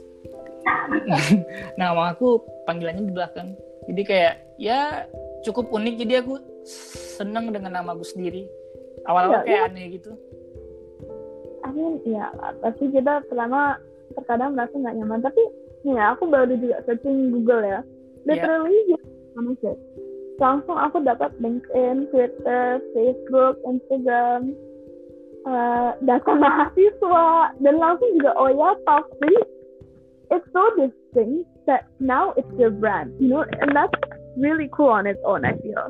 nama 1.82 2.14
aku 2.14 2.46
panggilannya 2.70 3.10
di 3.10 3.14
belakang. 3.14 3.58
Jadi 3.90 4.02
kayak 4.06 4.34
ya 4.62 5.10
cukup 5.42 5.74
unik 5.74 5.96
jadi 6.06 6.14
aku 6.22 6.38
seneng 7.18 7.50
dengan 7.50 7.82
nama 7.82 7.98
aku 7.98 8.06
sendiri. 8.06 8.46
Awal-awal 9.10 9.42
Iya, 9.42 9.48
kayak 9.48 9.64
aneh 9.74 9.86
gitu. 9.98 10.12
Mean 11.68 12.00
ya 12.08 12.32
pasti 12.64 12.90
kita 12.90 13.22
pertama 13.28 13.78
terkadang 14.18 14.56
merasa 14.58 14.74
nggak 14.74 14.96
nyaman 14.98 15.20
tapi 15.22 15.44
ya, 15.86 16.16
aku 16.16 16.26
baru 16.26 16.54
juga 16.58 16.82
searching 16.88 17.30
Google 17.30 17.62
ya 17.62 17.80
literally 18.26 18.80
just 18.90 19.06
sama 19.36 19.52
shit 19.62 19.78
langsung 20.38 20.78
aku 20.78 21.02
dapat 21.02 21.34
LinkedIn, 21.42 22.14
Twitter, 22.14 22.78
Facebook, 22.94 23.58
Instagram 23.66 24.54
eh, 25.48 25.90
data 26.04 26.32
mahasiswa 26.36 27.56
dan 27.64 27.76
langsung 27.80 28.10
juga 28.20 28.32
oh 28.38 28.52
ya 28.52 28.72
three 29.18 29.42
it's 30.30 30.48
so 30.52 30.64
distinct 30.76 31.48
that 31.66 31.88
now 32.04 32.36
it's 32.36 32.52
your 32.60 32.72
brand 32.72 33.16
you 33.18 33.32
know 33.32 33.48
and 33.64 33.72
that's 33.72 33.96
really 34.36 34.68
cool 34.76 34.92
on 34.92 35.08
its 35.08 35.22
own 35.24 35.48
I 35.48 35.56
feel 35.64 35.90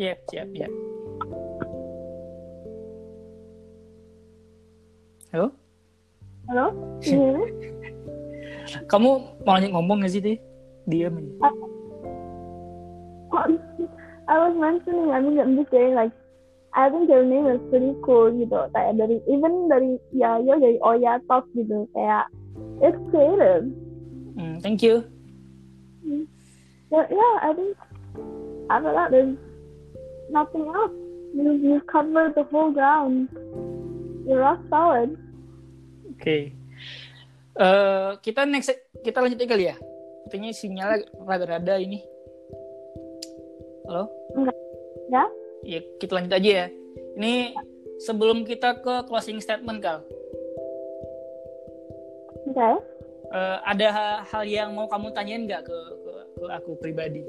Iya, 0.00 0.16
siap, 0.32 0.48
ya. 0.56 0.68
Halo? 5.30 5.52
halo 6.48 6.64
me? 7.04 7.44
Kamu 8.90 9.08
mau 9.44 9.52
lanjut 9.52 9.70
ngomong 9.70 10.02
gak 10.02 10.12
sih, 10.16 10.24
Tih? 10.24 10.38
Diam 10.88 11.20
aja. 11.20 11.30
I 13.32 14.36
was 14.48 14.54
mentioning, 14.54 15.10
I 15.10 15.20
mean, 15.20 15.40
I'm 15.40 15.56
just 15.56 15.70
saying, 15.72 15.94
like, 15.94 16.12
I 16.72 16.88
think 16.88 17.08
your 17.08 17.24
name 17.24 17.48
is 17.48 17.60
pretty 17.68 17.92
cool 18.00 18.32
gitu. 18.32 18.68
Kayak 18.72 18.96
dari, 18.96 19.20
even 19.28 19.68
dari 19.68 20.00
Yayo, 20.16 20.56
dari 20.56 20.78
Oya 20.80 21.20
Talk 21.28 21.44
gitu. 21.52 21.84
Kayak, 21.92 22.28
it's 22.80 22.96
creative. 23.12 23.68
Hmm, 24.36 24.56
thank 24.60 24.80
you. 24.80 25.04
But 26.92 27.08
yeah, 27.08 27.34
I 27.40 27.50
think, 27.56 27.72
after 28.68 28.92
that, 28.92 29.08
there's 29.12 29.36
nothing 30.28 30.68
else. 30.68 30.92
You, 31.32 31.56
you've 31.56 31.88
covered 31.88 32.36
the 32.36 32.44
whole 32.52 32.72
ground. 32.72 33.32
You're 34.28 34.44
rock 34.44 34.60
solid. 34.68 35.16
Oke. 36.12 36.52
Eh, 37.52 38.10
kita 38.24 38.48
next 38.48 38.72
kita 39.04 39.20
lanjut 39.20 39.40
aja 39.40 39.48
kali 39.48 39.64
ya. 39.72 39.76
Katanya 40.28 40.50
sinyalnya 40.56 41.04
rada-rada 41.20 41.76
ini. 41.80 42.00
Halo? 43.86 44.06
Ya? 45.10 45.24
Ya, 45.66 45.80
kita 45.98 46.18
lanjut 46.18 46.32
aja 46.38 46.50
ya. 46.50 46.66
Ini 47.18 47.56
sebelum 48.02 48.46
kita 48.46 48.78
ke 48.82 49.06
closing 49.10 49.42
statement, 49.42 49.82
Kal. 49.82 50.02
Okay. 52.52 52.74
eh, 53.32 53.58
ada 53.64 53.86
ha- 53.94 54.22
hal 54.28 54.44
yang 54.44 54.76
mau 54.76 54.84
kamu 54.90 55.14
tanyain 55.16 55.48
nggak 55.48 55.64
ke, 55.64 55.78
ke 56.04 56.12
ke 56.36 56.44
aku 56.52 56.76
pribadi? 56.76 57.22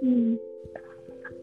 Hmm. 0.00 0.38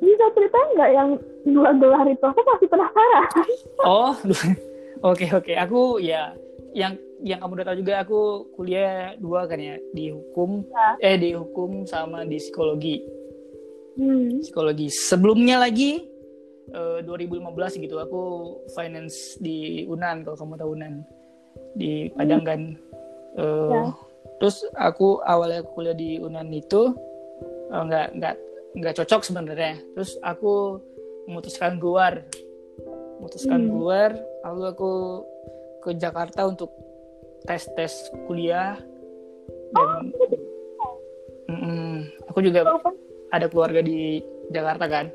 Bisa 0.02 0.26
ceritain 0.34 0.70
nggak 0.74 0.91
yang 0.96 1.10
dua 1.46 1.70
gelar 1.78 2.08
itu? 2.10 2.26
Aku 2.26 2.41
masih 2.41 2.68
penasaran. 2.72 3.28
Oh, 3.86 4.18
oke 5.14 5.26
oke. 5.30 5.54
Aku 5.54 6.02
ya 6.02 6.34
yang 6.74 6.98
yang 7.22 7.38
kamu 7.38 7.62
udah 7.62 7.66
tahu 7.70 7.78
juga 7.86 7.93
aku 8.02 8.20
kuliah 8.58 9.14
dua 9.22 9.46
kan 9.46 9.62
ya 9.62 9.78
di 9.93 10.10
hukum 10.10 10.66
eh 11.00 11.16
di 11.16 11.38
hukum 11.38 11.86
sama 11.86 12.26
di 12.26 12.41
psikologi. 12.41 13.14
Hmm. 13.96 14.43
Psikologi. 14.43 14.88
Sebelumnya 14.91 15.60
lagi 15.60 16.04
eh, 16.70 17.00
2015 17.04 17.80
gitu 17.80 17.96
aku 17.98 18.22
finance 18.72 19.39
di 19.39 19.84
Unan 19.86 20.24
kalau 20.24 20.36
kamu 20.36 20.54
tahu 20.58 20.70
Unan 20.76 20.93
di 21.74 22.12
Padang 22.12 22.43
kan. 22.43 22.62
Eh, 23.36 23.72
Ya. 23.72 23.84
Terus 24.36 24.68
aku 24.76 25.24
awalnya 25.24 25.64
kuliah 25.64 25.96
di 25.96 26.20
Unan 26.20 26.52
itu 26.52 26.91
eh, 27.72 27.82
nggak 27.82 28.08
nggak 28.20 28.36
nggak 28.76 28.96
cocok 29.00 29.22
sebenarnya. 29.24 29.80
Terus 29.96 30.20
aku 30.20 30.80
memutuskan 31.26 31.80
keluar, 31.80 32.20
memutuskan 33.18 33.64
Hmm. 33.64 33.72
keluar. 33.72 34.10
Lalu 34.43 34.64
aku 34.70 34.91
ke 35.82 35.96
Jakarta 35.96 36.46
untuk 36.46 36.70
tes 37.48 37.64
tes 37.74 37.93
kuliah. 38.28 38.76
Dan 39.72 40.12
Mm-mm. 41.46 42.10
aku 42.26 42.39
juga 42.41 42.66
ada 43.36 43.52
keluarga 43.52 43.84
di 43.84 44.24
Jakarta 44.50 44.86
kan. 44.88 45.06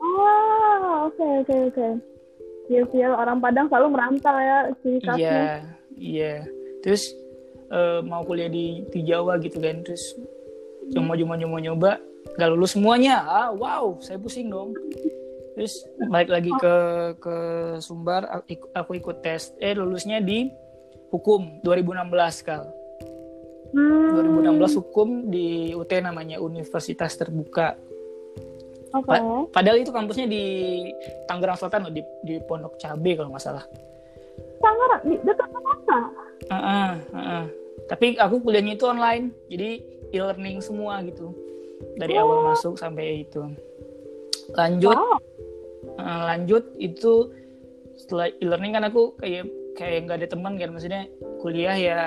Ah, 0.00 1.06
oke 1.06 1.26
oke 1.46 1.56
oke. 1.70 1.88
Iya 2.70 2.82
sih, 2.94 3.02
orang 3.02 3.42
Padang 3.42 3.66
selalu 3.66 3.88
merantau 3.98 4.36
ya 4.38 4.70
ciri 4.82 4.98
khasnya. 5.02 5.18
Iya, 5.18 5.42
iya. 5.98 6.34
Terus 6.86 7.10
eh, 7.70 8.00
mau 8.06 8.22
kuliah 8.22 8.50
di 8.50 8.86
di 8.90 9.00
Jawa 9.06 9.38
gitu 9.42 9.58
kan. 9.58 9.82
Terus 9.82 10.14
cuma 10.94 11.14
cuma 11.14 11.34
nyoba 11.38 11.58
nyoba 11.58 11.90
nggak 12.38 12.50
lulus 12.54 12.78
semuanya. 12.78 13.26
Ah, 13.26 13.50
wow, 13.50 13.98
saya 13.98 14.18
pusing 14.18 14.50
dong. 14.50 14.74
Terus 15.58 15.82
balik 16.08 16.30
lagi 16.30 16.50
ke 16.56 16.74
ke 17.18 17.36
Sumbar, 17.82 18.24
aku 18.72 18.90
ikut 18.96 19.18
tes. 19.20 19.50
Eh 19.58 19.74
lulusnya 19.74 20.22
di 20.22 20.48
hukum 21.10 21.60
2016 21.66 22.46
kal. 22.46 22.70
Hmm, 23.70 24.18
2016 24.50 24.78
hukum 24.82 25.08
di 25.30 25.70
UT 25.72 25.90
namanya 26.02 26.42
Universitas 26.42 27.14
Terbuka. 27.14 27.78
Pa- 28.90 29.46
Padahal 29.54 29.78
itu 29.78 29.94
kampusnya 29.94 30.26
di 30.26 30.42
Tangerang 31.30 31.54
Selatan 31.54 31.86
loh, 31.86 31.92
di, 31.94 32.02
di 32.26 32.42
Pondok 32.42 32.74
Cabe 32.74 33.14
kalau 33.14 33.30
nggak 33.30 33.44
salah. 33.44 33.62
Tangerang 34.58 35.02
di 35.06 35.14
dekat 35.22 35.48
mana? 35.54 35.98
Heeh, 36.50 36.90
heeh. 37.14 37.44
Tapi 37.86 38.06
aku 38.18 38.42
kuliahnya 38.42 38.74
itu 38.74 38.90
online, 38.90 39.30
jadi 39.46 39.78
e-learning 40.10 40.58
semua 40.58 40.98
gitu. 41.06 41.30
Dari 41.94 42.18
awal 42.18 42.50
masuk 42.50 42.74
sampai 42.74 43.22
itu. 43.22 43.46
lanjut 44.50 44.98
Wow. 44.98 45.22
uh, 45.94 46.22
lanjut 46.26 46.66
itu 46.74 47.30
setelah 47.94 48.26
e-learning 48.42 48.74
kan 48.74 48.82
aku 48.90 49.14
kayak 49.14 49.46
kayak 49.78 50.10
nggak 50.10 50.18
ada 50.18 50.28
teman 50.28 50.58
kan 50.58 50.74
maksudnya 50.74 51.06
kuliah 51.38 51.78
ya 51.78 51.98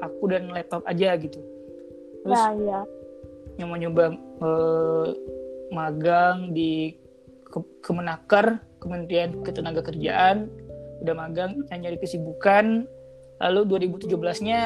aku 0.00 0.30
dan 0.30 0.50
laptop 0.50 0.82
aja 0.84 1.16
gitu. 1.16 1.40
Terus 2.24 2.40
Ya, 2.40 2.52
ya. 2.56 2.80
yang 3.60 3.68
mau 3.70 3.78
nyoba 3.78 4.04
eh, 4.16 5.08
magang 5.70 6.52
di 6.56 6.96
Ke- 7.44 7.80
Kemenaker 7.84 8.58
Kementerian 8.82 9.40
Ketenagakerjaan 9.44 10.50
udah 11.04 11.14
magang 11.14 11.62
nyari 11.68 12.00
kesibukan. 12.00 12.88
Lalu 13.42 13.60
2017-nya 13.90 14.58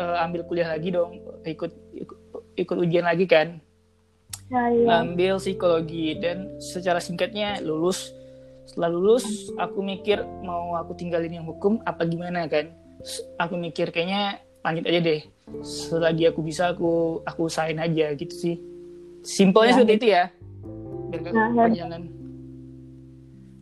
eh, 0.00 0.16
ambil 0.24 0.46
kuliah 0.48 0.72
lagi 0.72 0.90
dong 0.94 1.20
ikut 1.46 1.72
ikut, 1.94 2.18
ikut 2.58 2.76
ujian 2.76 3.06
lagi 3.06 3.28
kan. 3.28 3.60
Ya, 4.46 4.70
ya. 4.70 5.02
ambil 5.02 5.42
psikologi 5.42 6.14
dan 6.22 6.54
secara 6.62 7.02
singkatnya 7.02 7.58
lulus. 7.66 8.14
Setelah 8.66 8.90
lulus 8.94 9.26
aku 9.58 9.82
mikir 9.82 10.22
mau 10.42 10.74
aku 10.78 10.94
tinggalin 10.94 11.42
yang 11.42 11.46
hukum 11.46 11.82
apa 11.82 12.06
gimana 12.06 12.46
kan. 12.46 12.70
Aku 13.38 13.58
mikir 13.58 13.90
kayaknya 13.90 14.42
lanjut 14.66 14.84
aja 14.84 15.00
deh 15.00 15.20
selagi 15.62 16.26
aku 16.26 16.42
bisa 16.42 16.74
aku 16.74 16.90
aku 17.22 17.46
usahain 17.46 17.78
aja 17.78 18.10
gitu 18.12 18.34
sih 18.34 18.56
simpelnya 19.22 19.70
Ya. 19.70 19.76
seperti 19.78 19.94
itu 19.94 20.06
ya 20.10 20.24
gak 21.08 21.30
Nah, 21.30 21.48
kepanjangan 21.48 22.02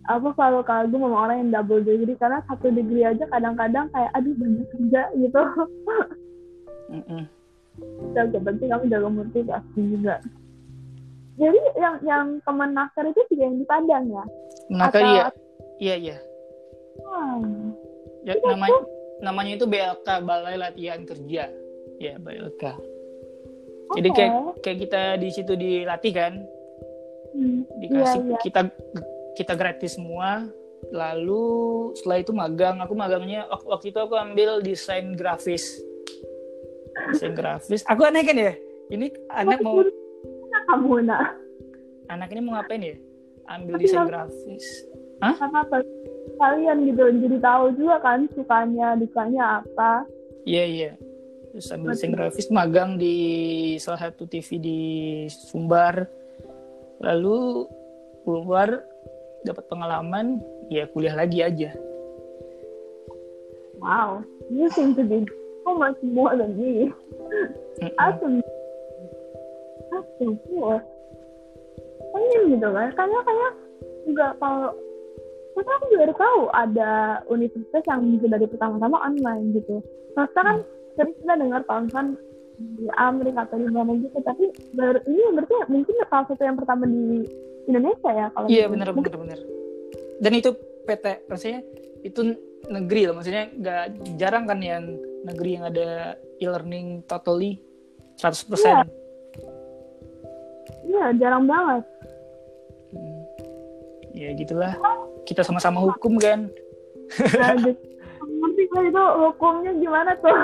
Aku 0.05 0.37
selalu 0.37 0.61
kagum 0.65 1.01
sama 1.01 1.17
orang 1.19 1.37
yang 1.41 1.51
double 1.51 1.81
degree 1.81 2.13
karena 2.15 2.45
satu 2.45 2.69
degree 2.69 3.09
aja 3.09 3.25
kadang-kadang 3.25 3.89
kayak 3.89 4.13
aduh 4.13 4.37
banyak 4.37 4.69
kerja 4.69 5.03
gitu. 5.17 5.43
Mm-mm. 6.93 7.23
Jaga 8.13 8.37
penting 8.39 8.69
kamu 8.69 8.85
jaga 8.93 9.09
mutu 9.09 9.41
pasti 9.49 9.81
juga. 9.81 10.21
Jadi 11.35 11.57
yang 11.81 11.97
yang 12.05 12.25
kemenaker 12.45 13.09
itu 13.09 13.21
juga 13.33 13.43
yang 13.43 13.57
di 13.57 13.65
Padang 13.65 14.05
ya? 14.07 14.25
Menakar 14.69 15.01
Atau- 15.01 15.09
ya 15.09 15.27
iya 15.81 15.95
iya 15.97 16.17
Hmm. 17.01 17.73
ya, 18.23 18.37
namanya 18.45 18.85
namanya 19.23 19.61
itu 19.61 19.67
BLK 19.69 20.09
Balai 20.25 20.57
Latihan 20.59 21.03
Kerja. 21.07 21.51
Ya 22.03 22.19
BLK 22.19 22.95
jadi 23.93 24.09
Oke. 24.11 24.17
kayak 24.17 24.33
kayak 24.65 24.79
kita 24.89 25.03
di 25.21 25.29
situ 25.31 25.53
dilatih 25.55 26.13
kan? 26.17 26.33
Hmm. 27.35 27.67
dikasih 27.83 28.21
Iya, 28.23 28.31
iya. 28.31 28.39
kita 28.41 28.61
kita 29.37 29.53
gratis 29.59 29.99
semua. 29.99 30.49
Lalu 30.89 31.45
setelah 31.99 32.19
itu 32.21 32.33
magang. 32.33 32.77
Aku 32.81 32.95
magangnya 32.97 33.45
wak- 33.51 33.67
waktu 33.67 33.93
itu 33.93 33.99
aku 34.01 34.15
ambil 34.17 34.65
desain 34.65 35.13
grafis. 35.19 35.83
Desain 37.11 37.35
grafis. 37.35 37.83
Aku 37.85 38.07
aneh 38.07 38.23
kan 38.23 38.37
ya? 38.37 38.55
Ini 38.89 39.11
anak 39.29 39.61
mau 39.61 39.83
kamu 40.65 41.05
nak? 41.05 41.37
anak 42.05 42.29
ini 42.37 42.41
mau 42.45 42.61
ngapain 42.61 42.83
ya? 42.85 42.97
Ambil 43.49 43.81
desain 43.81 44.07
grafis. 44.07 44.65
Karena 45.21 45.61
apa? 45.65 45.81
Kalian 46.35 46.89
gitu 46.89 47.03
jadi 47.25 47.39
tahu 47.39 47.65
juga 47.79 47.97
kan 48.03 48.27
sukanya 48.35 48.99
dukanya 48.99 49.63
apa. 49.63 50.05
iya 50.45 50.65
iya 50.67 50.93
terus 51.55 51.71
ambil 51.71 51.95
desain 51.95 52.13
grafis 52.13 52.51
magang 52.51 52.99
di 52.99 53.17
salah 53.79 54.11
satu 54.11 54.27
TV 54.27 54.59
di 54.59 54.81
Sumbar 55.31 56.05
lalu 56.99 57.71
keluar 58.27 58.83
dapat 59.47 59.65
pengalaman 59.71 60.43
ya 60.69 60.91
kuliah 60.91 61.15
lagi 61.15 61.41
aja 61.41 61.71
Wow, 63.85 64.25
you 64.49 64.65
seem 64.73 64.97
to 64.97 65.05
be 65.05 65.29
so 65.61 65.77
much 65.77 66.01
more 66.01 66.33
than 66.33 66.57
me. 66.57 66.89
Mm-mm. 67.85 67.93
Awesome. 68.01 68.41
Awesome, 69.93 70.41
cool. 70.49 70.81
Pengen 72.17 72.41
gitu 72.57 72.69
kan, 72.73 72.89
karena 72.97 73.19
kayak 73.29 73.53
juga 74.09 74.27
kalau 74.41 74.73
Masa 75.55 75.71
aku 75.71 75.85
baru 75.95 76.15
tahu 76.19 76.41
ada 76.51 76.91
universitas 77.31 77.83
yang 77.87 78.01
bisa 78.11 78.27
dari 78.27 78.47
pertama-tama 78.51 78.99
online 78.99 79.55
gitu. 79.55 79.79
Masa 80.19 80.35
kan 80.35 80.59
sering 80.99 81.15
kita 81.15 81.35
dengar 81.39 81.63
kalau 81.67 81.87
misalkan 81.87 82.09
di 82.55 82.87
Amerika 82.95 83.47
atau 83.51 83.59
di 83.59 83.67
mana 83.67 83.99
gitu, 83.99 84.19
tapi 84.23 84.45
baru 84.79 84.99
ini 85.11 85.23
berarti 85.35 85.55
mungkin 85.67 85.95
salah 86.07 86.27
satu 86.31 86.43
yang 86.43 86.59
pertama 86.59 86.87
di 86.87 87.27
Indonesia 87.67 88.11
ya 88.15 88.27
kalau 88.31 88.47
Iya 88.47 88.67
benar 88.71 88.95
Mungkin- 88.95 89.11
benar 89.11 89.23
benar. 89.27 89.41
Dan 90.23 90.33
itu 90.39 90.51
PT 90.87 91.07
maksudnya 91.27 91.61
itu 92.05 92.21
negeri 92.71 93.11
loh 93.11 93.15
maksudnya 93.19 93.51
nggak 93.51 93.83
jarang 94.21 94.45
kan 94.47 94.59
yang 94.63 94.85
negeri 95.25 95.51
yang 95.59 95.65
ada 95.67 96.15
e-learning 96.39 97.03
totally 97.07 97.59
100%. 98.19 98.55
Iya. 98.55 98.83
Iya, 100.85 101.07
jarang 101.19 101.45
banget. 101.51 101.83
Hmm. 102.95 103.21
Ya 104.15 104.31
gitulah. 104.39 104.79
Kita 105.25 105.41
sama-sama 105.41 105.81
hukum 105.81 106.17
kan. 106.21 106.49
Ngerti 108.25 108.63
kan 108.71 108.83
itu 108.85 109.03
hukumnya 109.21 109.73
gimana 109.77 110.11
tuh? 110.21 110.37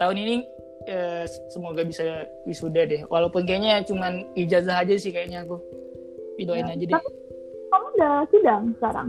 Tahun 0.00 0.16
ini 0.16 0.44
eh, 0.88 1.24
semoga 1.48 1.82
bisa 1.84 2.26
wisuda 2.44 2.84
deh. 2.84 3.00
Walaupun 3.08 3.44
kayaknya 3.44 3.84
cuman 3.84 4.28
ijazah 4.36 4.82
aja 4.82 4.94
sih 4.96 5.12
kayaknya 5.12 5.44
aku. 5.44 5.56
Doain 6.42 6.66
Ya, 6.66 6.74
aja 6.74 6.84
deh. 6.90 6.94
kamu 7.70 7.86
udah 7.94 8.14
sidang 8.34 8.62
sekarang? 8.80 9.08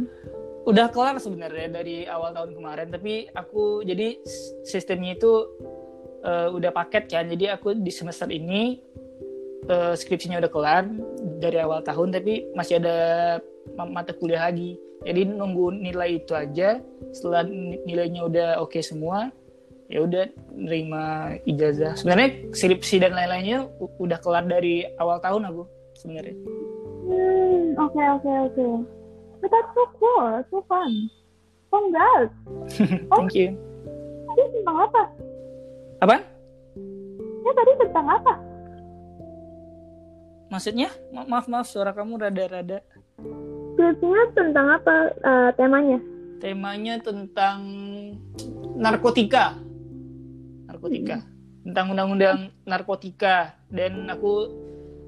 Udah 0.64 0.88
kelar 0.93 1.18
sebenarnya 1.18 1.68
dari 1.74 2.05
awal 2.05 2.32
tahun 2.32 2.53
kemarin, 2.55 2.88
tapi 2.93 3.26
aku 3.34 3.82
jadi 3.84 4.22
sistemnya 4.64 5.18
itu 5.18 5.32
eh, 6.22 6.47
udah 6.53 6.72
paket 6.72 7.09
kan. 7.09 7.26
Jadi 7.28 7.49
aku 7.49 7.74
di 7.74 7.89
semester 7.89 8.30
ini 8.30 8.78
eh, 9.66 9.93
skripsinya 9.97 10.38
udah 10.39 10.51
kelar 10.53 10.84
dari 11.41 11.57
awal 11.57 11.82
tahun, 11.82 12.14
tapi 12.14 12.53
masih 12.53 12.80
ada 12.80 12.97
mata 13.76 14.11
kuliah 14.14 14.47
lagi. 14.47 14.76
Jadi 15.03 15.28
nunggu 15.28 15.76
nilai 15.76 16.24
itu 16.24 16.32
aja. 16.32 16.80
Setelah 17.11 17.43
ni- 17.43 17.80
nilainya 17.84 18.24
udah 18.24 18.47
oke 18.64 18.80
semua, 18.80 19.28
ya 19.91 20.03
udah 20.03 20.32
nerima 20.55 21.36
ijazah. 21.43 21.99
Sebenarnya 21.99 22.55
skripsi 22.55 23.03
dan 23.03 23.11
lain-lainnya 23.11 23.68
udah 23.99 24.18
kelar 24.24 24.47
dari 24.47 24.88
awal 24.95 25.20
tahun 25.20 25.51
aku 25.51 25.64
sebenarnya. 25.99 26.36
Hmm, 27.03 27.76
oke 27.76 27.99
oke 27.99 28.32
oke. 28.51 28.68
But 29.43 29.51
that's 29.51 29.72
so 29.76 29.84
cool, 29.99 30.39
so 30.47 30.64
fun. 30.72 31.11
Congrats. 31.68 32.32
Thank 33.11 33.36
you. 33.36 33.59
Tadi 34.24 34.43
tentang 34.55 34.78
apa? 34.88 35.01
Apa? 35.99 36.16
Ya 37.43 37.51
tadi 37.51 37.72
tentang 37.76 38.07
apa? 38.07 38.34
Maksudnya? 40.47 40.89
Ma- 41.11 41.28
Maaf 41.28 41.49
maaf 41.51 41.68
suara 41.68 41.91
kamu 41.91 42.24
rada-rada. 42.24 42.80
Skripsinya 43.74 44.21
tentang 44.38 44.67
apa 44.69 44.95
eh, 45.26 45.49
temanya? 45.57 45.99
temanya 46.43 46.99
tentang 46.99 47.63
narkotika. 48.76 49.55
Narkotika. 50.67 51.24
Tentang 51.63 51.95
undang-undang 51.95 52.51
narkotika. 52.67 53.55
Dan 53.71 54.11
aku 54.11 54.51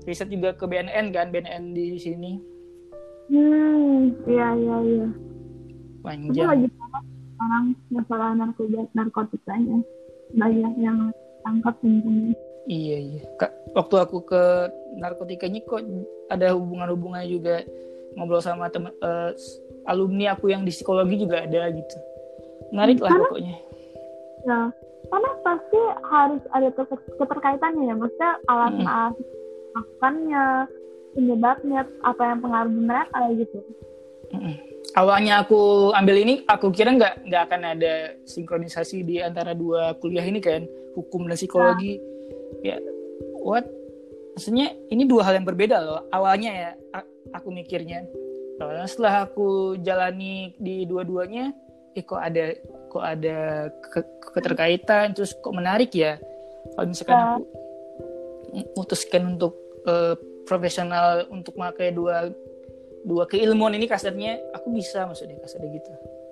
riset 0.07 0.31
juga 0.31 0.55
ke 0.55 0.63
BNN 0.63 1.11
kan 1.11 1.35
BNN 1.35 1.75
di 1.75 1.99
sini. 1.99 2.39
Hmm, 3.27 4.15
iya 4.23 4.47
iya 4.55 4.75
iya. 4.79 5.07
Aku 5.11 6.07
panjang. 6.07 6.47
lagi 6.47 6.67
tahu 6.71 7.03
sekarang 7.35 7.65
masalah 7.91 8.31
narkoba 8.39 8.81
narkotikanya. 8.95 9.77
Banyak 10.39 10.73
yang 10.79 11.11
tangkap 11.43 11.75
tentunya. 11.83 12.31
iya 12.71 12.97
iya. 13.11 13.21
Kak, 13.35 13.51
waktu 13.75 13.95
aku 13.99 14.23
ke 14.23 14.71
narkotikanya 15.03 15.59
kok 15.67 15.83
ada 16.31 16.55
hubungan-hubungannya 16.55 17.27
juga 17.27 17.55
ngobrol 18.15 18.41
sama 18.41 18.71
teman 18.71 18.91
eh, 18.97 19.31
alumni 19.85 20.33
aku 20.33 20.49
yang 20.49 20.63
di 20.63 20.71
psikologi 20.73 21.21
juga 21.21 21.43
ada 21.45 21.69
gitu 21.69 21.97
menarik 22.73 22.97
lah 22.99 23.11
Karena- 23.13 23.29
pokoknya 23.29 23.55
Ya, 24.45 24.69
karena 25.09 25.29
pasti 25.41 25.81
harus 26.05 26.37
ada 26.53 26.69
keter- 26.69 27.17
keterkaitannya 27.17 27.89
ya. 27.89 27.95
Maksudnya 27.97 28.31
alasan 28.45 28.77
Hmm. 28.77 28.85
alasan 28.85 29.13
melakukannya, 29.73 30.45
penyebabnya, 31.17 31.81
apa 32.05 32.21
yang 32.29 32.39
pengaruh 32.45 32.73
mereka 32.77 33.19
gitu. 33.33 33.57
Mm-mm. 34.37 34.53
Awalnya 34.93 35.41
aku 35.41 35.89
ambil 35.97 36.15
ini, 36.21 36.45
aku 36.45 36.69
kira 36.69 36.93
nggak 36.93 37.25
nggak 37.25 37.41
akan 37.49 37.61
ada 37.73 37.93
sinkronisasi 38.29 39.01
di 39.01 39.17
antara 39.17 39.57
dua 39.57 39.97
kuliah 39.97 40.21
ini 40.21 40.37
kan, 40.37 40.61
hukum 40.93 41.25
dan 41.25 41.41
psikologi. 41.41 41.97
Ya, 42.61 42.77
what? 43.41 43.65
Maksudnya 44.35 44.67
ini 44.91 45.03
dua 45.07 45.23
hal 45.23 45.39
yang 45.39 45.47
berbeda 45.47 45.79
loh. 45.79 46.05
Awalnya 46.11 46.51
ya, 46.51 46.71
aku 47.31 47.49
mikirnya. 47.49 48.03
Setelah 48.87 49.27
aku 49.27 49.79
jalani 49.79 50.55
di 50.59 50.83
dua-duanya, 50.83 51.51
eh 51.95 52.03
kok 52.03 52.19
ada 52.19 52.55
kok 52.91 53.03
ada 53.03 53.67
ke- 53.91 54.11
keterkaitan, 54.35 55.15
terus 55.15 55.35
kok 55.35 55.55
menarik 55.55 55.91
ya. 55.95 56.19
Kalau 56.75 56.87
misalkan 56.87 57.15
Ya. 57.15 57.25
aku 57.35 57.43
memutuskan 58.75 59.21
untuk 59.35 59.53
eh, 59.85 60.15
profesional 60.45 61.27
untuk 61.29 61.53
memakai 61.57 61.91
dua 61.91 62.31
dua 63.05 63.29
keilmuan 63.29 63.73
ini 63.77 63.85
kasarnya 63.85 64.41
aku 64.49 64.73
bisa 64.73 65.05
maksudnya 65.05 65.37
kasarnya 65.37 65.69
gitu 65.77 65.91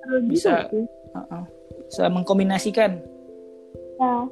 juga 0.10 0.18
Bisa. 0.26 0.54
sih. 0.74 0.86
Uh-uh. 1.14 1.44
bisa 1.86 2.04
mengkombinasikan 2.10 2.98
Ya. 4.02 4.26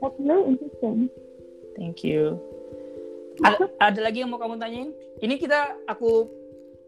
That's 0.00 0.16
really 0.20 0.44
interesting. 0.56 1.08
Thank 1.80 2.04
you 2.04 2.36
ada, 3.40 3.64
ada 3.80 4.00
lagi 4.04 4.20
yang 4.20 4.30
mau 4.30 4.40
kamu 4.40 4.60
tanyain? 4.60 4.90
Ini 5.20 5.34
kita 5.40 5.80
aku 5.88 6.28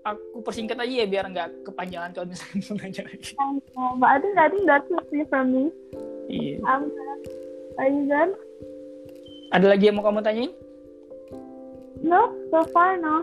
aku 0.03 0.43
persingkat 0.43 0.76
aja 0.76 0.95
ya 1.05 1.07
biar 1.09 1.24
nggak 1.30 1.64
kepanjangan 1.64 2.11
kalau 2.12 2.26
misalnya 2.28 2.61
mau 2.66 2.74
nanya 2.76 3.03
lagi. 3.07 3.32
Oh, 3.38 3.93
but 3.97 4.09
I 4.11 4.16
think 4.20 4.34
I 4.36 4.49
think 4.51 4.64
that's 4.66 4.88
it 4.90 5.26
from 5.30 5.47
me. 5.55 5.64
Iya. 6.28 6.61
I'm 6.66 6.90
done. 6.90 7.20
Are 7.80 7.88
you 7.88 8.05
done? 8.05 8.32
Ada 9.53 9.66
lagi 9.68 9.84
yang 9.88 9.97
mau 10.01 10.05
kamu 10.05 10.20
tanyain? 10.24 10.53
No, 12.03 12.34
so 12.51 12.66
far 12.74 12.99
no. 12.99 13.22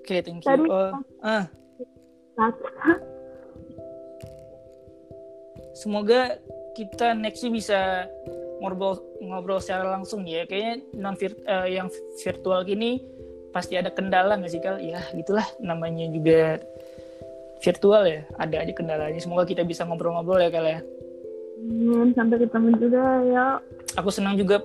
Oke, 0.00 0.20
thank 0.24 0.42
you. 0.42 0.48
Tadi- 0.48 0.70
Oh, 0.70 0.92
ah, 1.24 1.44
semoga 5.76 6.40
kita 6.74 7.14
nextnya 7.14 7.50
bisa 7.52 7.80
ngobrol 8.64 8.96
ngobrol 9.20 9.60
secara 9.60 9.92
langsung 9.92 10.24
ya. 10.24 10.48
Kayaknya 10.48 10.80
non 10.96 11.14
yang 11.68 11.92
virtual 12.24 12.64
gini 12.64 13.04
pasti 13.52 13.76
ada 13.76 13.92
kendala 13.92 14.40
nggak 14.40 14.52
sih 14.52 14.64
kal? 14.64 14.80
Ya 14.80 15.04
gitulah 15.12 15.44
namanya 15.60 16.08
juga 16.08 16.64
virtual 17.60 18.02
ya. 18.08 18.20
Ada 18.40 18.64
aja 18.64 18.72
kendalanya. 18.72 19.20
Semoga 19.20 19.44
kita 19.44 19.60
bisa 19.68 19.84
ngobrol-ngobrol 19.84 20.40
ya 20.40 20.48
kal 20.48 20.64
ya. 20.64 20.80
Hmm, 21.60 22.16
sampai 22.16 22.40
ketemu 22.40 22.68
juga 22.80 23.04
ya. 23.28 23.44
Aku 24.00 24.08
senang 24.08 24.40
juga 24.40 24.64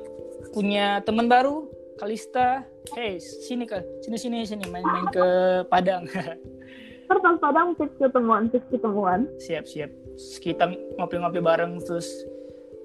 punya 0.56 1.04
teman 1.04 1.28
baru, 1.28 1.68
Kalista. 2.00 2.64
Hey, 2.96 3.20
sini 3.20 3.68
kal, 3.68 3.84
sini 4.02 4.18
sini 4.18 4.38
sini 4.48 4.66
main-main 4.72 5.12
ke 5.12 5.28
Padang. 5.68 6.08
Pas 7.10 7.18
Padang 7.42 7.74
fix 7.74 7.90
ketemuan, 7.98 8.54
fix 8.54 8.62
ketemuan. 8.70 9.26
siap 9.42 9.66
siap. 9.66 9.90
Kita 10.18 10.70
ngopi-ngopi 11.02 11.42
bareng 11.42 11.82
terus 11.82 12.06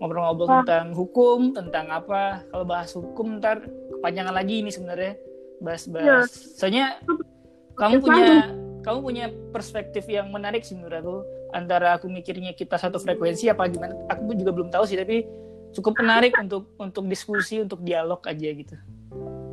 ngobrol-ngobrol 0.04 0.60
tentang 0.60 0.92
hukum, 0.92 1.56
tentang 1.56 1.88
apa. 1.88 2.44
Kalau 2.52 2.64
bahas 2.68 2.92
hukum 2.92 3.40
ntar 3.40 3.64
kepanjangan 3.96 4.36
lagi 4.36 4.60
ini 4.60 4.68
sebenarnya 4.68 5.16
bahas-bahas. 5.64 6.28
Soalnya 6.60 7.00
kamu 7.80 8.04
punya 8.04 8.26
kamu 8.84 8.98
punya 9.00 9.24
perspektif 9.48 10.04
yang 10.12 10.28
menarik 10.28 10.60
sih 10.60 10.76
menurut 10.76 11.00
aku. 11.00 11.16
Antara 11.56 11.96
aku 11.96 12.12
mikirnya 12.12 12.52
kita 12.52 12.76
satu 12.76 13.00
frekuensi 13.00 13.48
apa 13.48 13.64
gimana? 13.72 13.96
Aku 14.12 14.28
pun 14.28 14.36
juga 14.36 14.52
belum 14.52 14.68
tahu 14.68 14.84
sih 14.84 15.00
tapi 15.00 15.24
cukup 15.72 15.96
menarik 15.96 16.36
untuk 16.44 16.68
untuk 16.76 17.08
diskusi, 17.08 17.64
untuk 17.64 17.80
dialog 17.80 18.20
aja 18.28 18.48
gitu. 18.52 18.76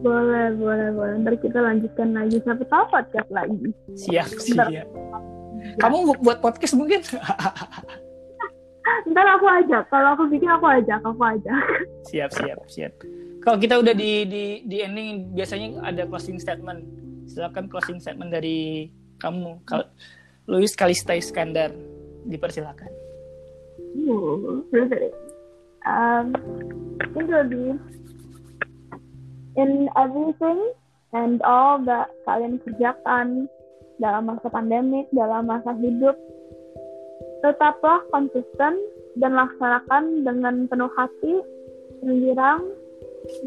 Boleh, 0.03 0.51
boleh, 0.57 0.91
boleh. 0.91 1.13
Ntar 1.23 1.39
kita 1.39 1.63
lanjutkan 1.63 2.11
lagi. 2.11 2.43
Siapa 2.43 2.65
tahu 2.67 2.83
podcast 2.91 3.29
lagi. 3.31 3.71
Siap 3.95 4.27
siap. 4.35 4.67
Kamu 5.77 5.97
bu- 6.11 6.21
buat 6.25 6.43
podcast 6.43 6.75
mungkin? 6.75 6.99
Ntar 8.81 9.27
aku 9.37 9.45
ajak. 9.45 9.83
Kalau 9.89 10.17
aku 10.17 10.23
bikin 10.29 10.49
aku 10.49 10.65
ajak, 10.65 10.99
aku 11.05 11.21
ajak. 11.21 11.61
siap 12.09 12.29
siap 12.33 12.59
siap. 12.69 12.93
Kalau 13.41 13.57
kita 13.57 13.81
udah 13.81 13.93
di 13.93 14.25
di 14.25 14.43
di 14.65 14.77
ending 14.85 15.33
biasanya 15.33 15.81
ada 15.85 16.05
closing 16.05 16.37
statement. 16.37 16.85
Silakan 17.29 17.69
closing 17.69 18.01
statement 18.01 18.33
dari 18.33 18.89
kamu, 19.21 19.61
Kal 19.65 19.89
Luis 20.49 20.73
Kalista 20.73 21.13
Iskandar. 21.13 21.73
Dipersilakan. 22.25 22.91
Really. 24.69 25.09
Um, 25.81 26.37
it 27.17 27.25
will 27.25 27.49
be 27.49 27.73
in 29.57 29.89
everything 29.97 30.59
and 31.11 31.41
all 31.41 31.81
that 31.83 32.13
kalian 32.29 32.61
kerjakan 32.61 33.49
dalam 33.97 34.29
masa 34.29 34.47
pandemik, 34.49 35.09
dalam 35.13 35.49
masa 35.49 35.73
hidup, 35.77 36.17
tetaplah 37.41 38.05
konsisten 38.13 38.73
dan 39.19 39.31
laksanakan 39.35 40.23
dengan 40.23 40.65
penuh 40.69 40.91
hati, 40.95 41.41
menggirang, 42.05 42.63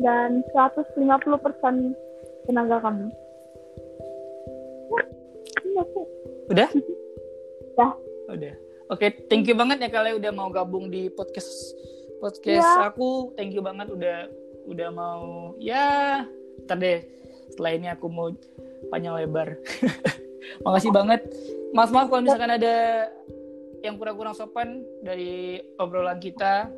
dan 0.02 0.44
150% 0.52 1.94
tenaga 2.46 2.76
kamu. 2.84 3.06
Udah? 6.52 6.68
Udah. 7.74 7.90
Udah. 8.30 8.54
Oke, 8.92 9.08
thank 9.32 9.48
you 9.48 9.56
banget 9.56 9.80
ya 9.80 9.88
kalian 9.88 10.20
udah 10.20 10.32
mau 10.36 10.52
gabung 10.52 10.92
di 10.92 11.08
podcast 11.08 11.72
podcast 12.20 12.62
Ya. 12.62 12.92
aku. 12.92 13.32
Thank 13.32 13.56
you 13.56 13.64
banget 13.64 13.88
udah 13.88 14.28
udah 14.68 14.88
mau 14.92 15.52
ya 15.60 16.24
ntar 16.64 16.80
deh 16.80 17.04
setelah 17.52 17.72
ini 17.76 17.88
aku 17.88 18.06
mau 18.12 18.28
panjang 18.92 19.16
lebar. 19.16 19.56
Makasih 20.64 20.92
banget. 20.92 21.24
Maaf 21.72 21.90
maaf 21.90 22.12
kalau 22.12 22.22
misalkan 22.22 22.54
ada 22.54 23.08
yang 23.84 24.00
kurang-kurang 24.00 24.32
sopan 24.32 24.80
dari 25.04 25.60
obrolan 25.76 26.16
kita. 26.16 26.72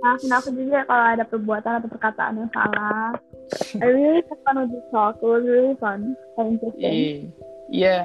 Maafin 0.00 0.32
aku 0.32 0.54
juga 0.54 0.86
kalau 0.86 1.06
ada 1.12 1.24
perbuatan 1.26 1.82
atau 1.82 1.90
perkataan 1.90 2.40
yang 2.40 2.50
salah. 2.54 3.12
I 3.82 3.86
really 3.90 4.22
had 4.22 4.38
fun 4.46 4.62
with 4.62 4.70
this 4.70 4.86
talk. 4.94 5.18
It 5.18 5.26
was 5.26 5.42
really 5.42 5.74
fun 5.82 6.14
and 6.38 6.56
interesting. 6.56 6.94
Iya. 6.94 7.14
Iya. 7.68 7.96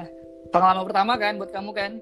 Pengalaman 0.50 0.84
pertama 0.90 1.12
kan 1.16 1.38
buat 1.38 1.54
kamu 1.54 1.70
kan? 1.72 1.92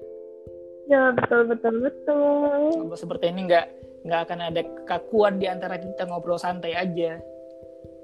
Ya 0.89 1.13
betul 1.13 1.45
betul 1.45 1.81
betul. 1.81 2.61
Ngobrol 2.73 2.97
seperti 2.97 3.29
ini 3.29 3.45
nggak 3.45 3.65
nggak 4.05 4.21
akan 4.25 4.39
ada 4.49 4.61
kekakuan 4.65 5.37
di 5.37 5.45
antara 5.49 5.77
kita 5.77 6.09
ngobrol 6.09 6.41
santai 6.41 6.73
aja. 6.73 7.21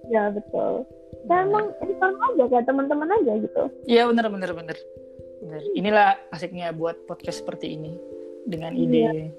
Ya 0.09 0.23
betul. 0.29 0.85
Ya 1.29 1.45
emang 1.45 1.73
ini 1.81 1.93
fun 1.97 2.13
aja 2.15 2.43
kayak 2.47 2.65
teman-teman 2.69 3.09
aja 3.09 3.33
gitu. 3.41 3.63
Iya 3.89 4.09
bener 4.09 4.29
bener 4.29 4.51
bener. 4.53 4.77
Bener. 5.41 5.61
Inilah 5.73 6.09
asiknya 6.29 6.69
buat 6.71 7.09
podcast 7.09 7.41
seperti 7.41 7.73
ini 7.73 7.97
dengan 8.45 8.77
ide. 8.77 9.33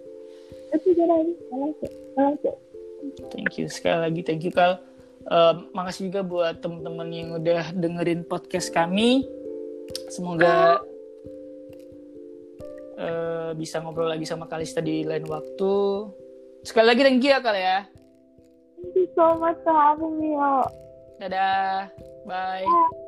Itu 0.75 0.93
juga 0.93 1.05
lagi. 1.15 1.33
I 1.39 1.57
like 1.63 1.81
it. 1.87 1.93
I 2.19 2.21
like 2.27 2.45
it. 2.45 2.57
Thank 3.31 3.59
you 3.59 3.67
sekali 3.67 3.99
lagi, 3.99 4.21
thank 4.23 4.43
you 4.47 4.55
Kal. 4.55 4.79
Eh, 5.23 5.55
makasih 5.71 6.11
juga 6.11 6.21
buat 6.27 6.55
teman-teman 6.59 7.09
yang 7.15 7.29
udah 7.39 7.71
dengerin 7.75 8.27
podcast 8.27 8.75
kami. 8.75 9.27
Semoga 10.11 10.83
eh, 12.99 13.51
bisa 13.55 13.83
ngobrol 13.83 14.11
lagi 14.11 14.27
sama 14.27 14.51
Kalista 14.51 14.83
di 14.83 15.07
lain 15.07 15.27
waktu. 15.27 15.75
Sekali 16.63 16.87
lagi 16.91 17.03
thank 17.03 17.23
you 17.23 17.31
ya 17.31 17.43
Kal 17.43 17.55
ya. 17.55 17.87
Thank 18.83 18.95
you 18.99 19.09
so 19.15 19.39
much 19.39 19.59
for 19.63 19.75
having 19.75 20.19
me. 20.19 20.35
Dadah, 21.23 21.87
bye. 22.27 22.67
Bye. 22.67 23.02